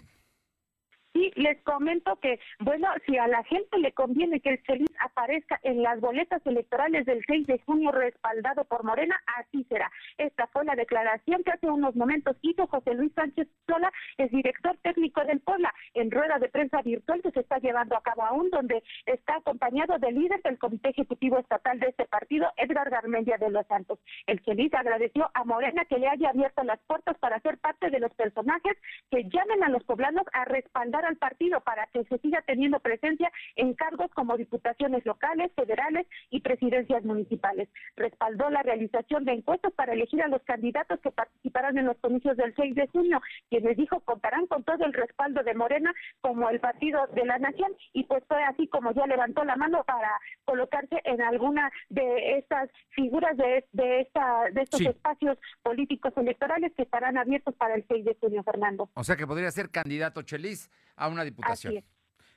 Sí, 1.14 1.30
les 1.36 1.62
comento 1.62 2.16
que, 2.16 2.40
bueno, 2.58 2.88
si 3.06 3.16
a 3.16 3.28
la 3.28 3.44
gente 3.44 3.78
le 3.78 3.92
conviene 3.92 4.40
que 4.40 4.50
el 4.50 4.62
Chelis 4.64 4.90
aparezca 4.98 5.60
en 5.62 5.80
las 5.80 6.00
boletas 6.00 6.44
electorales 6.44 7.06
del 7.06 7.22
6 7.24 7.46
de 7.46 7.60
junio 7.60 7.92
respaldado 7.92 8.64
por 8.64 8.82
Morena, 8.82 9.22
así 9.38 9.62
será. 9.68 9.92
Esta 10.18 10.48
fue 10.48 10.64
la 10.64 10.74
declaración 10.74 11.44
que 11.44 11.52
hace 11.52 11.70
unos 11.70 11.94
momentos 11.94 12.36
hizo 12.42 12.66
José 12.66 12.94
Luis 12.94 13.12
Sánchez 13.14 13.46
Sola, 13.68 13.92
el 14.18 14.28
director 14.30 14.76
técnico 14.82 15.24
del 15.24 15.38
Puebla, 15.38 15.72
en 15.94 16.10
rueda 16.10 16.40
de 16.40 16.48
prensa 16.48 16.82
virtual 16.82 17.22
que 17.22 17.30
se 17.30 17.40
está 17.40 17.58
llevando 17.58 17.96
a 17.96 18.02
cabo 18.02 18.24
aún, 18.24 18.50
donde 18.50 18.82
está 19.06 19.36
acompañado 19.36 19.96
del 20.00 20.16
líder 20.16 20.42
del 20.42 20.58
Comité 20.58 20.88
Ejecutivo 20.88 21.38
Estatal 21.38 21.78
de 21.78 21.90
este 21.90 22.06
partido, 22.06 22.50
Edgar 22.56 22.90
Garmendia 22.90 23.38
de 23.38 23.50
los 23.50 23.64
Santos. 23.68 24.00
El 24.26 24.42
Chelis 24.42 24.74
agradeció 24.74 25.30
a 25.32 25.44
Morena 25.44 25.84
que 25.84 25.98
le 25.98 26.08
haya 26.08 26.30
abierto 26.30 26.64
las 26.64 26.80
puertas 26.88 27.16
para 27.18 27.38
ser 27.38 27.58
parte 27.58 27.90
de 27.90 28.00
los 28.00 28.12
personajes 28.14 28.76
que 29.12 29.22
llamen 29.30 29.62
a 29.62 29.68
los 29.68 29.84
poblanos 29.84 30.24
a 30.32 30.44
respaldar 30.44 31.03
al 31.04 31.16
partido 31.16 31.60
para 31.60 31.86
que 31.86 32.04
se 32.04 32.18
siga 32.18 32.42
teniendo 32.42 32.80
presencia 32.80 33.30
en 33.56 33.74
cargos 33.74 34.10
como 34.12 34.36
diputaciones 34.36 35.04
locales, 35.04 35.52
federales 35.54 36.06
y 36.30 36.40
presidencias 36.40 37.04
municipales. 37.04 37.68
Respaldó 37.96 38.50
la 38.50 38.62
realización 38.62 39.24
de 39.24 39.32
encuestas 39.32 39.72
para 39.72 39.92
elegir 39.92 40.22
a 40.22 40.28
los 40.28 40.42
candidatos 40.42 41.00
que 41.00 41.10
participarán 41.10 41.78
en 41.78 41.86
los 41.86 41.96
comicios 41.98 42.36
del 42.36 42.54
6 42.54 42.74
de 42.74 42.88
junio, 42.88 43.20
quienes 43.50 43.76
dijo 43.76 44.00
contarán 44.00 44.46
con 44.46 44.64
todo 44.64 44.84
el 44.84 44.92
respaldo 44.92 45.42
de 45.42 45.54
Morena 45.54 45.94
como 46.20 46.48
el 46.50 46.60
partido 46.60 47.06
de 47.14 47.24
la 47.24 47.38
nación 47.38 47.72
y 47.92 48.04
pues 48.04 48.22
fue 48.28 48.42
así 48.44 48.68
como 48.68 48.92
ya 48.92 49.06
levantó 49.06 49.44
la 49.44 49.56
mano 49.56 49.84
para 49.84 50.10
colocarse 50.44 51.00
en 51.04 51.22
alguna 51.22 51.70
de 51.88 52.38
estas 52.38 52.70
figuras 52.90 53.36
de, 53.36 53.64
de, 53.72 54.00
esta, 54.00 54.50
de 54.52 54.62
estos 54.62 54.80
espacios 54.80 55.38
políticos 55.62 56.12
electorales 56.16 56.72
que 56.76 56.82
estarán 56.82 57.18
abiertos 57.18 57.54
para 57.54 57.74
el 57.74 57.84
6 57.88 58.04
de 58.04 58.16
junio, 58.20 58.42
Fernando. 58.42 58.90
O 58.94 59.04
sea 59.04 59.16
que 59.16 59.26
podría 59.26 59.50
ser 59.50 59.70
candidato 59.70 60.22
Chelis 60.22 60.70
a 60.96 61.08
una 61.08 61.24
diputación. 61.24 61.84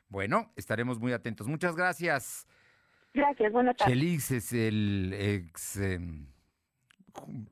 Bueno, 0.10 0.52
estaremos 0.56 1.00
muy 1.00 1.14
atentos. 1.14 1.48
Muchas 1.48 1.76
gracias. 1.76 2.48
Gracias, 3.14 3.52
buenas 3.52 3.76
tardes. 3.76 3.94
Chelis 3.94 4.32
es 4.32 4.54
el 4.54 5.14
ex 5.14 5.78
em, 5.78 6.28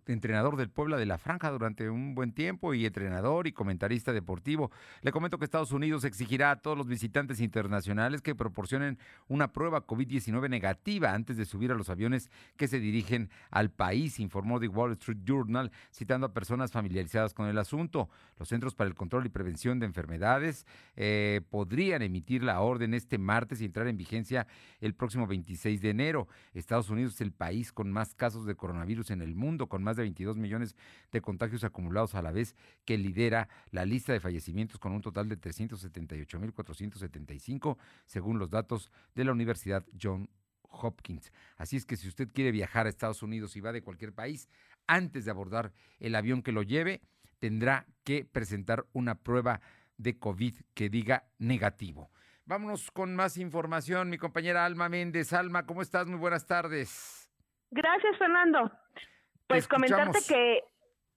entrenador 0.06 0.56
del 0.58 0.70
Puebla 0.70 0.98
de 0.98 1.06
la 1.06 1.18
Franja 1.18 1.52
durante 1.52 1.90
un 1.90 2.16
buen 2.16 2.32
tiempo 2.32 2.74
y 2.74 2.86
entrenador 2.86 3.48
y 3.48 3.52
comentarista 3.52 4.14
deportivo. 4.14 4.72
Le 5.02 5.12
comento 5.12 5.38
que 5.38 5.46
Estados 5.46 5.72
Unidos 5.72 6.04
exigirá 6.04 6.52
a 6.52 6.56
todos 6.58 6.78
los 6.78 6.88
visitantes 6.88 7.40
internacionales 7.40 8.22
que 8.22 8.36
proporcionen 8.36 8.98
una 9.28 9.52
prueba 9.52 9.86
COVID-19 9.86 10.50
negativa 10.50 11.14
antes 11.14 11.38
de 11.38 11.46
subir 11.46 11.72
a 11.72 11.76
los 11.76 11.90
aviones 11.90 12.30
que 12.58 12.68
se 12.68 12.80
dirigen 12.80 13.30
al 13.50 13.72
país, 13.72 14.20
informó 14.20 14.60
The 14.60 14.68
Wall 14.68 14.94
Street 14.94 15.20
Journal, 15.24 15.72
citando 15.92 16.28
a 16.28 16.34
personas 16.34 16.72
familiarizadas 16.72 17.34
con 17.34 17.48
el 17.48 17.58
asunto. 17.58 18.10
Los 18.38 18.50
Centros 18.50 18.76
para 18.76 18.90
el 18.90 18.96
Control 18.96 19.26
y 19.26 19.30
Prevención 19.30 19.80
de 19.80 19.86
Enfermedades 19.86 20.66
eh, 20.96 21.42
podrían 21.50 22.02
emitir 22.02 22.44
la 22.44 22.62
orden 22.62 22.94
este 22.94 23.18
martes 23.18 23.62
y 23.62 23.66
entrar 23.66 23.88
en 23.88 23.98
vigencia 23.98 24.48
el 24.82 24.94
próximo 24.94 25.28
26 25.28 25.82
de 25.82 25.90
enero. 25.90 26.28
Estados 26.54 26.90
Unidos 26.90 27.16
es 27.16 27.22
el 27.22 27.32
país 27.32 27.72
con 27.72 27.92
más 27.92 28.14
casos 28.14 28.46
de 28.46 28.56
coronavirus 28.56 29.12
en 29.12 29.22
el 29.22 29.36
mundo 29.36 29.55
con 29.58 29.84
más 29.84 29.96
de 29.96 30.04
22 30.04 30.38
millones 30.38 30.76
de 31.12 31.22
contagios 31.22 31.64
acumulados 31.64 32.14
a 32.16 32.22
la 32.22 32.32
vez, 32.32 32.56
que 32.86 32.98
lidera 32.98 33.48
la 33.72 33.86
lista 33.86 34.14
de 34.14 34.20
fallecimientos 34.20 34.80
con 34.80 34.92
un 34.92 35.02
total 35.02 35.30
de 35.30 35.40
378.475, 35.40 37.78
según 38.06 38.40
los 38.40 38.50
datos 38.50 38.92
de 39.16 39.24
la 39.24 39.32
Universidad 39.32 39.86
John 40.00 40.30
Hopkins. 40.70 41.32
Así 41.58 41.78
es 41.78 41.86
que 41.86 41.96
si 41.96 42.08
usted 42.08 42.30
quiere 42.34 42.52
viajar 42.52 42.86
a 42.86 42.90
Estados 42.90 43.24
Unidos 43.24 43.56
y 43.56 43.62
va 43.62 43.72
de 43.72 43.82
cualquier 43.82 44.14
país, 44.14 44.50
antes 44.88 45.26
de 45.26 45.32
abordar 45.32 45.74
el 46.00 46.16
avión 46.16 46.42
que 46.42 46.52
lo 46.52 46.64
lleve, 46.64 47.02
tendrá 47.40 47.86
que 48.04 48.26
presentar 48.26 48.86
una 48.94 49.16
prueba 49.16 49.62
de 49.98 50.20
COVID 50.20 50.56
que 50.74 50.90
diga 50.90 51.26
negativo. 51.38 52.12
Vámonos 52.46 52.92
con 52.92 53.16
más 53.16 53.38
información, 53.38 54.10
mi 54.10 54.18
compañera 54.18 54.66
Alma 54.66 54.88
Méndez. 54.88 55.34
Alma, 55.34 55.66
¿cómo 55.66 55.82
estás? 55.82 56.08
Muy 56.08 56.20
buenas 56.20 56.46
tardes. 56.46 57.32
Gracias, 57.72 58.18
Fernando. 58.20 58.72
Pues 59.48 59.68
comentarte 59.68 60.20
que 60.28 60.64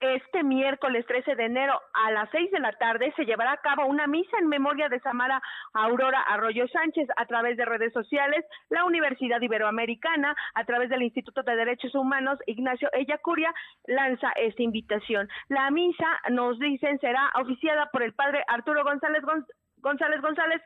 este 0.00 0.44
miércoles 0.44 1.04
13 1.06 1.34
de 1.34 1.44
enero 1.46 1.80
a 1.92 2.12
las 2.12 2.30
6 2.30 2.52
de 2.52 2.60
la 2.60 2.72
tarde 2.72 3.12
se 3.16 3.24
llevará 3.24 3.52
a 3.52 3.60
cabo 3.60 3.86
una 3.86 4.06
misa 4.06 4.38
en 4.38 4.48
memoria 4.48 4.88
de 4.88 5.00
Samara 5.00 5.42
Aurora 5.72 6.22
Arroyo 6.22 6.68
Sánchez 6.68 7.08
a 7.16 7.26
través 7.26 7.56
de 7.56 7.64
redes 7.64 7.92
sociales, 7.92 8.44
la 8.70 8.84
Universidad 8.84 9.40
Iberoamericana, 9.40 10.36
a 10.54 10.64
través 10.64 10.88
del 10.88 11.02
Instituto 11.02 11.42
de 11.42 11.56
Derechos 11.56 11.94
Humanos, 11.94 12.38
Ignacio 12.46 12.88
Ellacuria, 12.92 13.52
lanza 13.86 14.30
esta 14.36 14.62
invitación. 14.62 15.28
La 15.48 15.70
misa, 15.70 16.06
nos 16.30 16.58
dicen, 16.60 17.00
será 17.00 17.32
oficiada 17.40 17.86
por 17.90 18.02
el 18.02 18.14
padre 18.14 18.44
Arturo 18.46 18.84
González 18.84 19.22
González 19.22 19.57
González 19.80 20.20
González 20.20 20.62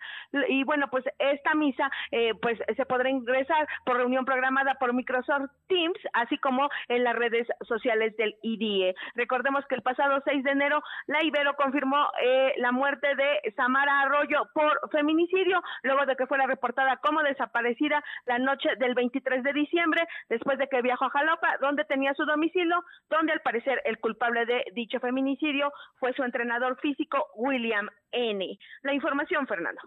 y 0.49 0.65
bueno 0.65 0.89
pues 0.89 1.05
esta 1.19 1.55
misa 1.55 1.91
eh, 2.11 2.33
pues 2.41 2.59
se 2.77 2.87
podrá 2.87 3.11
ingresar 3.11 3.67
por 3.85 3.97
reunión 3.97 4.25
programada 4.25 4.75
por 4.75 4.93
Microsoft 4.93 5.51
Teams 5.69 5.99
así 6.13 6.39
como 6.39 6.69
en 6.89 7.05
las 7.05 7.17
redes 7.17 7.47
sociales 7.63 8.17
del 8.17 8.35
IDIE. 8.43 8.95
Recordemos 9.15 9.65
que 9.67 9.75
el 9.75 9.83
pasado 9.83 10.23
6 10.25 10.45
de 10.45 10.51
enero 10.51 10.83
la 11.07 11.23
Ibero 11.23 11.55
confirmó 11.55 12.11
eh, 12.23 12.55
la 12.59 12.73
muerte 12.73 13.15
de 13.15 13.53
Samara 13.57 14.03
Arroyo 14.03 14.49
por 14.55 14.91
feminicidio 14.91 15.63
luego 15.83 16.07
de 16.07 16.17
que 16.17 16.27
fuera 16.27 16.47
reportada 16.47 16.97
como 16.99 17.23
desaparecida 17.23 18.03
la 18.27 18.39
noche 18.39 18.71
del 18.79 18.95
23 18.95 19.43
de 19.43 19.53
diciembre 19.53 20.07
después 20.29 20.59
de 20.59 20.69
que 20.69 20.83
viajó 20.83 21.07
a 21.07 21.11
Jalapa 21.11 21.57
donde 21.61 21.85
tenía 21.85 22.15
su 22.15 22.25
domicilio 22.25 22.85
donde 23.09 23.33
al 23.33 23.41
parecer 23.41 23.81
el 23.85 23.99
culpable 23.99 24.47
de 24.47 24.65
dicho 24.75 25.01
feminicidio 25.01 25.73
fue 25.99 26.13
su 26.15 26.23
entrenador 26.23 26.79
físico 26.81 27.27
William 27.37 27.89
N. 28.13 28.59
La 28.83 28.93
información, 29.03 29.47
Fernando. 29.47 29.81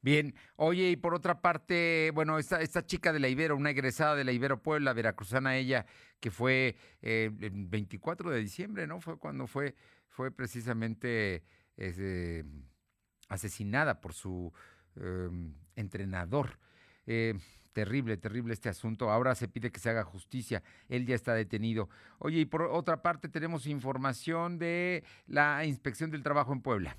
Bien, 0.00 0.34
oye, 0.56 0.90
y 0.90 0.96
por 0.96 1.14
otra 1.14 1.40
parte, 1.40 2.10
bueno, 2.12 2.38
esta, 2.38 2.60
esta 2.60 2.84
chica 2.84 3.12
de 3.12 3.20
la 3.20 3.28
Ibero, 3.28 3.56
una 3.56 3.70
egresada 3.70 4.16
de 4.16 4.24
la 4.24 4.32
Ibero 4.32 4.60
Puebla, 4.60 4.92
veracruzana 4.92 5.56
ella, 5.56 5.86
que 6.18 6.30
fue 6.30 6.76
eh, 7.02 7.30
el 7.40 7.66
24 7.66 8.30
de 8.30 8.40
diciembre, 8.40 8.86
¿no? 8.86 9.00
Fue 9.00 9.18
cuando 9.18 9.46
fue, 9.46 9.74
fue 10.08 10.30
precisamente 10.32 11.44
asesinada 13.28 14.00
por 14.00 14.12
su 14.12 14.52
em, 14.96 15.54
entrenador. 15.76 16.58
Eh, 17.06 17.34
terrible, 17.72 18.16
terrible 18.16 18.54
este 18.54 18.68
asunto. 18.68 19.10
Ahora 19.10 19.34
se 19.34 19.48
pide 19.48 19.70
que 19.70 19.80
se 19.80 19.90
haga 19.90 20.04
justicia. 20.04 20.62
Él 20.88 21.06
ya 21.06 21.14
está 21.14 21.34
detenido. 21.34 21.88
Oye, 22.18 22.40
y 22.40 22.44
por 22.44 22.62
otra 22.62 23.02
parte 23.02 23.28
tenemos 23.28 23.66
información 23.66 24.58
de 24.58 25.04
la 25.26 25.64
inspección 25.64 26.10
del 26.10 26.22
trabajo 26.22 26.52
en 26.52 26.60
Puebla. 26.60 26.96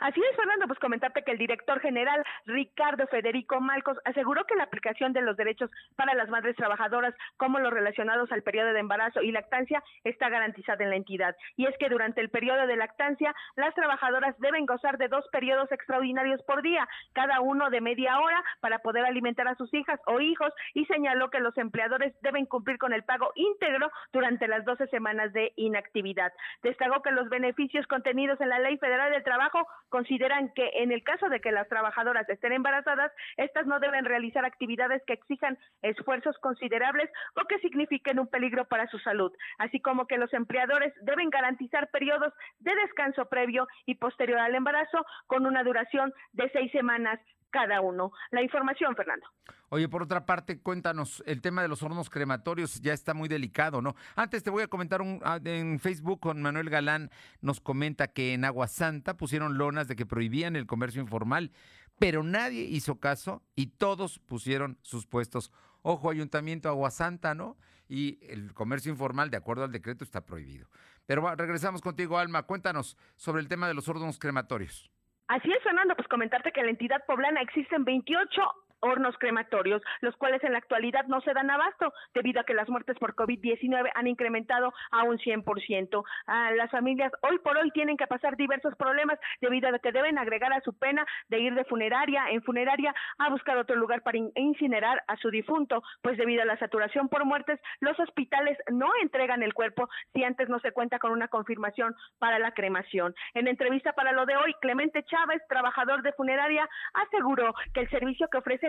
Así 0.00 0.20
es, 0.20 0.36
Fernando, 0.36 0.66
pues 0.66 0.78
comentarte 0.78 1.22
que 1.22 1.32
el 1.32 1.38
director 1.38 1.80
general 1.80 2.22
Ricardo 2.44 3.06
Federico 3.06 3.60
Malcos 3.60 3.98
aseguró 4.04 4.44
que 4.44 4.56
la 4.56 4.64
aplicación 4.64 5.12
de 5.12 5.22
los 5.22 5.36
derechos 5.36 5.70
para 5.96 6.14
las 6.14 6.28
madres 6.28 6.56
trabajadoras, 6.56 7.14
como 7.36 7.58
los 7.58 7.72
relacionados 7.72 8.30
al 8.32 8.42
periodo 8.42 8.72
de 8.72 8.80
embarazo 8.80 9.22
y 9.22 9.32
lactancia, 9.32 9.82
está 10.04 10.28
garantizada 10.28 10.84
en 10.84 10.90
la 10.90 10.96
entidad. 10.96 11.36
Y 11.56 11.66
es 11.66 11.76
que 11.78 11.88
durante 11.88 12.20
el 12.20 12.30
periodo 12.30 12.66
de 12.66 12.76
lactancia, 12.76 13.34
las 13.56 13.74
trabajadoras 13.74 14.38
deben 14.38 14.66
gozar 14.66 14.98
de 14.98 15.08
dos 15.08 15.26
periodos 15.32 15.70
extraordinarios 15.72 16.42
por 16.42 16.62
día, 16.62 16.88
cada 17.12 17.40
uno 17.40 17.70
de 17.70 17.80
media 17.80 18.18
hora, 18.20 18.42
para 18.60 18.78
poder 18.80 19.04
alimentar 19.04 19.48
a 19.48 19.54
sus 19.56 19.72
hijas 19.74 20.00
o 20.06 20.20
hijos, 20.20 20.52
y 20.74 20.84
señaló 20.86 21.30
que 21.30 21.40
los 21.40 21.56
empleadores 21.56 22.14
deben 22.22 22.46
cumplir 22.46 22.78
con 22.78 22.92
el 22.92 23.04
pago 23.04 23.32
íntegro 23.34 23.90
durante 24.12 24.48
las 24.48 24.64
12 24.64 24.86
semanas 24.88 25.32
de 25.32 25.52
inactividad. 25.56 26.32
Destacó 26.62 27.02
que 27.02 27.10
los 27.10 27.28
beneficios 27.28 27.86
contenidos 27.86 28.40
en 28.40 28.48
la 28.48 28.58
Ley 28.58 28.76
Federal 28.78 29.10
del 29.10 29.24
Trabajo 29.24 29.66
consideran 29.88 30.52
que 30.54 30.70
en 30.74 30.92
el 30.92 31.02
caso 31.02 31.28
de 31.28 31.40
que 31.40 31.52
las 31.52 31.68
trabajadoras 31.68 32.28
estén 32.28 32.52
embarazadas, 32.52 33.12
estas 33.36 33.66
no 33.66 33.80
deben 33.80 34.04
realizar 34.04 34.44
actividades 34.44 35.02
que 35.06 35.14
exijan 35.14 35.58
esfuerzos 35.82 36.36
considerables 36.38 37.10
o 37.34 37.46
que 37.46 37.58
signifiquen 37.58 38.18
un 38.18 38.28
peligro 38.28 38.66
para 38.66 38.86
su 38.88 38.98
salud, 38.98 39.32
así 39.58 39.80
como 39.80 40.06
que 40.06 40.18
los 40.18 40.32
empleadores 40.32 40.92
deben 41.02 41.30
garantizar 41.30 41.90
periodos 41.90 42.32
de 42.58 42.74
descanso 42.74 43.26
previo 43.26 43.66
y 43.86 43.96
posterior 43.96 44.38
al 44.38 44.54
embarazo 44.54 45.04
con 45.26 45.46
una 45.46 45.62
duración 45.62 46.12
de 46.32 46.50
seis 46.50 46.70
semanas 46.72 47.20
cada 47.50 47.80
uno. 47.80 48.12
La 48.30 48.42
información, 48.42 48.94
Fernando. 48.96 49.26
Oye, 49.68 49.88
por 49.88 50.02
otra 50.02 50.26
parte, 50.26 50.60
cuéntanos, 50.60 51.22
el 51.26 51.40
tema 51.40 51.62
de 51.62 51.68
los 51.68 51.82
hornos 51.82 52.08
crematorios 52.08 52.80
ya 52.80 52.92
está 52.92 53.14
muy 53.14 53.28
delicado, 53.28 53.82
¿no? 53.82 53.96
Antes 54.14 54.44
te 54.44 54.50
voy 54.50 54.62
a 54.62 54.68
comentar 54.68 55.02
un, 55.02 55.20
ah, 55.24 55.40
en 55.44 55.80
Facebook 55.80 56.20
con 56.20 56.40
Manuel 56.40 56.70
Galán, 56.70 57.10
nos 57.40 57.60
comenta 57.60 58.06
que 58.06 58.34
en 58.34 58.44
Agua 58.44 58.68
Santa 58.68 59.16
pusieron 59.16 59.58
lonas 59.58 59.88
de 59.88 59.96
que 59.96 60.06
prohibían 60.06 60.54
el 60.54 60.66
comercio 60.66 61.02
informal, 61.02 61.50
pero 61.98 62.22
nadie 62.22 62.62
hizo 62.62 63.00
caso 63.00 63.42
y 63.56 63.66
todos 63.68 64.20
pusieron 64.20 64.78
sus 64.82 65.06
puestos. 65.06 65.50
Ojo, 65.82 66.10
Ayuntamiento 66.10 66.68
Agua 66.68 66.90
Santa, 66.90 67.34
¿no? 67.34 67.56
Y 67.88 68.18
el 68.22 68.52
comercio 68.54 68.90
informal, 68.90 69.30
de 69.30 69.36
acuerdo 69.36 69.64
al 69.64 69.72
decreto, 69.72 70.04
está 70.04 70.24
prohibido. 70.24 70.68
Pero 71.06 71.34
regresamos 71.36 71.80
contigo, 71.80 72.18
Alma. 72.18 72.42
Cuéntanos 72.42 72.96
sobre 73.16 73.40
el 73.40 73.48
tema 73.48 73.68
de 73.68 73.74
los 73.74 73.88
hornos 73.88 74.18
crematorios. 74.18 74.90
Así 75.28 75.50
es, 75.52 75.62
Fernando, 75.62 75.96
pues 75.96 76.06
comentarte 76.08 76.52
que 76.52 76.60
en 76.60 76.66
la 76.66 76.72
entidad 76.72 77.04
poblana 77.06 77.40
existen 77.40 77.84
28 77.84 78.40
hornos 78.80 79.16
crematorios, 79.18 79.82
los 80.00 80.16
cuales 80.16 80.42
en 80.44 80.52
la 80.52 80.58
actualidad 80.58 81.06
no 81.06 81.20
se 81.20 81.32
dan 81.32 81.50
abasto 81.50 81.92
debido 82.14 82.40
a 82.40 82.44
que 82.44 82.54
las 82.54 82.68
muertes 82.68 82.98
por 82.98 83.14
COVID-19 83.14 83.90
han 83.94 84.06
incrementado 84.06 84.72
a 84.90 85.04
un 85.04 85.18
100%. 85.18 86.04
Ah, 86.26 86.50
las 86.52 86.70
familias 86.70 87.12
hoy 87.22 87.38
por 87.38 87.56
hoy 87.56 87.70
tienen 87.70 87.96
que 87.96 88.06
pasar 88.06 88.36
diversos 88.36 88.74
problemas 88.76 89.18
debido 89.40 89.68
a 89.68 89.78
que 89.78 89.92
deben 89.92 90.18
agregar 90.18 90.52
a 90.52 90.60
su 90.60 90.72
pena 90.72 91.06
de 91.28 91.40
ir 91.40 91.54
de 91.54 91.64
funeraria 91.64 92.30
en 92.30 92.42
funeraria 92.42 92.94
a 93.18 93.30
buscar 93.30 93.56
otro 93.56 93.76
lugar 93.76 94.02
para 94.02 94.18
incinerar 94.34 95.02
a 95.06 95.16
su 95.16 95.30
difunto, 95.30 95.82
pues 96.02 96.16
debido 96.16 96.42
a 96.42 96.46
la 96.46 96.58
saturación 96.58 97.08
por 97.08 97.24
muertes, 97.24 97.60
los 97.80 97.98
hospitales 97.98 98.56
no 98.70 98.90
entregan 99.02 99.42
el 99.42 99.54
cuerpo 99.54 99.88
si 100.12 100.24
antes 100.24 100.48
no 100.48 100.58
se 100.60 100.72
cuenta 100.72 100.98
con 100.98 101.12
una 101.12 101.28
confirmación 101.28 101.94
para 102.18 102.38
la 102.38 102.52
cremación. 102.52 103.14
En 103.34 103.48
entrevista 103.48 103.92
para 103.92 104.12
lo 104.12 104.26
de 104.26 104.36
hoy, 104.36 104.54
Clemente 104.60 105.04
Chávez, 105.04 105.42
trabajador 105.48 106.02
de 106.02 106.12
funeraria, 106.12 106.68
aseguró 106.94 107.54
que 107.74 107.80
el 107.80 107.90
servicio 107.90 108.28
que 108.28 108.38
ofrecen 108.38 108.65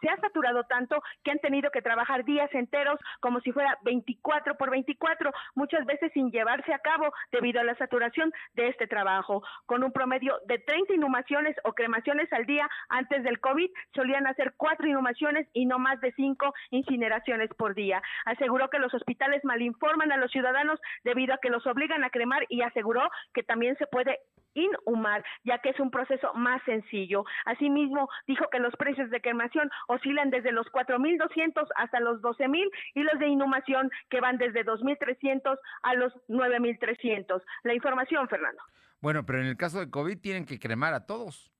se 0.00 0.08
ha 0.08 0.16
saturado 0.20 0.64
tanto 0.64 1.02
que 1.24 1.30
han 1.30 1.38
tenido 1.38 1.70
que 1.70 1.82
trabajar 1.82 2.24
días 2.24 2.52
enteros 2.52 2.98
como 3.20 3.40
si 3.40 3.52
fuera 3.52 3.78
24 3.82 4.56
por 4.56 4.70
24, 4.70 5.30
muchas 5.54 5.84
veces 5.86 6.12
sin 6.12 6.30
llevarse 6.30 6.72
a 6.72 6.78
cabo 6.78 7.12
debido 7.30 7.60
a 7.60 7.64
la 7.64 7.76
saturación 7.76 8.32
de 8.54 8.68
este 8.68 8.86
trabajo. 8.86 9.42
Con 9.66 9.84
un 9.84 9.92
promedio 9.92 10.38
de 10.46 10.58
30 10.58 10.94
inhumaciones 10.94 11.56
o 11.64 11.72
cremaciones 11.72 12.32
al 12.32 12.46
día 12.46 12.68
antes 12.88 13.22
del 13.22 13.40
COVID, 13.40 13.70
solían 13.94 14.26
hacer 14.26 14.54
cuatro 14.56 14.86
inhumaciones 14.86 15.48
y 15.52 15.66
no 15.66 15.78
más 15.78 16.00
de 16.00 16.12
cinco 16.12 16.52
incineraciones 16.70 17.50
por 17.56 17.74
día. 17.74 18.02
Aseguró 18.24 18.68
que 18.68 18.78
los 18.78 18.94
hospitales 18.94 19.44
malinforman 19.44 20.12
a 20.12 20.16
los 20.16 20.30
ciudadanos 20.30 20.80
debido 21.04 21.34
a 21.34 21.38
que 21.38 21.50
los 21.50 21.66
obligan 21.66 22.04
a 22.04 22.10
cremar 22.10 22.44
y 22.48 22.62
aseguró 22.62 23.08
que 23.34 23.42
también 23.42 23.76
se 23.76 23.86
puede 23.86 24.20
inhumar, 24.54 25.24
ya 25.44 25.58
que 25.58 25.70
es 25.70 25.80
un 25.80 25.90
proceso 25.90 26.32
más 26.34 26.62
sencillo. 26.64 27.24
Asimismo, 27.44 28.08
dijo 28.26 28.44
que 28.50 28.58
los 28.58 28.74
precios 28.76 29.10
de 29.10 29.20
cremación 29.20 29.70
oscilan 29.88 30.30
desde 30.30 30.52
los 30.52 30.66
4.200 30.68 31.66
hasta 31.76 32.00
los 32.00 32.20
12.000 32.22 32.70
y 32.94 33.02
los 33.02 33.18
de 33.18 33.28
inhumación 33.28 33.90
que 34.10 34.20
van 34.20 34.38
desde 34.38 34.64
2.300 34.64 35.58
a 35.82 35.94
los 35.94 36.12
9.300. 36.28 37.42
La 37.64 37.74
información, 37.74 38.28
Fernando. 38.28 38.62
Bueno, 39.00 39.26
pero 39.26 39.40
en 39.40 39.46
el 39.46 39.56
caso 39.56 39.80
de 39.80 39.90
COVID 39.90 40.20
tienen 40.20 40.46
que 40.46 40.58
cremar 40.58 40.94
a 40.94 41.06
todos, 41.06 41.52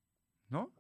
¿no? 0.49 0.71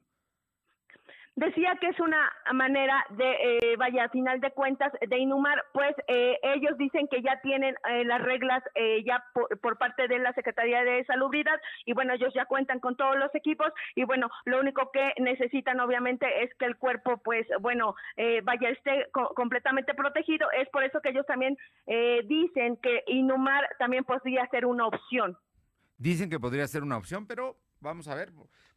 Decía 1.36 1.76
que 1.80 1.88
es 1.88 1.98
una 2.00 2.30
manera 2.52 3.04
de, 3.10 3.30
eh, 3.30 3.76
vaya, 3.76 4.04
a 4.04 4.08
final 4.10 4.40
de 4.40 4.50
cuentas, 4.50 4.92
de 5.00 5.18
inhumar, 5.18 5.62
pues 5.72 5.94
eh, 6.06 6.38
ellos 6.42 6.76
dicen 6.76 7.08
que 7.08 7.22
ya 7.22 7.40
tienen 7.40 7.74
eh, 7.88 8.04
las 8.04 8.20
reglas 8.20 8.62
ya 9.04 9.24
por, 9.32 9.78
parte 9.78 10.06
de 10.06 10.18
la 10.18 10.32
Secretaría 10.34 10.84
de 10.84 11.04
Salubridad 11.04 11.58
y 11.86 11.92
bueno, 11.92 12.12
ellos 12.12 12.32
ya 12.34 12.44
cuentan 12.44 12.78
con 12.80 12.96
todos 12.96 13.16
los 13.16 13.34
equipos 13.34 13.72
y 13.94 14.04
bueno, 14.04 14.28
lo 14.44 14.60
único 14.60 14.90
que 14.92 15.12
necesitan 15.18 15.80
obviamente 15.80 16.26
es 16.42 16.50
que 16.58 16.66
el 16.66 16.76
cuerpo, 16.76 17.18
pues 17.18 17.46
bueno, 17.60 17.94
vaya, 18.44 18.68
esté 18.68 19.08
completamente 19.34 19.94
protegido. 19.94 20.48
Es 20.52 20.68
por 20.68 20.84
eso 20.84 21.00
que 21.00 21.10
ellos 21.10 21.26
también 21.26 21.56
dicen 22.24 22.76
que 22.76 23.02
inhumar 23.06 23.68
también 23.78 24.04
podría 24.04 24.46
ser 24.48 24.66
una 24.66 24.86
opción. 24.86 25.36
Dicen 25.96 26.30
que 26.30 26.38
podría 26.38 26.66
ser 26.68 26.82
una 26.82 26.96
opción, 26.96 27.26
pero 27.26 27.56
vamos 27.80 28.08
a 28.08 28.14
ver 28.14 28.30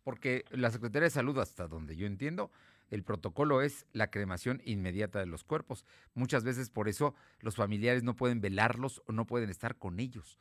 porque 0.06 0.46
la 0.52 0.70
Secretaría 0.70 1.06
de 1.06 1.10
Salud, 1.10 1.36
hasta 1.40 1.68
donde 1.68 1.98
yo 1.98 2.06
entiendo, 2.06 2.52
el 2.92 3.04
protocolo 3.04 3.64
es 3.64 3.88
la 3.92 4.12
cremación 4.12 4.62
inmediata 4.64 5.18
de 5.18 5.26
los 5.26 5.44
cuerpos. 5.44 5.84
Muchas 6.14 6.44
veces 6.44 6.70
por 6.70 6.88
eso 6.88 7.16
los 7.40 7.56
familiares 7.56 8.04
no 8.04 8.16
pueden 8.16 8.40
velarlos 8.40 9.02
o 9.08 9.14
no 9.14 9.26
pueden 9.26 9.50
estar 9.50 9.78
con 9.78 10.00
ellos. 10.00 10.38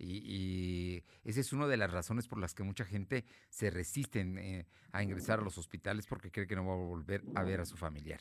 Y, 0.00 1.04
esa 1.22 1.40
es 1.40 1.52
una 1.52 1.68
de 1.68 1.76
las 1.76 1.92
razones 1.92 2.26
por 2.26 2.40
las 2.40 2.54
que 2.54 2.64
mucha 2.64 2.84
gente 2.84 3.24
se 3.50 3.70
resiste 3.70 4.20
eh, 4.20 4.66
a 4.90 5.04
ingresar 5.04 5.38
a 5.38 5.42
los 5.42 5.58
hospitales 5.58 6.06
porque 6.08 6.32
cree 6.32 6.48
que 6.48 6.56
no 6.56 6.66
va 6.66 6.74
a 6.74 6.76
volver 6.76 7.22
a 7.36 7.44
ver 7.44 7.60
a 7.60 7.66
su 7.66 7.76
familiar. 7.76 8.20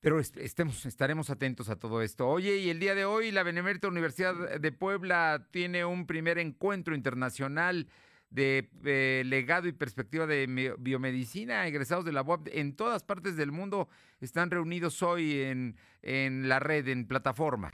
Pero 0.00 0.18
estemos, 0.18 0.86
estaremos 0.86 1.28
atentos 1.28 1.68
a 1.68 1.76
todo 1.76 2.00
esto. 2.00 2.26
Oye, 2.26 2.56
y 2.56 2.70
el 2.70 2.80
día 2.80 2.94
de 2.94 3.04
hoy 3.04 3.32
la 3.32 3.42
Benemérita 3.42 3.86
Universidad 3.86 4.58
de 4.58 4.72
Puebla 4.72 5.46
tiene 5.50 5.84
un 5.84 6.06
primer 6.06 6.38
encuentro 6.38 6.94
internacional 6.94 7.86
de 8.30 9.22
legado 9.26 9.68
y 9.68 9.72
perspectiva 9.72 10.26
de 10.26 10.74
biomedicina, 10.78 11.66
egresados 11.66 12.04
de 12.04 12.12
la 12.12 12.22
UAP 12.22 12.48
en 12.52 12.76
todas 12.76 13.04
partes 13.04 13.36
del 13.36 13.52
mundo 13.52 13.88
están 14.20 14.50
reunidos 14.50 15.02
hoy 15.02 15.42
en, 15.42 15.76
en 16.02 16.48
la 16.48 16.60
red, 16.60 16.86
en 16.88 17.06
plataforma. 17.06 17.72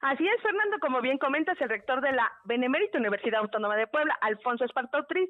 Así 0.00 0.26
es, 0.26 0.42
Fernando, 0.42 0.78
como 0.80 1.02
bien 1.02 1.18
comentas, 1.18 1.60
el 1.60 1.68
rector 1.68 2.00
de 2.00 2.12
la 2.12 2.30
Benemérita 2.44 2.98
Universidad 2.98 3.40
Autónoma 3.40 3.76
de 3.76 3.86
Puebla, 3.86 4.16
Alfonso 4.22 4.64
Espartotriz, 4.64 5.28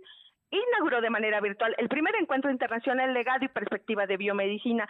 inauguró 0.51 1.01
de 1.01 1.11
manera 1.11 1.41
virtual 1.41 1.75
el 1.79 1.89
primer 1.89 2.15
encuentro 2.17 2.51
internacional 2.51 3.13
legado 3.13 3.45
y 3.45 3.49
perspectiva 3.49 4.07
de 4.07 4.17
biomedicina. 4.17 4.89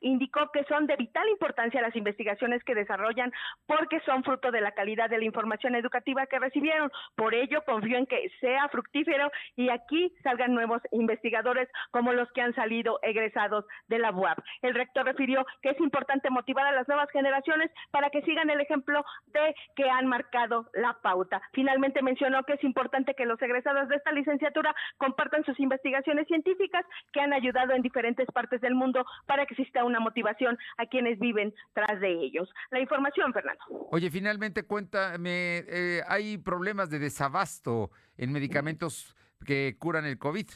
indicó 0.00 0.50
que 0.52 0.64
son 0.64 0.86
de 0.86 0.96
vital 0.96 1.28
importancia 1.28 1.80
las 1.80 1.96
investigaciones 1.96 2.62
que 2.64 2.74
desarrollan 2.74 3.32
porque 3.66 4.00
son 4.00 4.22
fruto 4.22 4.50
de 4.50 4.60
la 4.60 4.72
calidad 4.72 5.08
de 5.08 5.18
la 5.18 5.24
información 5.24 5.74
educativa 5.74 6.26
que 6.26 6.38
recibieron. 6.38 6.90
Por 7.16 7.34
ello, 7.34 7.62
confío 7.64 7.98
en 7.98 8.06
que 8.06 8.30
sea 8.40 8.68
fructífero 8.68 9.30
y 9.56 9.70
aquí 9.70 10.12
salgan 10.22 10.54
nuevos 10.54 10.82
investigadores 10.90 11.68
como 11.90 12.12
los 12.12 12.30
que 12.32 12.42
han 12.42 12.54
salido 12.54 12.98
egresados 13.02 13.64
de 13.88 13.98
la 13.98 14.10
UAP. 14.10 14.38
El 14.62 14.74
rector 14.74 15.06
refirió 15.06 15.46
que 15.62 15.70
es 15.70 15.80
importante 15.80 16.30
motivar 16.30 16.66
a 16.66 16.72
las 16.72 16.88
nuevas 16.88 17.10
generaciones 17.10 17.70
para 17.90 18.10
que 18.10 18.22
sigan 18.22 18.50
el 18.50 18.60
ejemplo 18.60 19.04
de 19.26 19.54
que 19.76 19.88
han 19.88 20.06
marcado 20.06 20.68
la 20.74 20.96
pauta. 21.02 21.40
Finalmente 21.52 22.02
mencionó 22.02 22.42
que 22.44 22.54
es 22.54 22.64
importante 22.64 23.14
que 23.14 23.26
los 23.26 23.40
egresados 23.40 23.88
de 23.88 23.96
esta 23.96 24.12
licenciatura 24.12 24.74
compartan 24.98 25.44
sus 25.44 25.58
investigaciones 25.60 26.26
científicas 26.26 26.84
que 27.12 27.20
han 27.20 27.32
ayudado 27.32 27.72
en 27.72 27.82
diferentes 27.82 28.26
partes 28.32 28.60
del 28.60 28.74
mundo 28.74 29.04
para 29.26 29.46
que 29.46 29.54
exista 29.54 29.84
una 29.84 30.00
motivación 30.00 30.58
a 30.78 30.86
quienes 30.86 31.18
viven 31.18 31.54
tras 31.72 32.00
de 32.00 32.12
ellos. 32.12 32.48
La 32.70 32.80
información, 32.80 33.32
Fernando. 33.32 33.62
Oye, 33.90 34.10
finalmente 34.10 34.62
cuéntame, 34.64 35.64
eh, 35.68 36.02
hay 36.08 36.38
problemas 36.38 36.90
de 36.90 36.98
desabasto 36.98 37.90
en 38.16 38.32
medicamentos 38.32 39.16
que 39.44 39.76
curan 39.78 40.04
el 40.06 40.18
COVID. 40.18 40.46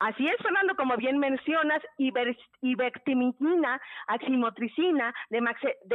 Así 0.00 0.28
es, 0.28 0.36
Fernando, 0.40 0.76
como 0.76 0.96
bien 0.96 1.18
mencionas, 1.18 1.82
ivermectina, 1.96 3.80
aximotricina, 4.06 5.12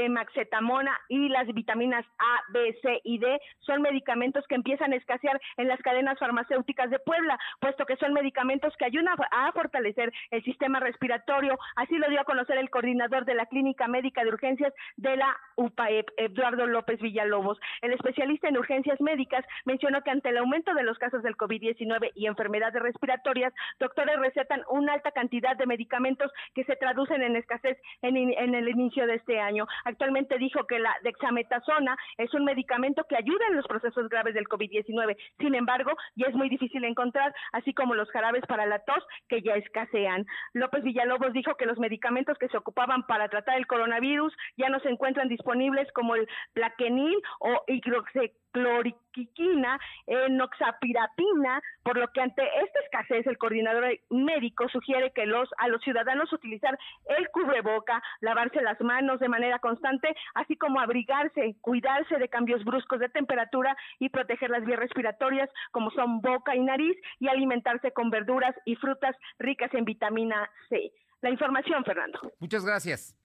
maxetamona 0.10 1.00
y 1.08 1.30
las 1.30 1.48
vitaminas 1.48 2.06
A, 2.20 2.42
B, 2.52 2.78
C 2.82 3.00
y 3.06 3.18
D 3.20 3.40
son 3.60 3.82
medicamentos 3.82 4.46
que 4.48 4.56
empiezan 4.56 4.92
a 4.92 4.98
escasear 4.98 5.40
en 5.58 5.70
las 5.70 5.82
cadenas 5.82 6.20
farmacéuticas 6.20 6.90
de 6.90 7.00
Puebla, 7.00 7.40
puesto 7.60 7.86
que 7.86 7.96
son 7.96 8.14
medicamentos 8.14 8.76
que 8.78 8.86
ayudan 8.86 9.16
a 9.32 9.52
fortalecer 9.54 10.12
el 10.32 10.44
sistema 10.44 10.82
respiratorio. 10.82 11.58
Así 11.78 11.98
lo 11.98 12.10
dio 12.10 12.20
a 12.20 12.26
conocer 12.26 12.58
el 12.58 12.70
coordinador 12.70 13.24
de 13.26 13.36
la 13.36 13.46
Clínica 13.46 13.88
Médica 13.88 14.24
de 14.24 14.30
Urgencias 14.30 14.74
de 14.98 15.16
la 15.16 15.38
UPAEP, 15.56 16.10
Eduardo 16.18 16.68
López 16.68 17.00
Villalobos. 17.00 17.58
El 17.82 17.94
especialista 17.94 18.50
en 18.50 18.58
urgencias 18.58 19.00
médicas 19.00 19.46
mencionó 19.66 20.02
que 20.02 20.12
ante 20.12 20.30
el 20.30 20.38
aumento 20.38 20.74
de 20.74 20.84
los 20.84 20.98
casos 20.98 21.24
del 21.24 21.38
COVID-19 21.38 22.12
y 22.16 22.28
enfermedades 22.28 22.82
respiratorias, 22.82 23.54
doctores 23.94 24.20
recetan 24.20 24.64
una 24.70 24.94
alta 24.94 25.12
cantidad 25.12 25.56
de 25.56 25.68
medicamentos 25.68 26.32
que 26.56 26.64
se 26.64 26.76
traducen 26.76 27.22
en 27.22 27.36
escasez 27.36 27.78
en, 28.02 28.56
el 28.56 28.68
inicio 28.68 29.06
de 29.06 29.16
este 29.16 29.40
año. 29.40 29.68
Actualmente 29.86 30.38
dijo 30.38 30.66
que 30.66 30.80
la 30.80 30.96
dexametasona 31.04 31.96
es 32.18 32.34
un 32.34 32.44
medicamento 32.44 33.04
que 33.08 33.16
ayuda 33.16 33.46
en 33.50 33.58
los 33.58 33.68
procesos 33.68 34.10
graves 34.10 34.34
del 34.34 34.48
COVID-19. 34.48 35.16
Sin 35.38 35.56
embargo, 35.56 35.92
ya 36.16 36.28
es 36.28 36.34
muy 36.34 36.50
difícil 36.50 36.84
encontrar, 36.84 37.34
así 37.52 37.74
como 37.74 37.94
los 37.94 38.10
jarabes 38.10 38.44
para 38.48 38.66
la 38.66 38.80
tos 38.80 39.06
que 39.30 39.42
ya 39.42 39.54
escasean. 39.54 40.26
López 40.54 40.84
Villalobos 40.84 41.34
dijo 41.34 41.56
que 41.56 41.68
los 41.68 41.78
medicamentos 41.78 42.38
que 42.38 42.48
se 42.48 42.58
ocupaban 42.58 43.04
para 43.04 43.30
tratar 43.30 43.58
el 43.58 43.68
coronavirus 43.68 44.36
ya 44.58 44.70
no 44.70 44.80
se 44.80 44.90
encuentran 44.90 45.30
disponibles 45.30 45.92
como 45.94 46.16
el 46.16 46.28
plaquenil 46.54 47.22
o 47.40 47.64
hidroxicloroquina, 47.68 49.80
enoxapirapina, 50.08 51.62
por 51.84 51.98
lo 51.98 52.08
que 52.08 52.22
ante 52.22 52.42
esta 52.64 52.80
escasez 52.80 53.28
el 53.28 53.38
coordinador 53.38 53.83
médico 54.10 54.68
sugiere 54.70 55.12
que 55.12 55.26
los 55.26 55.50
a 55.58 55.68
los 55.68 55.82
ciudadanos 55.82 56.32
utilizar 56.34 56.78
el 57.18 57.30
cubreboca, 57.30 58.02
lavarse 58.22 58.62
las 58.62 58.80
manos 58.82 59.20
de 59.20 59.30
manera 59.30 59.60
constante, 59.60 60.16
así 60.36 60.56
como 60.56 60.80
abrigarse, 60.80 61.56
cuidarse 61.62 62.18
de 62.18 62.30
cambios 62.30 62.64
bruscos 62.64 63.00
de 63.00 63.10
temperatura 63.10 63.76
y 64.00 64.10
proteger 64.10 64.50
las 64.50 64.66
vías 64.66 64.80
respiratorias 64.80 65.50
como 65.72 65.92
son 65.92 66.22
boca 66.22 66.56
y 66.56 66.62
nariz 66.62 66.98
y 67.20 67.28
alimentarse 67.28 67.92
con 67.92 68.10
verduras 68.10 68.56
y 68.66 68.76
frutas 68.76 69.16
ricas 69.40 69.74
en 69.74 69.86
vitamina 69.86 70.50
C. 70.70 70.92
La 71.22 71.30
información, 71.30 71.84
Fernando. 71.86 72.20
Muchas 72.40 72.66
gracias. 72.66 73.16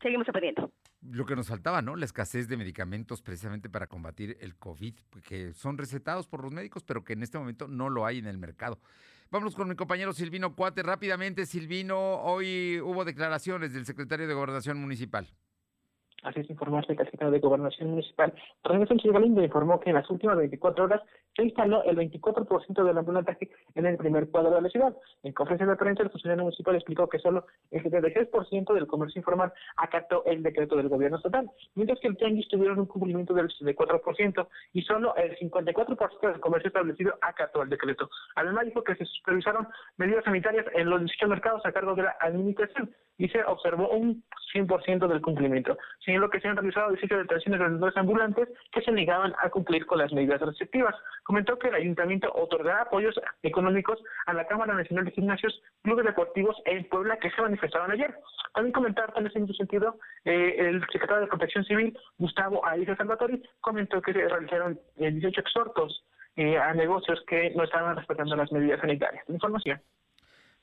Seguimos 0.00 0.28
aprendiendo 0.28 0.70
lo 1.10 1.24
que 1.24 1.36
nos 1.36 1.48
faltaba, 1.48 1.82
¿no? 1.82 1.96
La 1.96 2.04
escasez 2.04 2.48
de 2.48 2.56
medicamentos 2.56 3.22
precisamente 3.22 3.68
para 3.68 3.86
combatir 3.86 4.36
el 4.40 4.56
COVID, 4.56 4.94
que 5.24 5.52
son 5.52 5.78
recetados 5.78 6.26
por 6.26 6.42
los 6.42 6.52
médicos, 6.52 6.82
pero 6.82 7.04
que 7.04 7.12
en 7.12 7.22
este 7.22 7.38
momento 7.38 7.68
no 7.68 7.90
lo 7.90 8.06
hay 8.06 8.18
en 8.18 8.26
el 8.26 8.38
mercado. 8.38 8.80
Vámonos 9.30 9.56
con 9.56 9.68
mi 9.68 9.74
compañero 9.74 10.12
Silvino 10.12 10.54
Cuate. 10.54 10.82
Rápidamente, 10.82 11.46
Silvino, 11.46 11.98
hoy 12.22 12.80
hubo 12.80 13.04
declaraciones 13.04 13.72
del 13.72 13.84
secretario 13.84 14.28
de 14.28 14.34
Gobernación 14.34 14.78
Municipal. 14.78 15.28
Así 16.26 16.44
informarse 16.48 16.96
que 16.96 17.02
el 17.02 17.06
secretario 17.06 17.30
de 17.30 17.38
Gobernación 17.38 17.90
Municipal, 17.90 18.34
Sánchez 18.64 19.12
Galindo, 19.12 19.44
informó 19.44 19.78
que 19.78 19.90
en 19.90 19.94
las 19.94 20.10
últimas 20.10 20.36
24 20.36 20.84
horas 20.84 21.00
se 21.36 21.44
instaló 21.44 21.84
el 21.84 21.96
24% 21.96 22.82
del 22.82 22.98
ambulataje 22.98 23.48
en 23.76 23.86
el 23.86 23.96
primer 23.96 24.28
cuadro 24.28 24.50
de 24.56 24.60
la 24.60 24.68
ciudad. 24.68 24.96
En 25.22 25.32
conferencia 25.32 25.68
de 25.68 25.76
prensa, 25.76 26.02
el 26.02 26.10
funcionario 26.10 26.42
municipal 26.42 26.74
explicó 26.74 27.08
que 27.08 27.20
solo 27.20 27.46
el 27.70 27.80
76% 27.80 28.74
del 28.74 28.88
comercio 28.88 29.20
informal 29.20 29.52
acató 29.76 30.24
el 30.24 30.42
decreto 30.42 30.74
del 30.74 30.88
gobierno 30.88 31.18
estatal, 31.18 31.48
mientras 31.76 32.00
que 32.00 32.08
el 32.08 32.16
tianguis 32.16 32.48
tuvieron 32.48 32.80
un 32.80 32.86
cumplimiento 32.86 33.32
del 33.32 33.48
64% 33.48 34.48
y 34.72 34.82
solo 34.82 35.14
el 35.14 35.38
54% 35.38 36.32
del 36.32 36.40
comercio 36.40 36.68
establecido 36.68 37.14
acató 37.20 37.62
el 37.62 37.68
decreto. 37.68 38.10
Además, 38.34 38.64
dijo 38.66 38.82
que 38.82 38.96
se 38.96 39.04
supervisaron 39.04 39.68
medidas 39.96 40.24
sanitarias 40.24 40.66
en 40.74 40.90
los 40.90 40.98
18 40.98 41.28
mercados 41.28 41.64
a 41.64 41.70
cargo 41.70 41.94
de 41.94 42.02
la 42.02 42.16
administración 42.18 42.90
y 43.18 43.28
se 43.28 43.42
observó 43.44 43.88
un 43.90 44.22
100% 44.54 45.06
del 45.08 45.20
cumplimiento, 45.20 45.76
lo 46.06 46.30
que 46.30 46.40
se 46.40 46.48
han 46.48 46.56
realizado 46.56 46.90
18 46.90 47.18
detenciones 47.18 47.58
de 47.58 47.64
vendedores 47.64 47.96
ambulantes 47.96 48.48
que 48.72 48.80
se 48.82 48.92
negaban 48.92 49.34
a 49.42 49.50
cumplir 49.50 49.86
con 49.86 49.98
las 49.98 50.12
medidas 50.12 50.40
restrictivas. 50.40 50.94
Comentó 51.24 51.58
que 51.58 51.68
el 51.68 51.74
ayuntamiento 51.74 52.32
otorgará 52.32 52.82
apoyos 52.82 53.18
económicos 53.42 53.98
a 54.26 54.32
la 54.32 54.46
Cámara 54.46 54.74
Nacional 54.74 55.04
de 55.04 55.10
Gimnasios, 55.10 55.60
clubes 55.82 56.06
deportivos 56.06 56.56
en 56.64 56.84
Puebla 56.88 57.18
que 57.18 57.30
se 57.30 57.42
manifestaron 57.42 57.90
ayer. 57.90 58.14
También 58.54 58.72
comentar 58.72 59.12
en 59.16 59.26
ese 59.26 59.40
mismo 59.40 59.54
sentido, 59.54 59.98
eh, 60.24 60.56
el 60.58 60.80
secretario 60.92 61.22
de 61.22 61.28
Protección 61.28 61.64
Civil, 61.64 61.98
Gustavo 62.18 62.64
Aiza 62.66 62.96
Salvatori, 62.96 63.42
comentó 63.60 64.00
que 64.00 64.12
se 64.12 64.28
realizaron 64.28 64.78
18 64.96 65.26
eh, 65.26 65.42
exhortos 65.42 66.04
eh, 66.36 66.58
a 66.58 66.72
negocios 66.74 67.22
que 67.26 67.50
no 67.50 67.64
estaban 67.64 67.96
respetando 67.96 68.36
las 68.36 68.52
medidas 68.52 68.80
sanitarias. 68.80 69.24
Información. 69.28 69.80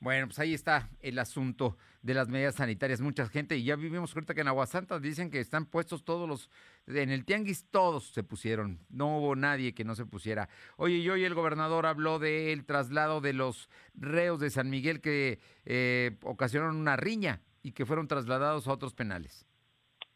Bueno, 0.04 0.26
pues 0.26 0.38
ahí 0.38 0.52
está 0.52 0.90
el 1.00 1.18
asunto 1.18 1.78
de 2.02 2.12
las 2.12 2.28
medidas 2.28 2.56
sanitarias. 2.56 3.00
Mucha 3.00 3.26
gente, 3.26 3.56
y 3.56 3.64
ya 3.64 3.74
vivimos 3.74 4.14
ahorita 4.14 4.34
que 4.34 4.42
en 4.42 4.48
Aguasanta 4.48 5.00
dicen 5.00 5.30
que 5.30 5.40
están 5.40 5.64
puestos 5.64 6.04
todos 6.04 6.28
los, 6.28 6.50
en 6.86 7.08
el 7.08 7.24
tianguis 7.24 7.64
todos 7.70 8.08
se 8.08 8.22
pusieron, 8.22 8.80
no 8.90 9.16
hubo 9.16 9.34
nadie 9.34 9.72
que 9.72 9.82
no 9.82 9.94
se 9.94 10.04
pusiera. 10.04 10.50
Oye, 10.76 10.96
y 10.96 11.08
hoy 11.08 11.24
el 11.24 11.32
gobernador 11.32 11.86
habló 11.86 12.18
del 12.18 12.66
traslado 12.66 13.22
de 13.22 13.32
los 13.32 13.70
reos 13.94 14.40
de 14.40 14.50
San 14.50 14.68
Miguel 14.68 15.00
que 15.00 15.40
eh, 15.64 16.18
ocasionaron 16.22 16.76
una 16.76 16.96
riña 16.96 17.40
y 17.62 17.72
que 17.72 17.86
fueron 17.86 18.06
trasladados 18.06 18.68
a 18.68 18.72
otros 18.72 18.92
penales. 18.92 19.46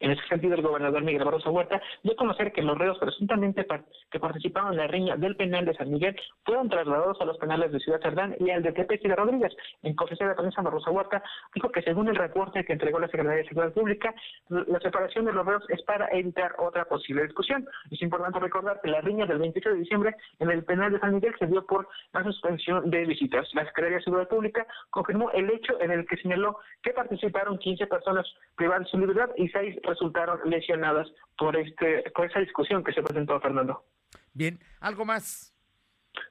En 0.00 0.12
ese 0.12 0.22
sentido, 0.28 0.54
el 0.54 0.62
gobernador 0.62 1.02
Miguel 1.02 1.24
Barroso 1.24 1.50
Huerta 1.50 1.82
dio 2.02 2.12
a 2.12 2.16
conocer 2.16 2.52
que 2.52 2.62
los 2.62 2.78
reos 2.78 2.98
presuntamente 2.98 3.66
que 4.10 4.20
participaron 4.20 4.72
en 4.72 4.78
la 4.78 4.86
riña 4.86 5.16
del 5.16 5.36
penal 5.36 5.64
de 5.64 5.74
San 5.74 5.90
Miguel 5.90 6.18
fueron 6.44 6.68
trasladados 6.68 7.20
a 7.20 7.24
los 7.24 7.36
penales 7.38 7.72
de 7.72 7.80
Ciudad 7.80 8.00
Cerdán 8.00 8.36
y 8.38 8.50
al 8.50 8.62
de 8.62 8.72
de 8.72 9.16
Rodríguez. 9.16 9.52
En 9.82 9.94
conferencia 9.94 10.28
de 10.28 10.34
prensa, 10.34 10.62
Barroso 10.62 10.92
Huerta 10.92 11.22
dijo 11.54 11.70
que 11.70 11.82
según 11.82 12.08
el 12.08 12.16
reporte 12.16 12.64
que 12.64 12.72
entregó 12.72 13.00
la 13.00 13.08
Secretaría 13.08 13.42
de 13.42 13.48
Seguridad 13.48 13.72
Pública, 13.72 14.14
la 14.48 14.78
separación 14.80 15.24
de 15.24 15.32
los 15.32 15.44
reos 15.44 15.64
es 15.68 15.82
para 15.82 16.08
evitar 16.12 16.54
otra 16.58 16.84
posible 16.84 17.24
discusión. 17.24 17.66
Es 17.90 18.00
importante 18.00 18.38
recordar 18.38 18.80
que 18.82 18.90
la 18.90 19.00
riña 19.00 19.26
del 19.26 19.38
28 19.38 19.70
de 19.70 19.76
diciembre 19.76 20.16
en 20.38 20.50
el 20.50 20.64
penal 20.64 20.92
de 20.92 21.00
San 21.00 21.14
Miguel 21.14 21.34
se 21.38 21.46
dio 21.46 21.66
por 21.66 21.88
la 22.12 22.22
suspensión 22.22 22.88
de 22.90 23.04
visitas. 23.04 23.48
La 23.54 23.64
Secretaría 23.64 23.98
de 23.98 24.04
Seguridad 24.04 24.28
Pública 24.28 24.66
confirmó 24.90 25.30
el 25.32 25.50
hecho 25.50 25.80
en 25.80 25.90
el 25.90 26.06
que 26.06 26.16
señaló 26.18 26.58
que 26.82 26.92
participaron 26.92 27.58
15 27.58 27.86
personas 27.88 28.26
privadas 28.56 28.84
de 28.84 28.90
su 28.90 28.98
libertad 28.98 29.30
y 29.36 29.48
6 29.48 29.87
resultaron 29.88 30.38
lesionadas 30.44 31.08
por 31.36 31.56
este 31.56 32.10
por 32.14 32.26
esa 32.26 32.40
discusión 32.40 32.84
que 32.84 32.92
se 32.92 33.02
presentó 33.02 33.40
Fernando. 33.40 33.84
Bien, 34.32 34.58
algo 34.80 35.04
más. 35.04 35.54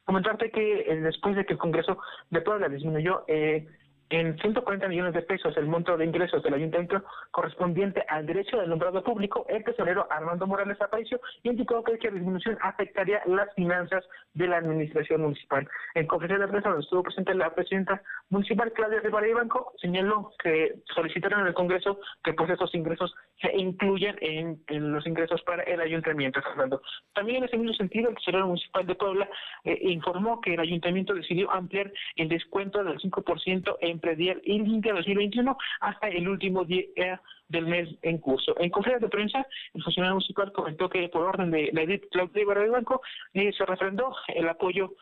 Comentarte 0.05 0.51
que 0.51 0.81
eh, 0.81 1.01
después 1.01 1.35
de 1.35 1.45
que 1.45 1.53
el 1.53 1.59
Congreso 1.59 1.97
de 2.29 2.41
Puebla 2.41 2.69
disminuyó 2.69 3.23
eh, 3.27 3.67
en 4.09 4.37
140 4.39 4.87
millones 4.87 5.13
de 5.13 5.21
pesos 5.21 5.55
el 5.57 5.67
monto 5.67 5.97
de 5.97 6.05
ingresos 6.05 6.41
del 6.43 6.53
ayuntamiento 6.53 7.03
correspondiente 7.31 8.03
al 8.07 8.25
derecho 8.25 8.57
del 8.57 8.69
nombrado 8.69 9.03
público, 9.03 9.45
el 9.49 9.63
tesorero 9.63 10.07
Armando 10.09 10.47
Morales 10.47 10.81
Aparicio 10.81 11.19
indicó 11.43 11.83
que 11.83 11.93
esta 11.93 12.09
disminución 12.09 12.57
afectaría 12.61 13.21
las 13.25 13.53
finanzas 13.55 14.05
de 14.33 14.47
la 14.47 14.57
administración 14.57 15.21
municipal. 15.21 15.67
En 15.95 16.07
conferencia 16.07 16.45
de 16.45 16.51
prensa 16.51 16.69
donde 16.69 16.83
estuvo 16.83 17.03
presente 17.03 17.33
la 17.33 17.53
presidenta 17.53 18.01
municipal 18.29 18.71
Claudia 18.73 19.01
Rivera 19.01 19.35
Banco, 19.35 19.73
señaló 19.81 20.31
que 20.41 20.75
solicitaron 20.93 21.41
en 21.41 21.47
el 21.47 21.53
Congreso 21.53 21.99
que 22.23 22.33
pues 22.33 22.49
esos 22.49 22.73
ingresos 22.75 23.13
se 23.41 23.55
incluyan 23.55 24.15
en, 24.21 24.63
los 24.91 25.05
ingresos 25.05 25.41
para 25.43 25.63
el 25.63 25.81
ayuntamiento, 25.81 26.41
Fernando. 26.41 26.81
También 27.13 27.39
en 27.39 27.43
ese 27.45 27.57
mismo 27.57 27.73
sentido, 27.73 28.09
el 28.09 28.15
tesorero 28.15 28.47
municipal 28.47 28.85
de 28.85 28.95
Puebla 28.95 29.29
eh, 29.63 29.77
informó 29.81 30.39
que 30.41 30.53
el 30.53 30.59
ayuntamiento 30.59 31.13
decidió 31.13 31.51
ampliar 31.51 31.91
el 32.15 32.29
descuento 32.29 32.83
del 32.83 32.99
5% 32.99 33.77
en 33.81 33.96
en 33.97 33.99
predial 33.99 34.41
Limpia 34.45 34.93
2021 34.93 35.57
hasta 35.81 36.07
el 36.07 36.27
último 36.27 36.63
día 36.63 37.21
del 37.47 37.65
mes 37.65 37.89
en 38.01 38.17
curso. 38.19 38.53
En 38.59 38.69
conferencia 38.69 39.05
de 39.05 39.11
prensa, 39.11 39.45
el 39.73 39.83
funcionario 39.83 40.15
municipal 40.15 40.51
comentó 40.51 40.89
que 40.89 41.07
por 41.09 41.23
orden 41.23 41.51
de 41.51 41.69
la 41.71 41.83
edith 41.83 42.03
Claudia 42.11 42.45
del 42.45 42.71
Banco 42.71 43.01
eh, 43.33 43.51
se 43.57 43.65
refrendó 43.65 44.13
el 44.27 44.47
apoyo 44.49 44.93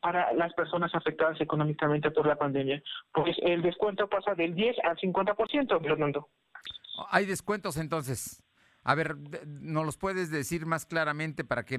para 0.00 0.32
las 0.32 0.52
personas 0.54 0.94
afectadas 0.94 1.40
económicamente 1.40 2.10
por 2.10 2.26
la 2.26 2.36
pandemia. 2.36 2.82
Pues 3.12 3.36
el 3.42 3.62
descuento 3.62 4.08
pasa 4.08 4.34
del 4.34 4.54
10 4.54 4.76
al 4.84 4.96
50%, 4.96 5.82
Fernando. 5.82 6.28
Hay 7.10 7.26
descuentos 7.26 7.76
entonces. 7.76 8.42
A 8.84 8.94
ver, 8.94 9.16
¿nos 9.46 9.84
los 9.84 9.98
puedes 9.98 10.30
decir 10.30 10.64
más 10.64 10.86
claramente 10.86 11.44
para 11.44 11.64
que 11.64 11.78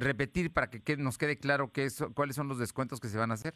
repetir 0.00 0.52
para 0.52 0.68
que, 0.68 0.96
nos 0.96 1.18
quede 1.18 1.38
claro 1.38 1.70
qué 1.70 1.84
es, 1.84 2.02
cuáles 2.14 2.34
son 2.34 2.48
los 2.48 2.58
descuentos 2.58 2.98
que 2.98 3.08
se 3.08 3.18
van 3.18 3.30
a 3.30 3.34
hacer? 3.34 3.54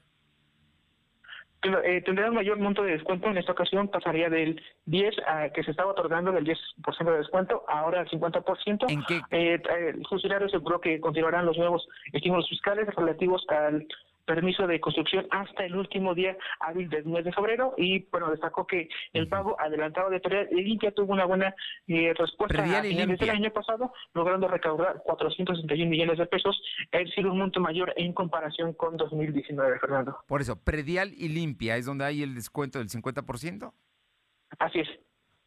Eh, 1.62 2.02
tendría 2.04 2.28
un 2.28 2.36
mayor 2.36 2.58
monto 2.58 2.82
de 2.82 2.92
descuento. 2.92 3.28
En 3.28 3.36
esta 3.36 3.52
ocasión 3.52 3.88
pasaría 3.88 4.30
del 4.30 4.62
10 4.86 5.14
a, 5.26 5.48
que 5.50 5.64
se 5.64 5.72
estaba 5.72 5.90
otorgando 5.90 6.30
del 6.30 6.44
10% 6.44 7.04
de 7.04 7.18
descuento, 7.18 7.64
ahora 7.68 8.00
al 8.00 8.08
50%. 8.08 8.84
¿En 8.88 9.02
qué? 9.04 9.20
Eh, 9.30 9.60
el 9.94 10.06
funcionario 10.06 10.46
aseguró 10.46 10.80
que 10.80 11.00
continuarán 11.00 11.46
los 11.46 11.58
nuevos 11.58 11.88
estímulos 12.12 12.48
fiscales 12.48 12.86
relativos 12.94 13.44
al 13.48 13.86
permiso 14.28 14.66
de 14.66 14.78
construcción 14.78 15.26
hasta 15.30 15.64
el 15.64 15.74
último 15.74 16.14
día 16.14 16.36
hábil 16.60 16.88
del 16.90 17.06
mes 17.06 17.24
de 17.24 17.32
febrero. 17.32 17.74
Y 17.78 18.06
bueno 18.12 18.30
destacó 18.30 18.66
que 18.66 18.88
el 19.14 19.26
pago 19.26 19.58
adelantado 19.58 20.10
de 20.10 20.20
Predial 20.20 20.48
y 20.52 20.62
Limpia 20.62 20.92
tuvo 20.92 21.14
una 21.14 21.24
buena 21.24 21.54
eh, 21.86 22.12
respuesta 22.16 22.62
a 22.62 22.82
finales 22.82 23.18
del 23.18 23.30
año 23.30 23.50
pasado 23.50 23.92
logrando 24.12 24.46
recaudar 24.46 25.02
461 25.04 25.90
millones 25.90 26.18
de 26.18 26.26
pesos 26.26 26.60
es 26.92 27.06
decir 27.06 27.26
un 27.26 27.38
monto 27.38 27.58
mayor 27.60 27.94
en 27.96 28.12
comparación 28.12 28.74
con 28.74 28.96
2019 28.96 29.78
Fernando. 29.78 30.18
Por 30.26 30.42
eso 30.42 30.62
Predial 30.62 31.12
y 31.16 31.28
Limpia 31.28 31.76
es 31.76 31.86
donde 31.86 32.04
hay 32.04 32.22
el 32.22 32.34
descuento 32.34 32.78
del 32.78 32.88
50% 32.88 33.72
así 34.58 34.80
es 34.80 34.88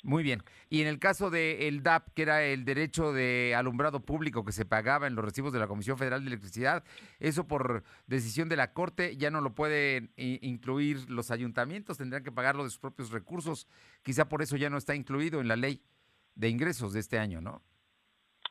muy 0.04 0.24
bien. 0.24 0.43
Y 0.70 0.82
en 0.82 0.88
el 0.88 0.99
caso 0.99 1.30
del 1.30 1.84
DAP, 1.84 2.14
que 2.14 2.22
era 2.24 2.43
el 2.43 2.66
derecho 2.66 3.14
de 3.14 3.54
alumbrado 3.56 3.99
público 3.99 4.43
que 4.43 4.52
se 4.52 4.66
pagaba 4.66 5.08
en 5.08 5.16
los 5.16 5.24
recibos 5.24 5.54
de 5.54 5.60
la 5.60 5.68
Comisión 5.68 5.97
Federal 5.97 6.22
de 6.22 6.28
Electricidad, 6.28 6.84
eso 7.20 7.47
por 7.47 7.84
decisión 8.08 8.49
de 8.49 8.56
la 8.56 8.74
Corte 8.74 9.18
ya 9.18 9.30
no 9.30 9.41
lo 9.41 9.54
pueden 9.54 10.12
incluir 10.16 11.10
los 11.10 11.32
ayuntamientos, 11.32 11.97
tendrán 11.97 12.24
que 12.24 12.32
pagarlo 12.32 12.64
de 12.64 12.70
sus 12.70 12.80
propios 12.80 13.12
recursos. 13.12 13.68
Quizá 14.02 14.28
por 14.28 14.41
eso 14.41 14.58
ya 14.58 14.70
no 14.70 14.78
está 14.78 14.95
incluido 14.95 15.41
en 15.41 15.47
la 15.47 15.56
ley 15.56 15.82
de 16.36 16.49
ingresos 16.49 16.93
de 16.93 16.99
este 16.99 17.20
año, 17.20 17.41
¿no? 17.41 17.62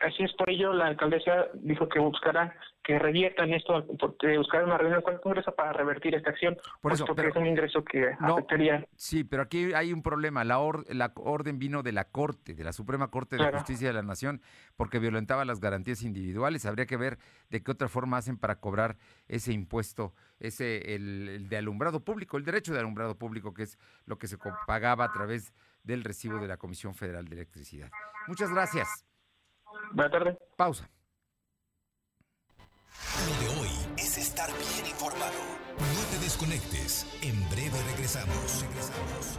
Así 0.00 0.22
es, 0.22 0.32
por 0.34 0.48
ello 0.48 0.72
la 0.72 0.86
alcaldesa 0.86 1.48
dijo 1.54 1.88
que 1.88 1.98
buscará 1.98 2.54
que 2.82 2.98
reviertan 2.98 3.52
esto, 3.52 3.86
porque 3.98 4.38
buscar 4.38 4.64
una 4.64 4.78
reunión 4.78 5.02
con 5.02 5.14
el 5.14 5.20
Congreso 5.20 5.54
para 5.54 5.72
revertir 5.72 6.14
esta 6.14 6.30
acción, 6.30 6.56
por 6.80 6.92
eso, 6.92 7.04
pero, 7.14 7.28
es 7.28 7.36
un 7.36 7.46
ingreso 7.46 7.84
que 7.84 8.16
no, 8.20 8.34
afectaría. 8.34 8.86
Sí, 8.96 9.22
pero 9.22 9.42
aquí 9.42 9.74
hay 9.74 9.92
un 9.92 10.02
problema. 10.02 10.42
La, 10.44 10.58
la 10.88 11.12
orden 11.16 11.58
vino 11.58 11.82
de 11.82 11.92
la 11.92 12.04
Corte, 12.04 12.54
de 12.54 12.64
la 12.64 12.72
Suprema 12.72 13.08
Corte 13.08 13.36
de 13.36 13.52
Justicia 13.52 13.88
de 13.88 13.94
la 13.94 14.02
Nación, 14.02 14.40
porque 14.76 14.98
violentaba 14.98 15.44
las 15.44 15.60
garantías 15.60 16.02
individuales. 16.02 16.64
Habría 16.64 16.86
que 16.86 16.96
ver 16.96 17.18
de 17.50 17.62
qué 17.62 17.70
otra 17.70 17.88
forma 17.88 18.16
hacen 18.16 18.38
para 18.38 18.60
cobrar 18.60 18.96
ese 19.28 19.52
impuesto, 19.52 20.14
ese 20.38 20.94
el, 20.94 21.48
de 21.48 21.56
alumbrado 21.58 22.02
público, 22.02 22.38
el 22.38 22.44
derecho 22.44 22.72
de 22.72 22.80
alumbrado 22.80 23.18
público, 23.18 23.52
que 23.52 23.64
es 23.64 23.78
lo 24.06 24.18
que 24.18 24.26
se 24.26 24.38
pagaba 24.66 25.04
a 25.04 25.12
través 25.12 25.52
del 25.84 26.02
recibo 26.02 26.38
de 26.38 26.48
la 26.48 26.56
Comisión 26.56 26.94
Federal 26.94 27.28
de 27.28 27.36
Electricidad. 27.36 27.90
Muchas 28.26 28.50
gracias. 28.50 29.09
Buenas 29.92 30.12
tardes. 30.12 30.38
Pausa. 30.56 30.88
Lo 33.26 33.40
de 33.40 33.60
hoy 33.60 33.68
es 33.96 34.18
estar 34.18 34.50
bien 34.50 34.86
informado. 34.86 35.40
No 35.78 36.10
te 36.10 36.24
desconectes. 36.24 37.06
En 37.22 37.48
breve 37.50 37.78
regresamos. 37.90 38.62
Regresamos. 38.62 39.38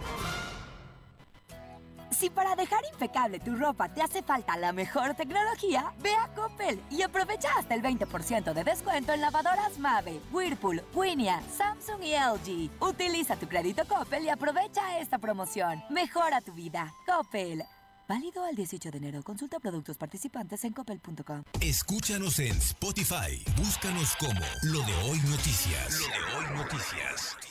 Si 2.11 2.29
para 2.29 2.55
dejar 2.55 2.82
impecable 2.93 3.39
tu 3.39 3.55
ropa 3.55 3.89
te 3.89 4.03
hace 4.03 4.21
falta 4.21 4.55
la 4.55 4.71
mejor 4.73 5.15
tecnología, 5.15 5.91
ve 6.03 6.13
a 6.13 6.27
Coppel 6.36 6.79
y 6.91 7.01
aprovecha 7.01 7.49
hasta 7.57 7.73
el 7.73 7.82
20% 7.82 8.53
de 8.53 8.63
descuento 8.63 9.13
en 9.13 9.21
lavadoras 9.21 9.79
Mave, 9.79 10.19
Whirlpool, 10.32 10.84
Winia, 10.93 11.41
Samsung 11.49 12.03
y 12.03 12.13
LG. 12.13 12.69
Utiliza 12.79 13.38
tu 13.38 13.47
crédito 13.47 13.86
Coppel 13.88 14.25
y 14.25 14.29
aprovecha 14.29 14.99
esta 14.99 15.17
promoción. 15.17 15.84
Mejora 15.89 16.41
tu 16.41 16.51
vida. 16.51 16.93
Coppel. 17.07 17.63
Válido 18.12 18.43
al 18.43 18.57
18 18.57 18.91
de 18.91 18.97
enero. 18.97 19.24
Consulta 19.24 19.57
productos 19.62 19.97
participantes 19.97 20.66
en 20.66 20.74
coppel.com. 20.74 21.43
Escúchanos 21.62 22.39
en 22.39 22.57
Spotify. 22.57 23.41
Búscanos 23.55 24.18
como 24.18 24.41
Lo 24.64 24.82
de 24.82 24.93
Hoy 25.09 25.18
Noticias. 25.30 25.97
Lo 26.01 26.07
de 26.07 26.36
Hoy 26.36 26.57
Noticias. 26.57 27.51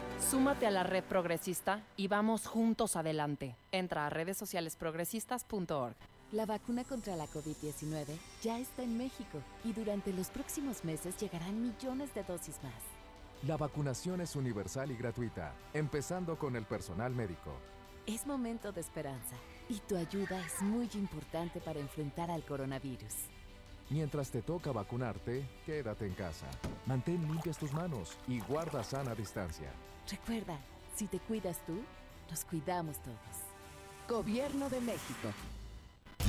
Súmate 0.29 0.65
a 0.65 0.71
la 0.71 0.83
red 0.83 1.03
progresista 1.03 1.81
y 1.97 2.07
vamos 2.07 2.45
juntos 2.47 2.95
adelante. 2.95 3.57
Entra 3.71 4.05
a 4.05 4.09
redes 4.09 4.37
sociales 4.37 4.75
progresistas.org. 4.75 5.95
La 6.31 6.45
vacuna 6.45 6.85
contra 6.85 7.17
la 7.17 7.25
COVID-19 7.27 8.05
ya 8.41 8.59
está 8.59 8.83
en 8.83 8.97
México 8.97 9.39
y 9.65 9.73
durante 9.73 10.13
los 10.13 10.29
próximos 10.29 10.85
meses 10.85 11.17
llegarán 11.17 11.61
millones 11.61 12.13
de 12.13 12.23
dosis 12.23 12.61
más. 12.63 12.73
La 13.45 13.57
vacunación 13.57 14.21
es 14.21 14.35
universal 14.35 14.91
y 14.91 14.95
gratuita, 14.95 15.53
empezando 15.73 16.37
con 16.37 16.55
el 16.55 16.65
personal 16.65 17.13
médico. 17.13 17.51
Es 18.05 18.25
momento 18.25 18.71
de 18.71 18.79
esperanza 18.79 19.35
y 19.67 19.79
tu 19.79 19.97
ayuda 19.97 20.39
es 20.45 20.61
muy 20.61 20.89
importante 20.93 21.59
para 21.59 21.79
enfrentar 21.79 22.31
al 22.31 22.45
coronavirus. 22.45 23.15
Mientras 23.89 24.31
te 24.31 24.41
toca 24.41 24.71
vacunarte, 24.71 25.43
quédate 25.65 26.05
en 26.05 26.13
casa. 26.13 26.45
Mantén 26.85 27.27
limpias 27.27 27.57
tus 27.57 27.73
manos 27.73 28.17
y 28.27 28.39
guarda 28.39 28.83
sana 28.83 29.13
distancia. 29.13 29.71
Recuerda, 30.09 30.57
si 30.95 31.07
te 31.07 31.19
cuidas 31.19 31.57
tú, 31.65 31.83
nos 32.29 32.45
cuidamos 32.45 32.95
todos. 33.03 33.17
Gobierno 34.07 34.69
de 34.69 34.79
México. 34.81 35.33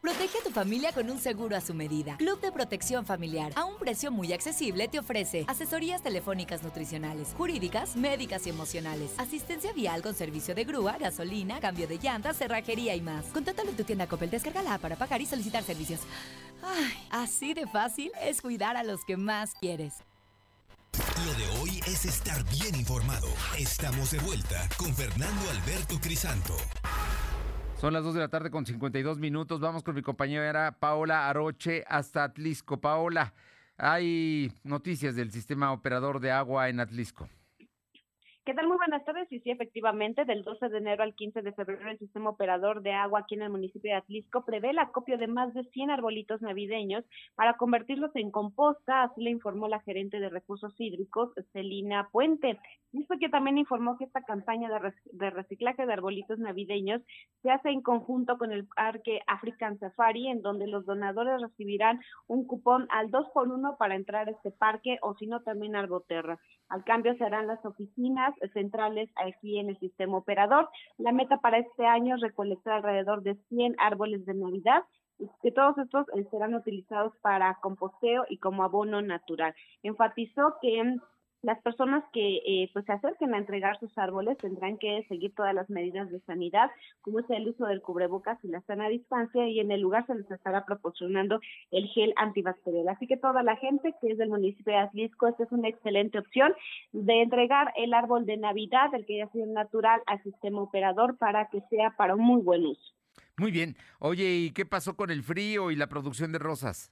Protege 0.03 0.39
a 0.39 0.43
tu 0.43 0.51
familia 0.51 0.91
con 0.91 1.09
un 1.09 1.17
seguro 1.17 1.55
a 1.55 1.61
su 1.61 1.73
medida. 1.73 2.17
Club 2.17 2.37
de 2.41 2.51
Protección 2.51 3.05
Familiar, 3.05 3.53
a 3.55 3.63
un 3.63 3.77
precio 3.77 4.11
muy 4.11 4.33
accesible, 4.33 4.89
te 4.89 4.99
ofrece 4.99 5.45
asesorías 5.47 6.03
telefónicas 6.03 6.61
nutricionales, 6.61 7.33
jurídicas, 7.37 7.95
médicas 7.95 8.45
y 8.45 8.49
emocionales, 8.49 9.11
asistencia 9.17 9.71
vial 9.71 10.01
con 10.01 10.13
servicio 10.13 10.53
de 10.55 10.65
grúa, 10.65 10.97
gasolina, 10.97 11.61
cambio 11.61 11.87
de 11.87 11.99
llantas, 11.99 12.35
cerrajería 12.35 12.93
y 12.95 12.99
más. 12.99 13.27
Contáctalo 13.27 13.69
en 13.69 13.77
tu 13.77 13.85
tienda 13.85 14.05
Coppel, 14.05 14.29
descárgala 14.29 14.77
para 14.77 14.97
pagar 14.97 15.21
y 15.21 15.25
solicitar 15.25 15.63
servicios. 15.63 16.01
Ay, 16.61 17.07
así 17.09 17.53
de 17.53 17.65
fácil 17.65 18.11
es 18.21 18.41
cuidar 18.41 18.75
a 18.75 18.83
los 18.83 19.05
que 19.05 19.15
más 19.15 19.53
quieres. 19.53 19.93
Lo 21.25 21.33
de 21.33 21.61
hoy 21.61 21.79
es 21.87 22.03
estar 22.03 22.43
bien 22.49 22.75
informado. 22.75 23.29
Estamos 23.57 24.11
de 24.11 24.19
vuelta 24.19 24.67
con 24.75 24.93
Fernando 24.93 25.49
Alberto 25.49 25.97
Crisanto. 26.01 26.57
Son 27.83 27.91
las 27.91 28.05
2 28.05 28.13
de 28.13 28.19
la 28.21 28.29
tarde 28.29 28.49
con 28.49 28.65
52 28.65 29.19
minutos. 29.19 29.59
Vamos 29.59 29.83
con 29.83 29.93
mi 29.93 30.01
compañera 30.01 30.77
Paola 30.79 31.27
Aroche 31.27 31.83
hasta 31.89 32.23
Atlisco. 32.23 32.79
Paola, 32.79 33.33
hay 33.75 34.53
noticias 34.63 35.17
del 35.17 35.33
sistema 35.33 35.73
operador 35.73 36.21
de 36.21 36.31
agua 36.31 36.69
en 36.69 36.79
Atlisco. 36.79 37.27
¿Qué 38.45 38.53
tal? 38.53 38.67
Muy 38.67 38.75
buenas 38.75 39.05
tardes. 39.05 39.31
Y 39.31 39.39
sí, 39.39 39.51
efectivamente, 39.51 40.25
del 40.25 40.43
12 40.43 40.67
de 40.67 40.77
enero 40.77 41.03
al 41.03 41.15
15 41.15 41.43
de 41.43 41.53
febrero, 41.53 41.89
el 41.89 41.97
sistema 41.97 42.29
operador 42.31 42.81
de 42.81 42.91
agua 42.91 43.21
aquí 43.21 43.35
en 43.35 43.43
el 43.43 43.49
municipio 43.49 43.91
de 43.91 43.95
Atlisco 43.95 44.43
prevé 44.43 44.71
el 44.71 44.79
acopio 44.79 45.17
de 45.17 45.27
más 45.27 45.53
de 45.53 45.63
100 45.63 45.91
arbolitos 45.91 46.41
navideños 46.41 47.05
para 47.35 47.53
convertirlos 47.53 48.13
en 48.15 48.31
composta, 48.31 49.03
así 49.03 49.21
le 49.23 49.29
informó 49.29 49.69
la 49.69 49.79
gerente 49.79 50.19
de 50.19 50.27
recursos 50.27 50.75
hídricos, 50.77 51.31
Celina 51.53 52.09
Puente. 52.11 52.59
Dijo 52.91 53.13
que 53.17 53.29
también 53.29 53.57
informó 53.57 53.97
que 53.97 54.03
esta 54.03 54.23
campaña 54.23 54.69
de 55.05 55.29
reciclaje 55.29 55.85
de 55.85 55.93
arbolitos 55.93 56.37
navideños 56.37 57.01
se 57.43 57.49
hace 57.49 57.69
en 57.69 57.81
conjunto 57.81 58.37
con 58.37 58.51
el 58.51 58.67
Parque 58.67 59.21
African 59.25 59.79
Safari, 59.79 60.27
en 60.27 60.41
donde 60.41 60.67
los 60.67 60.85
donadores 60.85 61.41
recibirán 61.41 62.01
un 62.27 62.45
cupón 62.45 62.87
al 62.89 63.09
2 63.09 63.27
por 63.33 63.47
1 63.47 63.77
para 63.79 63.95
entrar 63.95 64.27
a 64.27 64.31
este 64.31 64.51
parque 64.51 64.97
o 65.01 65.15
si 65.15 65.27
no 65.27 65.41
también 65.43 65.77
al 65.77 65.87
Boterra. 65.87 66.37
Al 66.67 66.83
cambio 66.83 67.15
serán 67.15 67.47
las 67.47 67.63
oficinas 67.65 68.32
centrales 68.53 69.09
aquí 69.15 69.59
en 69.59 69.69
el 69.69 69.79
sistema 69.79 70.17
operador. 70.17 70.69
La 70.97 71.11
meta 71.11 71.37
para 71.37 71.59
este 71.59 71.85
año 71.85 72.15
es 72.15 72.21
recolectar 72.21 72.73
alrededor 72.73 73.23
de 73.23 73.35
100 73.49 73.75
árboles 73.77 74.25
de 74.25 74.33
Navidad 74.33 74.83
que 75.41 75.51
todos 75.51 75.77
estos 75.77 76.07
eh, 76.15 76.25
serán 76.31 76.55
utilizados 76.55 77.13
para 77.21 77.59
composteo 77.61 78.25
y 78.29 78.37
como 78.37 78.63
abono 78.63 79.01
natural. 79.01 79.53
Enfatizó 79.83 80.55
que 80.61 80.97
las 81.43 81.61
personas 81.61 82.03
que 82.13 82.37
eh, 82.37 82.69
pues 82.73 82.85
se 82.85 82.93
acerquen 82.93 83.33
a 83.33 83.37
entregar 83.37 83.77
sus 83.79 83.95
árboles 83.97 84.37
tendrán 84.37 84.77
que 84.77 85.05
seguir 85.09 85.35
todas 85.35 85.53
las 85.53 85.69
medidas 85.69 86.09
de 86.09 86.21
sanidad, 86.21 86.71
como 87.01 87.19
es 87.19 87.29
el 87.29 87.49
uso 87.49 87.65
del 87.65 87.81
cubrebocas 87.81 88.39
y 88.43 88.47
la 88.47 88.61
sana 88.61 88.87
distancia, 88.87 89.47
y 89.47 89.59
en 89.59 89.71
el 89.71 89.81
lugar 89.81 90.07
se 90.07 90.15
les 90.15 90.31
estará 90.31 90.65
proporcionando 90.65 91.39
el 91.71 91.87
gel 91.89 92.13
antibacterial. 92.15 92.87
Así 92.87 93.07
que 93.07 93.17
toda 93.17 93.43
la 93.43 93.57
gente 93.57 93.93
que 93.99 94.11
es 94.11 94.17
del 94.17 94.29
municipio 94.29 94.73
de 94.73 94.79
Atlisco, 94.79 95.27
esta 95.27 95.43
es 95.43 95.51
una 95.51 95.67
excelente 95.67 96.17
opción 96.17 96.53
de 96.93 97.21
entregar 97.21 97.73
el 97.75 97.93
árbol 97.93 98.25
de 98.25 98.37
Navidad, 98.37 98.93
el 98.93 99.05
que 99.05 99.17
ya 99.17 99.27
sido 99.31 99.45
natural, 99.47 100.01
al 100.05 100.23
sistema 100.23 100.61
operador 100.61 101.17
para 101.17 101.49
que 101.49 101.61
sea 101.69 101.93
para 101.97 102.15
un 102.15 102.21
muy 102.21 102.41
buen 102.41 102.65
uso. 102.65 102.93
Muy 103.37 103.51
bien. 103.51 103.75
Oye, 103.99 104.33
¿y 104.35 104.51
qué 104.51 104.65
pasó 104.65 104.95
con 104.95 105.11
el 105.11 105.23
frío 105.23 105.71
y 105.71 105.75
la 105.75 105.87
producción 105.87 106.31
de 106.31 106.39
rosas? 106.39 106.91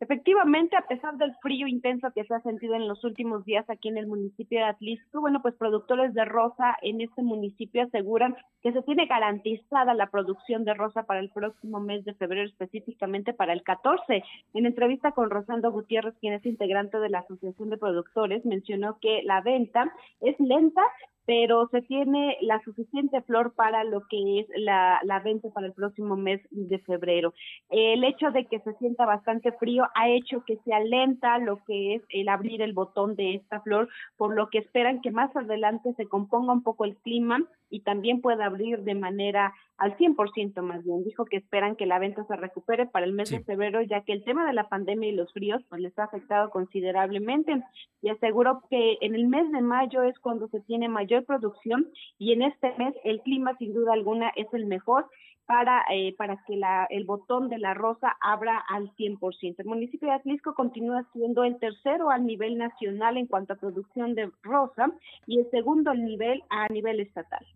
Efectivamente, 0.00 0.76
a 0.76 0.86
pesar 0.86 1.16
del 1.16 1.34
frío 1.42 1.66
intenso 1.66 2.12
que 2.14 2.22
se 2.22 2.32
ha 2.32 2.40
sentido 2.42 2.74
en 2.76 2.86
los 2.86 3.02
últimos 3.02 3.44
días 3.44 3.68
aquí 3.68 3.88
en 3.88 3.98
el 3.98 4.06
municipio 4.06 4.60
de 4.60 4.66
Atlisco, 4.66 5.20
bueno, 5.20 5.42
pues 5.42 5.56
productores 5.56 6.14
de 6.14 6.24
rosa 6.24 6.76
en 6.82 7.00
este 7.00 7.20
municipio 7.20 7.82
aseguran 7.82 8.36
que 8.62 8.72
se 8.72 8.82
tiene 8.82 9.06
garantizada 9.06 9.94
la 9.94 10.08
producción 10.08 10.64
de 10.64 10.74
rosa 10.74 11.02
para 11.02 11.18
el 11.18 11.30
próximo 11.30 11.80
mes 11.80 12.04
de 12.04 12.14
febrero, 12.14 12.46
específicamente 12.46 13.34
para 13.34 13.52
el 13.52 13.64
14. 13.64 14.22
En 14.54 14.66
entrevista 14.66 15.10
con 15.10 15.30
Rosando 15.30 15.72
Gutiérrez, 15.72 16.14
quien 16.20 16.34
es 16.34 16.46
integrante 16.46 17.00
de 17.00 17.08
la 17.08 17.20
Asociación 17.20 17.68
de 17.68 17.78
Productores, 17.78 18.46
mencionó 18.46 18.98
que 19.00 19.22
la 19.24 19.40
venta 19.40 19.92
es 20.20 20.38
lenta, 20.38 20.82
pero 21.28 21.68
se 21.70 21.82
tiene 21.82 22.38
la 22.40 22.58
suficiente 22.62 23.20
flor 23.20 23.52
para 23.54 23.84
lo 23.84 24.00
que 24.08 24.40
es 24.40 24.46
la, 24.56 24.98
la, 25.04 25.20
venta 25.20 25.50
para 25.50 25.66
el 25.66 25.74
próximo 25.74 26.16
mes 26.16 26.40
de 26.50 26.78
febrero. 26.78 27.34
El 27.68 28.02
hecho 28.02 28.30
de 28.30 28.46
que 28.46 28.60
se 28.60 28.72
sienta 28.78 29.04
bastante 29.04 29.52
frío 29.52 29.84
ha 29.94 30.08
hecho 30.08 30.42
que 30.46 30.56
se 30.64 30.72
alenta 30.72 31.36
lo 31.36 31.62
que 31.66 31.96
es 31.96 32.02
el 32.08 32.30
abrir 32.30 32.62
el 32.62 32.72
botón 32.72 33.14
de 33.14 33.34
esta 33.34 33.60
flor, 33.60 33.90
por 34.16 34.34
lo 34.34 34.48
que 34.48 34.56
esperan 34.56 35.02
que 35.02 35.10
más 35.10 35.36
adelante 35.36 35.92
se 35.98 36.06
componga 36.06 36.54
un 36.54 36.62
poco 36.62 36.86
el 36.86 36.96
clima 36.96 37.46
y 37.70 37.80
también 37.80 38.20
pueda 38.20 38.46
abrir 38.46 38.80
de 38.80 38.94
manera 38.94 39.54
al 39.76 39.96
100% 39.96 40.60
más 40.62 40.84
bien. 40.84 41.04
Dijo 41.04 41.24
que 41.24 41.36
esperan 41.36 41.76
que 41.76 41.86
la 41.86 41.98
venta 41.98 42.24
se 42.24 42.36
recupere 42.36 42.86
para 42.86 43.06
el 43.06 43.12
mes 43.12 43.30
de 43.30 43.44
febrero, 43.44 43.80
ya 43.82 44.02
que 44.02 44.12
el 44.12 44.24
tema 44.24 44.46
de 44.46 44.52
la 44.52 44.68
pandemia 44.68 45.08
y 45.08 45.14
los 45.14 45.32
fríos 45.32 45.62
pues 45.68 45.80
les 45.80 45.96
ha 45.98 46.04
afectado 46.04 46.50
considerablemente. 46.50 47.62
Y 48.02 48.10
aseguró 48.10 48.62
que 48.68 48.98
en 49.00 49.14
el 49.14 49.28
mes 49.28 49.50
de 49.52 49.60
mayo 49.60 50.02
es 50.02 50.18
cuando 50.18 50.48
se 50.48 50.60
tiene 50.60 50.88
mayor 50.88 51.24
producción 51.24 51.88
y 52.18 52.32
en 52.32 52.42
este 52.42 52.74
mes 52.76 52.94
el 53.04 53.20
clima 53.22 53.56
sin 53.58 53.72
duda 53.72 53.92
alguna 53.92 54.30
es 54.36 54.52
el 54.52 54.66
mejor 54.66 55.06
para, 55.48 55.82
eh, 55.90 56.14
para 56.18 56.36
que 56.46 56.56
la, 56.56 56.86
el 56.90 57.04
botón 57.04 57.48
de 57.48 57.56
la 57.56 57.72
rosa 57.72 58.14
abra 58.20 58.62
al 58.68 58.94
100%. 58.96 59.54
El 59.58 59.64
municipio 59.64 60.08
de 60.08 60.14
Atlisco 60.14 60.54
continúa 60.54 61.06
siendo 61.14 61.42
el 61.42 61.58
tercero 61.58 62.10
al 62.10 62.26
nivel 62.26 62.58
nacional 62.58 63.16
en 63.16 63.26
cuanto 63.26 63.54
a 63.54 63.56
producción 63.56 64.14
de 64.14 64.30
rosa 64.42 64.92
y 65.26 65.38
el 65.38 65.50
segundo 65.50 65.94
nivel 65.94 66.42
a 66.50 66.68
nivel 66.68 67.00
estatal. 67.00 67.46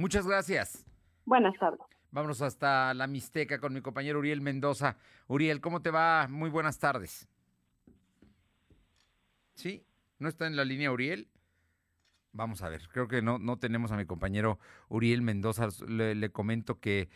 Muchas 0.00 0.26
gracias. 0.26 0.86
Buenas 1.26 1.52
tardes. 1.58 1.80
Vámonos 2.10 2.40
hasta 2.40 2.94
la 2.94 3.06
Mixteca 3.06 3.58
con 3.58 3.74
mi 3.74 3.82
compañero 3.82 4.18
Uriel 4.18 4.40
Mendoza. 4.40 4.96
Uriel, 5.28 5.60
¿cómo 5.60 5.82
te 5.82 5.90
va? 5.90 6.26
Muy 6.26 6.48
buenas 6.48 6.78
tardes. 6.78 7.28
¿Sí? 9.52 9.84
¿No 10.18 10.30
está 10.30 10.46
en 10.46 10.56
la 10.56 10.64
línea 10.64 10.90
Uriel? 10.90 11.28
Vamos 12.32 12.62
a 12.62 12.70
ver, 12.70 12.88
creo 12.90 13.08
que 13.08 13.20
no, 13.20 13.38
no 13.38 13.58
tenemos 13.58 13.92
a 13.92 13.98
mi 13.98 14.06
compañero 14.06 14.58
Uriel 14.88 15.20
Mendoza. 15.20 15.68
Le, 15.86 16.30
comento 16.30 16.80
que 16.80 17.10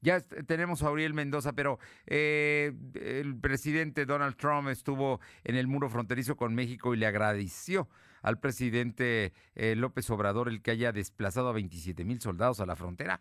ya 0.00 0.20
tenemos 0.20 0.84
a 0.84 0.92
Uriel 0.92 1.14
Mendoza, 1.14 1.54
pero 1.54 1.80
eh, 2.06 2.72
el 2.94 3.36
presidente 3.40 4.06
Donald 4.06 4.36
Trump 4.36 4.68
estuvo 4.68 5.20
en 5.42 5.56
el 5.56 5.66
muro 5.66 5.90
fronterizo 5.90 6.36
con 6.36 6.54
México 6.54 6.94
y 6.94 6.96
le 6.96 7.06
agradeció 7.06 7.88
al 8.24 8.40
presidente 8.40 9.34
eh, 9.54 9.76
López 9.76 10.08
Obrador 10.08 10.48
el 10.48 10.62
que 10.62 10.70
haya 10.70 10.92
desplazado 10.92 11.50
a 11.50 11.52
27 11.52 12.04
mil 12.04 12.20
soldados 12.20 12.58
a 12.58 12.66
la 12.66 12.74
frontera. 12.74 13.20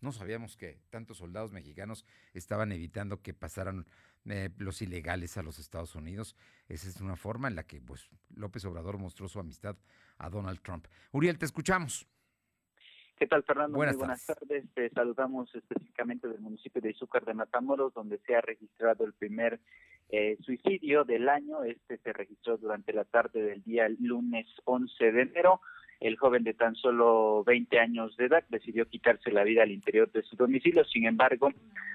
No 0.00 0.10
sabíamos 0.10 0.56
que 0.56 0.78
tantos 0.88 1.18
soldados 1.18 1.52
mexicanos 1.52 2.06
estaban 2.32 2.72
evitando 2.72 3.20
que 3.20 3.34
pasaran 3.34 3.84
eh, 4.24 4.48
los 4.56 4.80
ilegales 4.80 5.36
a 5.36 5.42
los 5.42 5.58
Estados 5.58 5.94
Unidos. 5.94 6.34
Esa 6.68 6.88
es 6.88 6.98
una 7.02 7.16
forma 7.16 7.48
en 7.48 7.56
la 7.56 7.64
que 7.64 7.82
pues, 7.82 8.08
López 8.34 8.64
Obrador 8.64 8.96
mostró 8.96 9.28
su 9.28 9.38
amistad 9.38 9.76
a 10.16 10.30
Donald 10.30 10.60
Trump. 10.62 10.86
Uriel, 11.12 11.38
te 11.38 11.44
escuchamos. 11.44 12.08
¿Qué 13.18 13.26
tal, 13.26 13.42
Fernando? 13.42 13.76
Buenas, 13.76 13.96
Muy 13.96 14.06
buenas 14.06 14.24
tardes. 14.24 14.64
Te 14.72 14.88
saludamos 14.90 15.54
específicamente 15.54 16.26
del 16.26 16.40
municipio 16.40 16.80
de 16.80 16.92
Izúcar 16.92 17.26
de 17.26 17.34
Matamoros, 17.34 17.92
donde 17.92 18.18
se 18.20 18.34
ha 18.34 18.40
registrado 18.40 19.04
el 19.04 19.12
primer 19.12 19.60
eh, 20.10 20.36
suicidio 20.42 21.04
del 21.04 21.28
año. 21.28 21.64
Este 21.64 21.98
se 21.98 22.12
registró 22.12 22.56
durante 22.56 22.92
la 22.92 23.04
tarde 23.04 23.42
del 23.42 23.62
día 23.62 23.88
lunes 24.00 24.46
11 24.64 25.12
de 25.12 25.22
enero. 25.22 25.60
El 26.00 26.16
joven 26.16 26.44
de 26.44 26.54
tan 26.54 26.76
solo 26.76 27.42
20 27.44 27.78
años 27.80 28.16
de 28.16 28.26
edad 28.26 28.44
decidió 28.48 28.86
quitarse 28.86 29.32
la 29.32 29.42
vida 29.42 29.64
al 29.64 29.72
interior 29.72 30.10
de 30.12 30.22
su 30.22 30.36
domicilio. 30.36 30.84
Sin 30.84 31.06
embargo, 31.06 31.50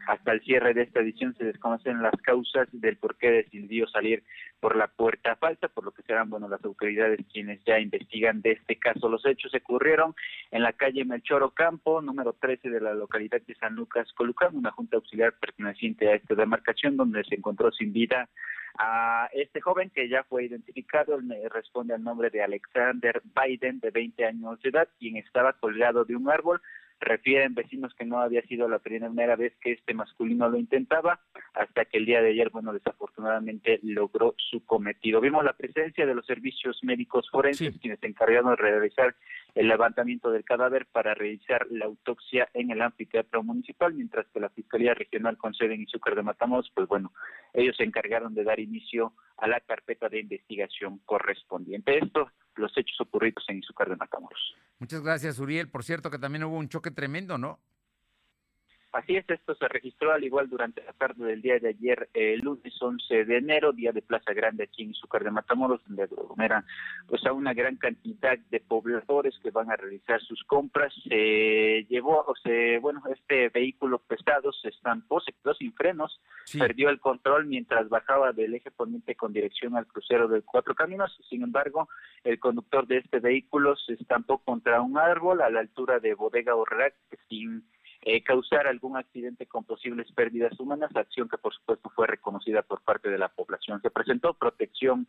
hasta 0.07 0.33
el 0.33 0.41
cierre 0.41 0.73
de 0.73 0.81
esta 0.81 0.99
edición 0.99 1.33
se 1.35 1.45
desconocen 1.45 2.01
las 2.01 2.15
causas 2.21 2.67
del 2.73 2.97
por 2.97 3.15
qué 3.17 3.31
decidió 3.31 3.87
salir 3.87 4.23
por 4.59 4.75
la 4.75 4.87
puerta 4.87 5.37
falsa, 5.37 5.69
por 5.69 5.85
lo 5.85 5.91
que 5.91 6.01
serán 6.03 6.29
bueno 6.29 6.49
las 6.49 6.63
autoridades 6.65 7.19
quienes 7.31 7.63
ya 7.63 7.79
investigan 7.79 8.41
de 8.41 8.51
este 8.51 8.77
caso. 8.77 9.07
Los 9.07 9.25
hechos 9.25 9.53
ocurrieron 9.55 10.13
en 10.51 10.63
la 10.63 10.73
calle 10.73 11.05
Melchor 11.05 11.43
Ocampo, 11.43 12.01
número 12.01 12.33
13 12.33 12.69
de 12.69 12.81
la 12.81 12.93
localidad 12.93 13.41
de 13.41 13.55
San 13.55 13.75
Lucas 13.75 14.11
Colucán, 14.13 14.55
una 14.55 14.71
junta 14.71 14.97
auxiliar 14.97 15.33
perteneciente 15.39 16.09
a 16.09 16.15
esta 16.15 16.35
demarcación 16.35 16.97
donde 16.97 17.23
se 17.23 17.35
encontró 17.35 17.71
sin 17.71 17.93
vida 17.93 18.27
a 18.77 19.29
este 19.33 19.61
joven 19.61 19.89
que 19.89 20.09
ya 20.09 20.23
fue 20.23 20.45
identificado, 20.45 21.19
responde 21.51 21.93
al 21.93 22.03
nombre 22.03 22.29
de 22.29 22.43
Alexander 22.43 23.21
Biden, 23.35 23.79
de 23.79 23.91
20 23.91 24.25
años 24.25 24.61
de 24.61 24.69
edad, 24.69 24.87
quien 24.99 25.17
estaba 25.17 25.53
colgado 25.53 26.05
de 26.05 26.15
un 26.15 26.29
árbol. 26.29 26.61
Refieren 27.03 27.53
vecinos 27.53 27.93
que 27.93 28.05
no 28.05 28.19
había 28.19 28.41
sido 28.43 28.67
la 28.67 28.79
primera 28.79 29.35
vez 29.35 29.53
que 29.61 29.73
este 29.73 29.93
masculino 29.93 30.49
lo 30.49 30.57
intentaba, 30.57 31.19
hasta 31.53 31.85
que 31.85 31.97
el 31.97 32.05
día 32.05 32.21
de 32.21 32.29
ayer, 32.29 32.49
bueno, 32.49 32.73
desafortunadamente 32.73 33.79
logró 33.83 34.35
su 34.37 34.65
cometido. 34.65 35.21
Vimos 35.21 35.43
la 35.43 35.53
presencia 35.53 36.05
de 36.05 36.15
los 36.15 36.25
servicios 36.25 36.79
médicos 36.83 37.29
forenses, 37.29 37.77
quienes 37.79 37.99
se 37.99 38.07
encargaron 38.07 38.51
de 38.51 38.55
realizar 38.55 39.15
el 39.55 39.67
levantamiento 39.67 40.31
del 40.31 40.43
cadáver 40.43 40.87
para 40.87 41.13
realizar 41.13 41.67
la 41.69 41.85
autopsia 41.85 42.49
en 42.53 42.71
el 42.71 42.81
anfiteatro 42.81 43.43
municipal, 43.43 43.93
mientras 43.93 44.25
que 44.27 44.39
la 44.39 44.49
Fiscalía 44.49 44.93
Regional 44.93 45.37
con 45.37 45.53
sede 45.53 45.75
en 45.75 45.83
Izúcar 45.83 46.15
de 46.15 46.23
Matamoros, 46.23 46.71
pues 46.73 46.87
bueno, 46.87 47.11
ellos 47.53 47.75
se 47.77 47.83
encargaron 47.83 48.33
de 48.33 48.43
dar 48.43 48.59
inicio 48.59 49.13
a 49.43 49.47
la 49.47 49.59
carpeta 49.59 50.07
de 50.07 50.21
investigación 50.21 50.99
correspondiente. 50.99 51.97
Esto, 51.97 52.31
los 52.55 52.71
hechos 52.77 52.95
ocurridos 53.01 53.43
en 53.49 53.59
Izúcar 53.59 53.89
de 53.89 53.97
Matamoros. 53.97 54.55
Muchas 54.79 55.01
gracias, 55.01 55.37
Uriel. 55.37 55.69
Por 55.69 55.83
cierto, 55.83 56.09
que 56.09 56.17
también 56.17 56.45
hubo 56.45 56.57
un 56.57 56.69
choque 56.69 56.91
tremendo, 56.91 57.37
¿no? 57.37 57.59
Así 58.93 59.15
es, 59.15 59.27
esto 59.27 59.55
se 59.55 59.67
registró 59.67 60.11
al 60.11 60.23
igual 60.23 60.47
durante 60.47 60.83
la 60.83 60.93
tarde 60.93 61.25
del 61.25 61.41
día 61.41 61.57
de 61.57 61.69
ayer, 61.69 62.09
el 62.13 62.41
lunes 62.41 62.79
11 62.79 63.25
de 63.25 63.37
enero, 63.37 63.73
día 63.73 63.91
de 63.91 64.03
Plaza 64.03 64.33
Grande 64.33 64.65
aquí 64.65 64.83
en 64.83 64.91
Izúcar 64.91 65.23
de 65.23 65.31
Matamoros, 65.31 65.83
donde 65.87 66.03
aglomeran 66.03 66.63
pues 67.07 67.25
a 67.25 67.33
una 67.33 67.55
gran 67.55 67.77
cantidad 67.77 68.37
de 68.37 68.59
pobladores 68.59 69.33
que 69.41 69.49
van 69.49 69.71
a 69.71 69.77
realizar 69.77 70.21
sus 70.21 70.43
compras. 70.43 70.93
Se 71.09 71.87
llevó, 71.89 72.23
o 72.27 72.35
se, 72.35 72.77
bueno, 72.77 73.01
este 73.11 73.49
vehículo 73.49 73.97
pesado 73.97 74.53
se 74.53 74.69
estampó, 74.69 75.19
se 75.21 75.33
quedó 75.33 75.55
sin 75.55 75.73
frenos, 75.73 76.21
perdió 76.55 76.89
el 76.89 76.99
control 76.99 77.47
mientras 77.47 77.89
bajaba 77.89 78.31
del 78.31 78.53
eje 78.53 78.69
poniente 78.69 79.15
con 79.15 79.33
dirección 79.33 79.75
al 79.75 79.87
crucero 79.87 80.27
de 80.27 80.43
Cuatro 80.43 80.75
Caminos. 80.75 81.19
Sin 81.31 81.41
embargo, 81.41 81.89
el 82.23 82.39
conductor 82.39 82.85
de 82.85 82.97
este 82.97 83.19
vehículo 83.19 83.75
se 83.75 83.93
estampó 83.93 84.37
contra 84.37 84.81
un 84.81 84.99
árbol 84.99 85.41
a 85.41 85.49
la 85.49 85.61
altura 85.61 85.99
de 85.99 86.13
Bodega 86.13 86.53
Orrac 86.53 86.93
sin 87.27 87.63
eh, 88.05 88.21
causar 88.21 88.67
algún 88.67 88.97
accidente 88.97 89.45
con 89.45 89.63
posibles 89.63 90.11
pérdidas 90.11 90.59
humanas, 90.59 90.93
acción 90.93 91.29
que 91.29 91.37
por 91.37 91.53
supuesto 91.53 91.89
fue 91.95 92.05
reconocida 92.05 92.61
por 92.61 92.81
parte 92.81 93.09
de 93.09 93.17
la 93.17 93.29
población. 93.29 93.81
Se 93.81 93.89
presentó 93.89 94.33
protección 94.33 95.07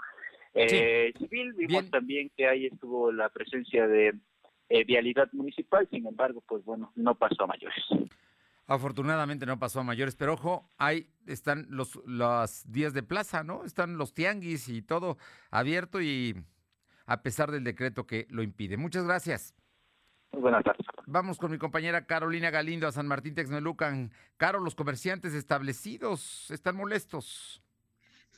eh, 0.55 1.13
civil, 1.19 1.55
vimos 1.55 1.91
también 1.91 2.31
que 2.37 2.47
ahí 2.47 2.67
estuvo 2.67 3.11
la 3.11 3.29
presencia 3.31 3.89
de 3.89 4.15
eh, 4.69 4.85
vialidad 4.85 5.29
municipal, 5.33 5.89
sin 5.91 6.07
embargo, 6.07 6.45
pues 6.47 6.65
bueno, 6.65 6.93
no 6.95 7.17
pasó 7.17 7.43
a 7.43 7.47
mayores. 7.49 7.85
Afortunadamente 8.69 9.45
no 9.45 9.59
pasó 9.59 9.81
a 9.81 9.83
mayores, 9.85 10.15
pero 10.15 10.35
ojo, 10.35 10.71
ahí 10.79 11.09
están 11.27 11.67
los, 11.71 12.01
los 12.07 12.71
días 12.71 12.95
de 12.95 13.03
plaza, 13.03 13.43
¿no? 13.43 13.65
Están 13.65 13.99
los 13.99 14.15
tianguis 14.15 14.69
y 14.69 14.83
todo 14.83 15.19
abierto 15.51 16.01
y 16.01 16.37
a 17.07 17.23
pesar 17.23 17.51
del 17.51 17.65
decreto 17.65 18.07
que 18.07 18.29
lo 18.31 18.45
impide. 18.45 18.77
Muchas 18.77 19.05
gracias 19.05 19.53
buenas 20.41 20.65
tardes. 20.65 20.87
Vamos 21.07 21.39
con 21.39 21.51
mi 21.51 21.59
compañera 21.59 22.07
Carolina 22.07 22.51
Galindo 22.51 22.87
a 22.87 22.93
San 22.93 23.07
Martín 23.07 23.35
Texmelucan. 23.35 24.13
Caro, 24.37 24.61
los 24.61 24.75
comerciantes 24.75 25.35
establecidos 25.35 26.51
están 26.51 26.77
molestos. 26.77 27.63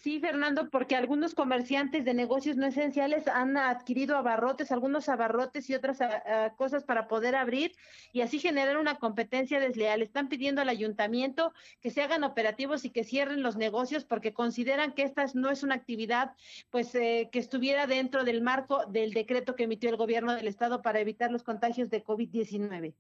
Sí, 0.07 0.21
Fernando, 0.21 0.71
porque 0.71 0.95
algunos 0.95 1.35
comerciantes 1.35 2.05
de 2.05 2.15
negocios 2.15 2.57
no 2.57 2.65
esenciales 2.69 3.27
han 3.27 3.57
adquirido 3.57 4.17
abarrotes, 4.17 4.71
algunos 4.71 5.09
abarrotes 5.09 5.69
y 5.69 5.75
otras 5.75 6.01
ah, 6.01 6.23
ah, 6.25 6.53
cosas 6.57 6.85
para 6.85 7.09
poder 7.09 7.35
abrir 7.35 7.73
y 8.13 8.21
así 8.21 8.39
generar 8.39 8.77
una 8.77 9.01
competencia 9.01 9.59
desleal. 9.59 10.03
Están 10.03 10.29
pidiendo 10.29 10.63
al 10.63 10.69
ayuntamiento 10.69 11.53
que 11.81 11.91
se 11.91 12.03
hagan 12.03 12.23
operativos 12.23 12.85
y 12.85 12.91
que 12.91 13.03
cierren 13.03 13.43
los 13.43 13.57
negocios 13.57 14.05
porque 14.05 14.33
consideran 14.33 14.93
que 14.93 15.03
esta 15.03 15.27
no 15.35 15.51
es 15.51 15.65
una 15.65 15.75
actividad 15.75 16.35
pues 16.71 16.95
eh, 16.95 17.29
que 17.33 17.41
estuviera 17.41 17.89
dentro 17.89 18.23
del 18.23 18.43
marco 18.43 18.87
del 18.87 19.13
decreto 19.13 19.57
que 19.57 19.65
emitió 19.65 19.91
el 19.91 19.97
gobierno 19.97 20.37
del 20.37 20.47
estado 20.47 20.83
para 20.83 21.01
evitar 21.01 21.33
los 21.33 21.43
contagios 21.43 21.91
de 21.91 22.05
COVID-19. 22.05 22.95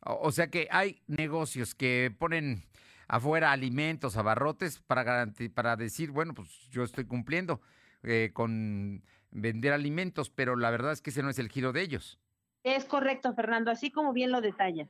O 0.00 0.32
sea 0.32 0.46
que 0.46 0.68
hay 0.70 1.02
negocios 1.06 1.74
que 1.74 2.10
ponen 2.18 2.64
afuera 3.08 3.52
alimentos, 3.52 4.16
abarrotes, 4.16 4.80
para, 4.80 5.32
para 5.54 5.76
decir, 5.76 6.10
bueno, 6.10 6.34
pues 6.34 6.48
yo 6.70 6.82
estoy 6.82 7.04
cumpliendo 7.04 7.60
eh, 8.02 8.30
con 8.32 9.02
vender 9.30 9.72
alimentos, 9.72 10.30
pero 10.30 10.56
la 10.56 10.70
verdad 10.70 10.92
es 10.92 11.00
que 11.00 11.10
ese 11.10 11.22
no 11.22 11.30
es 11.30 11.38
el 11.38 11.48
giro 11.48 11.72
de 11.72 11.82
ellos. 11.82 12.18
Es 12.62 12.84
correcto, 12.84 13.34
Fernando, 13.34 13.70
así 13.70 13.90
como 13.90 14.12
bien 14.12 14.32
lo 14.32 14.40
detalla. 14.40 14.88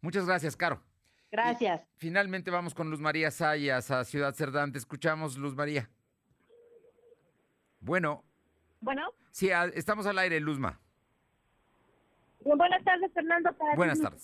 Muchas 0.00 0.26
gracias, 0.26 0.56
Caro. 0.56 0.82
Gracias. 1.30 1.82
finalmente 1.96 2.52
vamos 2.52 2.74
con 2.74 2.90
Luz 2.90 3.00
María 3.00 3.28
Sayas 3.32 3.90
a 3.90 4.04
Ciudad 4.04 4.34
Cerdán. 4.34 4.70
Te 4.70 4.78
escuchamos, 4.78 5.36
Luz 5.36 5.56
María. 5.56 5.90
Bueno. 7.80 8.22
Bueno. 8.80 9.10
Sí, 9.32 9.50
estamos 9.74 10.06
al 10.06 10.18
aire, 10.18 10.38
Luzma. 10.38 10.78
Buenas 12.44 12.84
tardes, 12.84 13.12
Fernando. 13.12 13.50
Buenas 13.74 14.00
tardes 14.00 14.22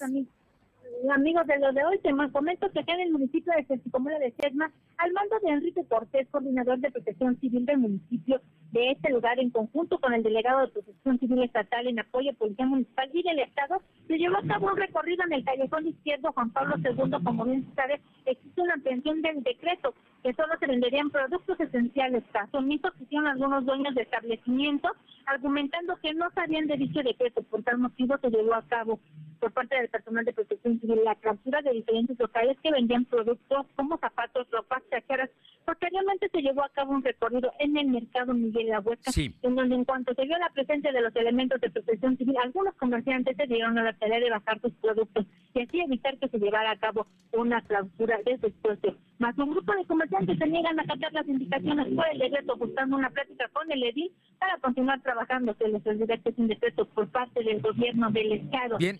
amigos 1.08 1.46
de 1.46 1.58
lo 1.58 1.72
de 1.72 1.84
hoy, 1.84 1.98
te 1.98 2.10
comento 2.32 2.70
que 2.70 2.80
acá 2.80 2.94
en 2.94 3.00
el 3.00 3.12
municipio 3.12 3.52
de 3.56 3.64
Cesticomuna 3.64 4.18
de 4.18 4.32
Sesma, 4.32 4.70
al 4.98 5.12
mando 5.12 5.38
de 5.42 5.50
Enrique 5.50 5.84
Cortés, 5.88 6.28
coordinador 6.30 6.78
de 6.78 6.90
protección 6.90 7.38
civil 7.40 7.64
del 7.64 7.78
municipio 7.78 8.40
de 8.72 8.92
este 8.92 9.10
lugar, 9.10 9.38
en 9.38 9.50
conjunto 9.50 9.98
con 9.98 10.12
el 10.12 10.22
delegado 10.22 10.60
de 10.60 10.68
protección 10.68 11.18
civil 11.18 11.42
estatal 11.42 11.86
en 11.86 12.00
apoyo 12.00 12.30
a 12.30 12.34
Policía 12.34 12.66
Municipal 12.66 13.10
y 13.12 13.22
del 13.22 13.38
Estado, 13.40 13.82
se 14.06 14.18
llevó 14.18 14.36
a 14.36 14.46
cabo 14.46 14.68
un 14.68 14.76
recorrido 14.76 15.24
en 15.24 15.32
el 15.32 15.44
callejón 15.44 15.86
izquierdo 15.86 16.32
Juan 16.32 16.50
Pablo 16.50 16.76
II, 16.78 17.24
como 17.24 17.44
bien 17.44 17.66
se 17.68 17.74
sabe, 17.74 18.00
existe 18.26 18.60
una 18.60 18.74
ampliación 18.74 19.22
del 19.22 19.42
decreto 19.42 19.94
que 20.22 20.34
solo 20.34 20.54
se 20.58 20.66
venderían 20.66 21.10
productos 21.10 21.58
esenciales. 21.60 22.22
Caso 22.32 22.60
mismo 22.60 22.90
hicieron 23.00 23.26
algunos 23.26 23.64
dueños 23.64 23.94
de 23.94 24.02
establecimientos, 24.02 24.92
argumentando 25.26 25.96
que 25.96 26.14
no 26.14 26.30
sabían 26.32 26.66
de 26.66 26.76
dicho 26.76 27.02
decreto, 27.02 27.42
por 27.44 27.62
tal 27.62 27.78
motivo 27.78 28.18
se 28.18 28.30
llevó 28.30 28.54
a 28.54 28.62
cabo 28.62 29.00
por 29.40 29.52
parte 29.52 29.76
del 29.76 29.88
personal 29.88 30.24
de 30.24 30.34
protección 30.34 30.78
civil 30.80 30.89
la 30.96 31.14
captura 31.16 31.62
de 31.62 31.72
diferentes 31.72 32.18
locales 32.18 32.56
que 32.62 32.70
vendían 32.70 33.04
productos 33.04 33.66
como 33.76 33.98
zapatos, 33.98 34.46
ropas, 34.50 34.82
chaqueras. 34.90 35.30
Posteriormente 35.64 36.28
se 36.30 36.42
llevó 36.42 36.64
a 36.64 36.68
cabo 36.70 36.92
un 36.92 37.02
recorrido 37.02 37.52
en 37.58 37.76
el 37.76 37.88
mercado 37.88 38.34
Miguel 38.34 38.68
La 38.68 38.80
Huesca, 38.80 39.10
en 39.16 39.54
donde 39.54 39.74
en 39.74 39.84
cuanto 39.84 40.14
se 40.14 40.24
vio 40.24 40.38
la 40.38 40.50
presencia 40.50 40.90
de 40.90 41.00
los 41.00 41.14
elementos 41.14 41.60
de 41.60 41.70
protección 41.70 42.16
civil, 42.16 42.36
algunos 42.42 42.74
comerciantes 42.74 43.36
se 43.36 43.46
dieron 43.46 43.78
a 43.78 43.84
la 43.84 43.92
tarea 43.92 44.20
de 44.20 44.30
bajar 44.30 44.60
sus 44.60 44.72
productos 44.74 45.26
y 45.54 45.60
así 45.60 45.80
evitar 45.80 46.16
que 46.18 46.28
se 46.28 46.38
llevara 46.38 46.72
a 46.72 46.76
cabo 46.76 47.06
una 47.32 47.60
clausura 47.62 48.18
de 48.24 48.38
su 48.38 48.46
espacio. 48.46 48.96
Más 49.18 49.36
un 49.38 49.50
grupo 49.50 49.72
de 49.74 49.84
comerciantes 49.84 50.38
se 50.38 50.46
niegan 50.46 50.78
a 50.78 50.82
acatar 50.82 51.12
las 51.12 51.28
indicaciones 51.28 51.94
por 51.94 52.06
el 52.10 52.18
decreto, 52.18 52.56
buscando 52.56 52.96
una 52.96 53.10
plática 53.10 53.48
con 53.52 53.70
el 53.70 53.82
edil 53.82 54.10
para 54.38 54.56
continuar 54.58 55.00
trabajando. 55.02 55.54
Se 55.54 55.68
les 55.68 55.86
olvida 55.86 56.16
que 56.18 56.30
es 56.30 56.38
un 56.38 56.48
decreto 56.48 56.86
por 56.86 57.08
parte 57.08 57.42
del 57.44 57.60
gobierno 57.60 58.10
del 58.10 58.32
Estado. 58.32 58.78
Bien. 58.78 58.98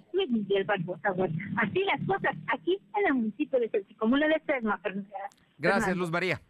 Así 1.56 1.79
las 1.84 2.00
cosas 2.06 2.36
aquí 2.52 2.80
en 2.96 3.06
el 3.06 3.14
municipio 3.14 3.58
de 3.58 3.68
Celticomula 3.68 4.28
de 4.28 4.40
Sesma. 4.46 4.80
Gracias, 5.58 5.96
Luz 5.96 6.10
María. 6.10 6.40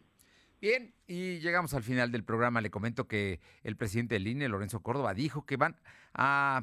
Bien, 0.61 0.95
y 1.07 1.39
llegamos 1.39 1.73
al 1.73 1.83
final 1.83 2.13
del 2.13 2.23
programa. 2.23 2.61
Le 2.61 2.71
comento 2.71 3.09
que 3.09 3.41
el 3.63 3.77
presidente 3.77 4.15
del 4.15 4.27
INE, 4.27 4.49
Lorenzo 4.49 4.81
Córdoba, 4.81 5.15
dijo 5.15 5.47
que 5.47 5.57
van 5.57 5.77
a 6.13 6.63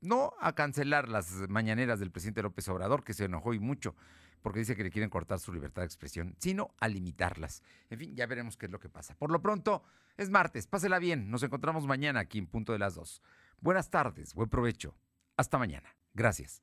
no 0.00 0.34
a 0.40 0.54
cancelar 0.54 1.08
las 1.08 1.48
mañaneras 1.48 2.00
del 2.00 2.10
presidente 2.10 2.42
López 2.42 2.68
Obrador, 2.68 3.04
que 3.04 3.14
se 3.14 3.24
enojó 3.24 3.54
y 3.54 3.58
mucho, 3.58 3.94
porque 4.42 4.60
dice 4.60 4.76
que 4.76 4.84
le 4.84 4.90
quieren 4.90 5.10
cortar 5.10 5.38
su 5.38 5.52
libertad 5.52 5.82
de 5.82 5.86
expresión, 5.86 6.34
sino 6.38 6.74
a 6.80 6.88
limitarlas. 6.88 7.62
En 7.90 7.98
fin, 7.98 8.14
ya 8.14 8.26
veremos 8.26 8.56
qué 8.56 8.66
es 8.66 8.72
lo 8.72 8.80
que 8.80 8.88
pasa. 8.88 9.16
Por 9.16 9.30
lo 9.30 9.40
pronto, 9.40 9.82
es 10.16 10.30
martes, 10.30 10.66
pásela 10.66 10.98
bien. 10.98 11.30
Nos 11.30 11.42
encontramos 11.42 11.86
mañana 11.86 12.20
aquí 12.20 12.38
en 12.38 12.46
punto 12.46 12.72
de 12.72 12.78
las 12.78 12.94
dos. 12.94 13.22
Buenas 13.60 13.90
tardes, 13.90 14.34
buen 14.34 14.48
provecho. 14.48 14.94
Hasta 15.36 15.58
mañana. 15.58 15.88
Gracias. 16.14 16.62